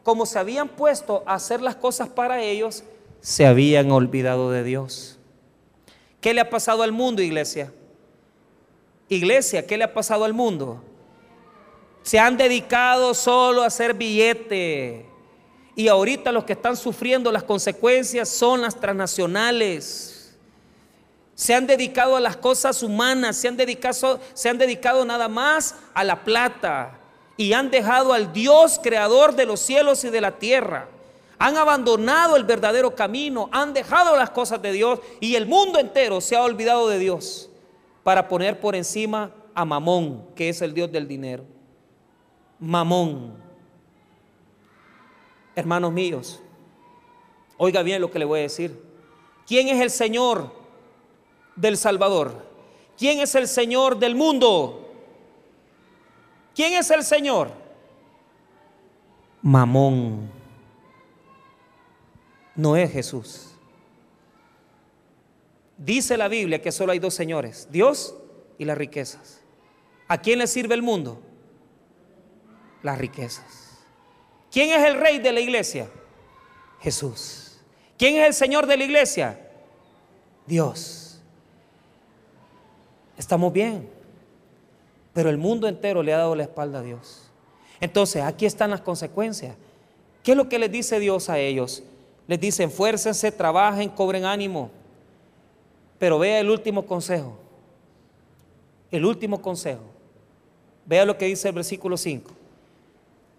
Como 0.03 0.27
se 0.27 0.39
habían 0.39 0.69
puesto 0.69 1.23
a 1.27 1.35
hacer 1.35 1.61
las 1.61 1.77
cosas 1.77 2.09
para 2.09 2.43
ellos, 2.43 2.85
se 3.21 3.47
habían 3.47 3.91
olvidado 3.91 4.51
de 4.51 4.65
Dios. 4.65 5.19
¿Qué 6.21 6.35
le 6.35 6.41
ha 6.41 6.51
pasado 6.51 6.83
al 6.83 6.93
mundo, 6.93 7.23
iglesia? 7.23 7.73
Iglesia, 9.09 9.67
¿qué 9.67 9.77
le 9.77 9.85
ha 9.85 9.95
pasado 9.95 10.25
al 10.25 10.35
mundo? 10.35 10.83
Se 12.03 12.19
han 12.19 12.37
dedicado 12.37 13.15
solo 13.15 13.63
a 13.63 13.67
hacer 13.67 13.95
billete. 13.95 15.07
Y 15.75 15.89
ahorita 15.89 16.33
los 16.33 16.45
que 16.45 16.53
están 16.53 16.77
sufriendo 16.77 17.33
las 17.33 17.43
consecuencias 17.43 18.29
son 18.29 18.63
las 18.63 18.79
transnacionales. 18.79 20.20
Se 21.41 21.55
han 21.55 21.67
dedicado 21.67 22.17
a 22.17 22.21
las 22.21 22.37
cosas 22.37 22.83
humanas, 22.83 23.35
se 23.35 23.49
han 23.49 23.57
dedicado, 23.57 24.21
se 24.35 24.51
han 24.51 24.59
dedicado 24.59 25.07
nada 25.07 25.27
más 25.27 25.75
a 25.95 26.05
la 26.05 26.23
plata. 26.23 26.99
Y 27.39 27.55
han 27.55 27.71
dejado 27.71 28.13
al 28.13 28.35
Dios 28.35 28.79
creador 28.83 29.35
de 29.35 29.47
los 29.47 29.59
cielos 29.59 30.05
y 30.05 30.11
de 30.11 30.21
la 30.21 30.33
tierra. 30.33 30.89
Han 31.39 31.57
abandonado 31.57 32.37
el 32.37 32.45
verdadero 32.45 32.95
camino, 32.95 33.49
han 33.53 33.73
dejado 33.73 34.19
las 34.19 34.29
cosas 34.29 34.61
de 34.61 34.73
Dios 34.73 35.01
y 35.19 35.35
el 35.35 35.47
mundo 35.47 35.79
entero 35.79 36.21
se 36.21 36.37
ha 36.37 36.43
olvidado 36.43 36.91
de 36.91 36.99
Dios 36.99 37.49
para 38.03 38.29
poner 38.29 38.61
por 38.61 38.77
encima 38.77 39.31
a 39.55 39.65
Mamón, 39.65 40.27
que 40.35 40.51
es 40.51 40.61
el 40.61 40.75
Dios 40.75 40.93
del 40.93 41.09
dinero. 41.09 41.45
Mamón. 42.59 43.33
Hermanos 45.57 45.91
míos, 45.91 46.43
oiga 47.57 47.83
bien 47.83 48.03
lo 48.03 48.11
que 48.11 48.19
le 48.19 48.27
voy 48.27 48.41
a 48.41 48.43
decir. 48.43 48.79
¿Quién 49.47 49.69
es 49.69 49.81
el 49.81 49.91
Señor 49.91 50.60
del 51.61 51.77
Salvador? 51.77 52.47
¿Quién 52.97 53.21
es 53.21 53.35
el 53.35 53.49
Señor 53.49 53.99
del 53.99 54.15
mundo? 54.15 54.89
¿Quién 56.55 56.75
es 56.75 56.91
el 56.91 57.05
Señor? 57.05 57.51
Mamón. 59.43 60.31
No 62.55 62.77
es 62.77 62.93
Jesús. 62.93 63.55
Dice 65.79 66.17
la 66.17 66.29
Biblia 66.29 66.61
que 66.61 66.73
solo 66.73 66.93
hay 66.93 66.99
dos 66.99 67.15
señores, 67.15 67.69
Dios 67.71 68.15
y 68.59 68.67
las 68.67 68.77
riquezas. 68.77 69.41
¿A 70.09 70.19
quién 70.19 70.39
le 70.39 70.47
sirve 70.47 70.75
el 70.75 70.83
mundo? 70.83 71.23
las 72.83 72.99
riquezas. 72.99 73.79
¿Quién 74.51 74.71
es 74.71 74.85
el 74.87 74.95
rey 74.99 75.19
de 75.19 75.33
la 75.33 75.41
iglesia? 75.41 75.89
Jesús. 76.81 77.59
¿Quién 77.99 78.17
es 78.17 78.27
el 78.27 78.35
Señor 78.35 78.67
de 78.67 78.77
la 78.77 78.85
iglesia? 78.85 79.39
Dios. 80.47 81.00
Estamos 83.21 83.53
bien, 83.53 83.87
pero 85.13 85.29
el 85.29 85.37
mundo 85.37 85.69
entero 85.69 86.03
le 86.03 86.15
ha 86.15 86.17
dado 86.17 86.35
la 86.35 86.45
espalda 86.45 86.79
a 86.79 86.83
Dios. 86.83 87.31
Entonces, 87.79 88.23
aquí 88.23 88.47
están 88.47 88.71
las 88.71 88.81
consecuencias. 88.81 89.57
¿Qué 90.23 90.31
es 90.31 90.37
lo 90.39 90.49
que 90.49 90.59
les 90.59 90.73
dice 90.73 90.99
Dios 90.99 91.29
a 91.29 91.39
ellos? 91.39 91.83
Les 92.27 92.41
dice, 92.41 92.65
esfuércense, 92.65 93.31
trabajen, 93.31 93.91
cobren 93.91 94.25
ánimo. 94.25 94.71
Pero 95.99 96.19
vea 96.19 96.41
el 96.41 96.49
último 96.49 96.87
consejo. 96.87 97.37
El 98.91 99.05
último 99.05 99.43
consejo. 99.43 99.83
Vea 100.87 101.05
lo 101.05 101.19
que 101.19 101.27
dice 101.27 101.49
el 101.49 101.55
versículo 101.55 101.99
5. 101.99 102.31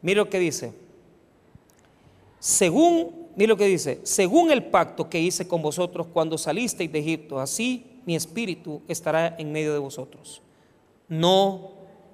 Mire 0.03 0.17
lo 0.17 0.29
que 0.29 0.37
dice. 0.37 0.73
Según, 2.37 3.29
mire 3.35 3.47
lo 3.47 3.57
que 3.57 3.65
dice, 3.65 3.99
según 4.03 4.51
el 4.51 4.63
pacto 4.63 5.09
que 5.09 5.19
hice 5.19 5.47
con 5.47 5.63
vosotros 5.63 6.05
cuando 6.13 6.37
salisteis 6.37 6.91
de 6.91 6.99
Egipto, 6.99 7.39
así 7.39 7.90
mi 8.05 8.15
espíritu 8.15 8.81
estará 8.87 9.35
en 9.37 9.51
medio 9.51 9.73
de 9.73 9.79
vosotros. 9.79 10.41
No 11.07 11.71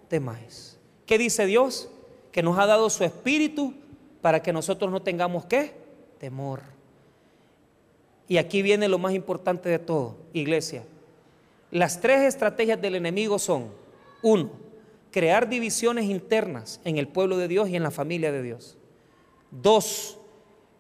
temáis. 0.08 0.78
¿Qué 1.06 1.18
dice 1.18 1.46
Dios? 1.46 1.90
Que 2.32 2.44
nos 2.44 2.58
ha 2.58 2.66
dado 2.66 2.90
su 2.90 3.04
espíritu 3.04 3.74
para 4.22 4.42
que 4.42 4.54
nosotros 4.54 4.92
no 4.92 5.02
tengamos 5.02 5.46
qué? 5.46 5.74
Temor. 6.20 6.62
Y 8.28 8.38
aquí 8.38 8.62
viene 8.62 8.90
lo 8.90 8.98
más 8.98 9.14
importante 9.14 9.70
de 9.70 9.80
todo, 9.80 10.18
iglesia. 10.34 10.84
Las 11.72 12.02
tres 12.02 12.24
estrategias 12.24 12.82
del 12.82 12.96
enemigo 12.96 13.40
son, 13.40 13.72
uno, 14.22 14.50
crear 15.12 15.48
divisiones 15.48 16.06
internas 16.06 16.82
en 16.84 16.98
el 16.98 17.08
pueblo 17.08 17.38
de 17.38 17.48
Dios 17.48 17.70
y 17.70 17.76
en 17.76 17.84
la 17.84 17.92
familia 17.92 18.32
de 18.32 18.44
Dios. 18.44 18.78
Dos, 19.52 20.18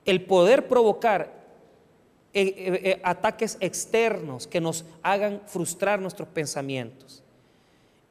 el 0.05 0.25
poder 0.25 0.67
provocar 0.67 1.36
eh, 2.39 2.53
eh, 2.55 2.81
eh, 2.83 3.01
ataques 3.03 3.57
externos 3.61 4.45
que 4.45 4.61
nos 4.61 4.85
hagan 5.01 5.41
frustrar 5.47 5.99
nuestros 5.99 6.27
pensamientos. 6.27 7.23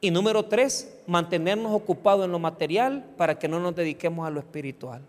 Y 0.01 0.11
número 0.11 0.43
tres, 0.43 0.93
mantenernos 1.07 1.71
ocupados 1.71 2.25
en 2.25 2.33
lo 2.33 2.37
material 2.37 3.05
para 3.15 3.39
que 3.39 3.47
no 3.47 3.57
nos 3.61 3.73
dediquemos 3.73 4.27
a 4.27 4.29
lo 4.29 4.41
espiritual. 4.41 5.01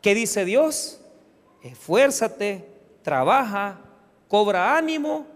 ¿Qué 0.00 0.14
dice 0.14 0.44
Dios? 0.44 1.00
Esfuérzate, 1.60 2.64
trabaja, 3.02 3.80
cobra 4.28 4.76
ánimo 4.76 5.26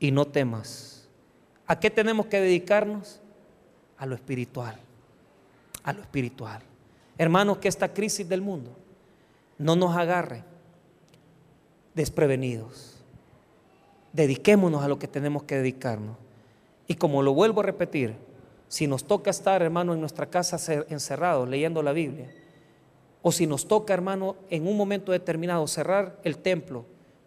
y 0.00 0.10
no 0.10 0.24
temas. 0.24 1.06
¿A 1.66 1.78
qué 1.78 1.90
tenemos 1.90 2.24
que 2.28 2.40
dedicarnos? 2.40 3.20
A 3.98 4.06
lo 4.06 4.14
espiritual. 4.14 4.78
A 5.82 5.92
lo 5.92 6.00
espiritual. 6.00 6.62
Hermanos, 7.18 7.58
que 7.58 7.68
esta 7.68 7.92
crisis 7.92 8.26
del 8.26 8.40
mundo 8.40 8.70
no 9.58 9.76
nos 9.76 9.94
agarre 9.94 10.55
desprevenidos. 11.96 12.94
Dediquémonos 14.12 14.84
a 14.84 14.88
lo 14.88 14.98
que 14.98 15.08
tenemos 15.08 15.42
que 15.42 15.56
dedicarnos. 15.56 16.16
Y 16.86 16.94
como 16.94 17.22
lo 17.22 17.34
vuelvo 17.34 17.60
a 17.60 17.64
repetir, 17.64 18.14
si 18.68 18.86
nos 18.86 19.04
toca 19.04 19.30
estar, 19.30 19.62
hermano, 19.62 19.94
en 19.94 20.00
nuestra 20.00 20.26
casa 20.26 20.58
encerrados 20.88 21.48
leyendo 21.48 21.82
la 21.82 21.92
Biblia, 21.92 22.30
o 23.22 23.32
si 23.32 23.46
nos 23.46 23.66
toca, 23.66 23.94
hermano, 23.94 24.36
en 24.50 24.68
un 24.68 24.76
momento 24.76 25.10
determinado 25.10 25.66
cerrar 25.66 26.20
el 26.22 26.38
templo 26.38 26.84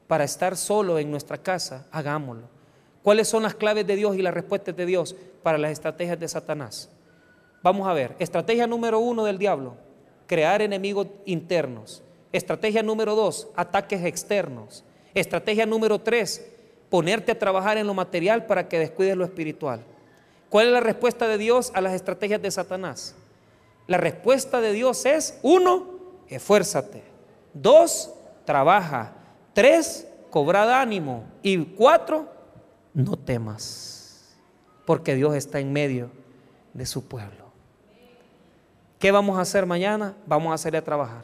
para 0.07 0.23
estar 0.23 0.55
solo 0.55 0.97
en 0.99 1.11
nuestra 1.11 1.37
casa, 1.39 1.87
hagámoslo. 1.91 2.47
¿Cuáles 3.03 3.27
son 3.27 3.43
las 3.43 3.55
claves 3.55 3.87
de 3.87 3.95
Dios 3.95 4.15
y 4.15 4.21
las 4.21 4.33
respuestas 4.33 4.75
de 4.75 4.85
Dios 4.85 5.15
para 5.43 5.57
las 5.57 5.71
estrategias 5.71 6.19
de 6.19 6.27
Satanás? 6.27 6.89
Vamos 7.63 7.87
a 7.87 7.93
ver, 7.93 8.15
estrategia 8.19 8.67
número 8.67 8.99
uno 8.99 9.25
del 9.25 9.37
diablo, 9.37 9.75
crear 10.27 10.61
enemigos 10.61 11.07
internos. 11.25 12.03
Estrategia 12.31 12.83
número 12.83 13.15
dos, 13.15 13.47
ataques 13.55 14.03
externos. 14.05 14.83
Estrategia 15.13 15.65
número 15.65 15.99
tres, 15.99 16.45
ponerte 16.89 17.31
a 17.31 17.39
trabajar 17.39 17.77
en 17.77 17.87
lo 17.87 17.93
material 17.93 18.45
para 18.45 18.67
que 18.67 18.79
descuides 18.79 19.17
lo 19.17 19.25
espiritual. 19.25 19.83
¿Cuál 20.49 20.67
es 20.67 20.73
la 20.73 20.79
respuesta 20.79 21.27
de 21.27 21.37
Dios 21.37 21.71
a 21.75 21.81
las 21.81 21.93
estrategias 21.93 22.41
de 22.41 22.51
Satanás? 22.51 23.15
La 23.87 23.97
respuesta 23.97 24.61
de 24.61 24.73
Dios 24.73 25.05
es, 25.05 25.39
uno, 25.41 25.87
esfuérzate. 26.27 27.03
Dos, 27.53 28.11
trabaja. 28.45 29.13
Tres, 29.53 30.07
cobra 30.29 30.79
ánimo. 30.79 31.25
Y 31.41 31.57
cuatro, 31.57 32.27
no 32.93 33.17
temas, 33.17 34.35
porque 34.85 35.15
Dios 35.15 35.35
está 35.35 35.59
en 35.59 35.71
medio 35.71 36.11
de 36.73 36.85
su 36.85 37.07
pueblo. 37.07 37.49
¿Qué 38.99 39.11
vamos 39.11 39.37
a 39.37 39.41
hacer 39.41 39.65
mañana? 39.65 40.15
Vamos 40.25 40.53
a 40.53 40.57
salir 40.57 40.77
a 40.77 40.83
trabajar, 40.83 41.23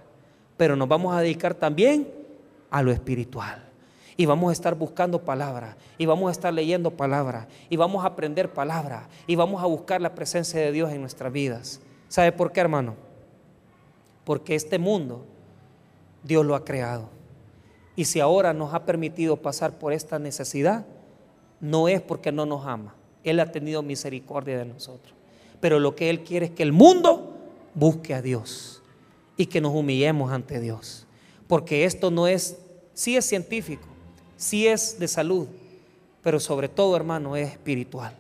pero 0.58 0.76
nos 0.76 0.88
vamos 0.88 1.16
a 1.16 1.22
dedicar 1.22 1.54
también 1.54 2.08
a 2.70 2.82
lo 2.82 2.92
espiritual. 2.92 3.64
Y 4.18 4.26
vamos 4.26 4.50
a 4.50 4.54
estar 4.54 4.76
buscando 4.76 5.20
palabra, 5.20 5.76
y 5.98 6.06
vamos 6.06 6.30
a 6.30 6.32
estar 6.32 6.54
leyendo 6.54 6.92
palabra, 6.92 7.48
y 7.70 7.76
vamos 7.76 8.04
a 8.04 8.08
aprender 8.08 8.54
palabra, 8.54 9.10
y 9.28 9.36
vamos 9.36 9.62
a 9.62 9.66
buscar 9.66 10.02
la 10.02 10.16
presencia 10.16 10.62
de 10.62 10.72
Dios 10.72 10.92
en 10.92 11.02
nuestras 11.02 11.34
vidas. 11.34 11.82
¿Sabe 12.08 12.32
por 12.32 12.54
qué, 12.54 12.62
hermano? 12.62 12.96
Porque 14.24 14.56
este 14.56 14.80
mundo 14.80 15.26
Dios 16.24 16.46
lo 16.46 16.56
ha 16.56 16.64
creado. 16.64 17.10
Y 17.98 18.06
si 18.06 18.22
ahora 18.22 18.54
nos 18.54 18.74
ha 18.74 18.86
permitido 18.86 19.38
pasar 19.38 19.78
por 19.78 19.92
esta 19.92 20.18
necesidad, 20.18 20.86
no 21.60 21.88
es 21.90 22.02
porque 22.02 22.32
no 22.32 22.46
nos 22.46 22.66
ama. 22.66 22.96
Él 23.24 23.40
ha 23.40 23.52
tenido 23.52 23.82
misericordia 23.82 24.58
de 24.58 24.66
nosotros. 24.66 25.14
Pero 25.60 25.80
lo 25.80 25.96
que 25.96 26.10
Él 26.10 26.24
quiere 26.24 26.48
es 26.48 26.52
que 26.52 26.64
el 26.64 26.72
mundo 26.72 27.34
busque 27.74 28.14
a 28.14 28.22
Dios 28.22 28.75
y 29.38 29.46
que 29.46 29.62
nos 29.62 29.74
humillemos 29.74 30.32
ante 30.32 30.60
Dios. 30.60 31.06
Porque 31.48 31.86
esto 31.86 32.12
no 32.12 32.28
es, 32.28 32.58
sí 32.94 33.16
es 33.16 33.26
científico, 33.26 33.88
sí 34.38 34.68
es 34.68 35.00
de 35.00 35.08
salud, 35.08 35.48
pero 36.22 36.40
sobre 36.40 36.70
todo, 36.70 36.96
hermano, 36.96 37.36
es 37.36 37.52
espiritual. 37.52 38.16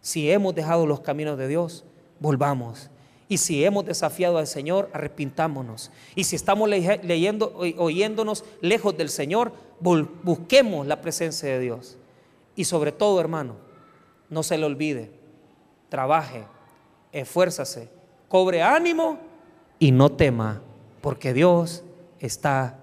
Si 0.00 0.30
hemos 0.30 0.54
dejado 0.54 0.86
los 0.86 1.00
caminos 1.00 1.38
de 1.38 1.48
Dios, 1.48 1.84
volvamos. 2.20 2.90
Y 3.28 3.38
si 3.38 3.64
hemos 3.64 3.86
desafiado 3.86 4.38
al 4.38 4.46
Señor, 4.46 4.90
arrepintámonos. 4.92 5.90
Y 6.14 6.24
si 6.24 6.36
estamos 6.36 6.68
leyendo, 6.68 7.54
oyéndonos 7.56 8.44
lejos 8.60 8.96
del 8.96 9.08
Señor, 9.08 9.52
busquemos 9.80 10.86
la 10.86 11.00
presencia 11.00 11.48
de 11.48 11.60
Dios. 11.60 11.96
Y 12.56 12.64
sobre 12.64 12.92
todo, 12.92 13.20
hermano, 13.20 13.56
no 14.28 14.42
se 14.42 14.56
le 14.58 14.64
olvide, 14.64 15.10
trabaje, 15.88 16.44
esfuérzase, 17.12 17.88
cobre 18.28 18.62
ánimo 18.62 19.18
y 19.78 19.92
no 19.92 20.12
tema, 20.12 20.62
porque 21.00 21.32
Dios 21.32 21.84
está 22.20 22.78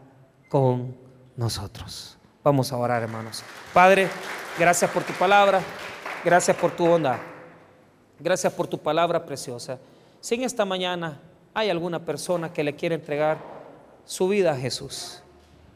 con 0.49 0.95
nosotros. 1.35 2.17
Vamos 2.43 2.71
a 2.71 2.77
orar, 2.77 3.03
hermanos. 3.03 3.43
Padre, 3.73 4.07
gracias 4.57 4.89
por 4.91 5.03
tu 5.03 5.13
palabra, 5.13 5.61
gracias 6.23 6.55
por 6.57 6.71
tu 6.71 6.85
bondad, 6.85 7.17
gracias 8.19 8.51
por 8.53 8.67
tu 8.67 8.77
palabra 8.77 9.25
preciosa. 9.25 9.79
Si 10.19 10.35
en 10.35 10.43
esta 10.43 10.65
mañana 10.65 11.19
hay 11.53 11.69
alguna 11.69 12.03
persona 12.03 12.51
que 12.51 12.63
le 12.63 12.75
quiere 12.75 12.95
entregar 12.95 13.37
su 14.05 14.27
vida 14.27 14.51
a 14.51 14.57
Jesús, 14.57 15.21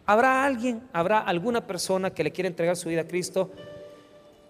¿habrá 0.06 0.44
alguien, 0.46 0.82
habrá 0.94 1.20
alguna 1.20 1.66
persona 1.66 2.12
que 2.12 2.24
le 2.24 2.32
quiere 2.32 2.48
entregar 2.48 2.76
su 2.76 2.90
vida 2.90 3.02
a 3.02 3.08
Cristo? 3.08 3.52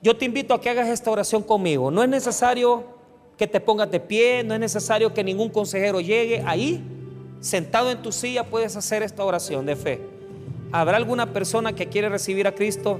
Yo 0.02 0.18
te 0.18 0.26
invito 0.26 0.54
a 0.54 0.62
que 0.62 0.70
hagas 0.70 0.88
esta 0.88 1.12
oración 1.12 1.42
conmigo. 1.44 1.90
No 1.92 2.04
es 2.04 2.10
necesario 2.10 2.95
que 3.38 3.48
te 3.48 3.60
pongas 3.60 3.92
de 3.92 4.00
pie, 4.00 4.44
no 4.44 4.54
es 4.54 4.60
necesario 4.60 5.14
que 5.14 5.24
ningún 5.24 5.50
consejero 5.50 6.00
llegue. 6.02 6.44
Ahí, 6.46 6.84
sentado 7.42 7.92
en 7.92 8.02
tu 8.02 8.12
silla, 8.12 8.46
puedes 8.46 8.76
hacer 8.76 9.04
esta 9.04 9.24
oración 9.24 9.66
de 9.66 9.76
fe. 9.76 10.02
¿Habrá 10.72 10.98
alguna 10.98 11.34
persona 11.34 11.74
que 11.74 11.88
quiere 11.88 12.10
recibir 12.10 12.48
a 12.48 12.56
Cristo? 12.56 13.00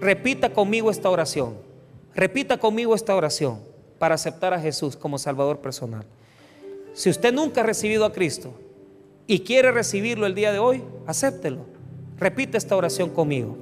Repita 0.00 0.52
conmigo 0.52 0.90
esta 0.90 1.10
oración. 1.10 1.56
Repita 2.14 2.58
conmigo 2.58 2.94
esta 2.94 3.14
oración 3.14 3.60
para 3.98 4.14
aceptar 4.14 4.54
a 4.54 4.60
Jesús 4.60 4.96
como 4.96 5.18
Salvador 5.18 5.60
personal. 5.60 6.04
Si 6.92 7.08
usted 7.08 7.32
nunca 7.32 7.60
ha 7.60 7.64
recibido 7.64 8.04
a 8.04 8.12
Cristo 8.12 8.52
y 9.26 9.40
quiere 9.40 9.70
recibirlo 9.70 10.26
el 10.26 10.34
día 10.34 10.52
de 10.52 10.58
hoy, 10.58 10.82
acéptelo. 11.06 11.66
Repita 12.18 12.58
esta 12.58 12.76
oración 12.76 13.10
conmigo. 13.10 13.56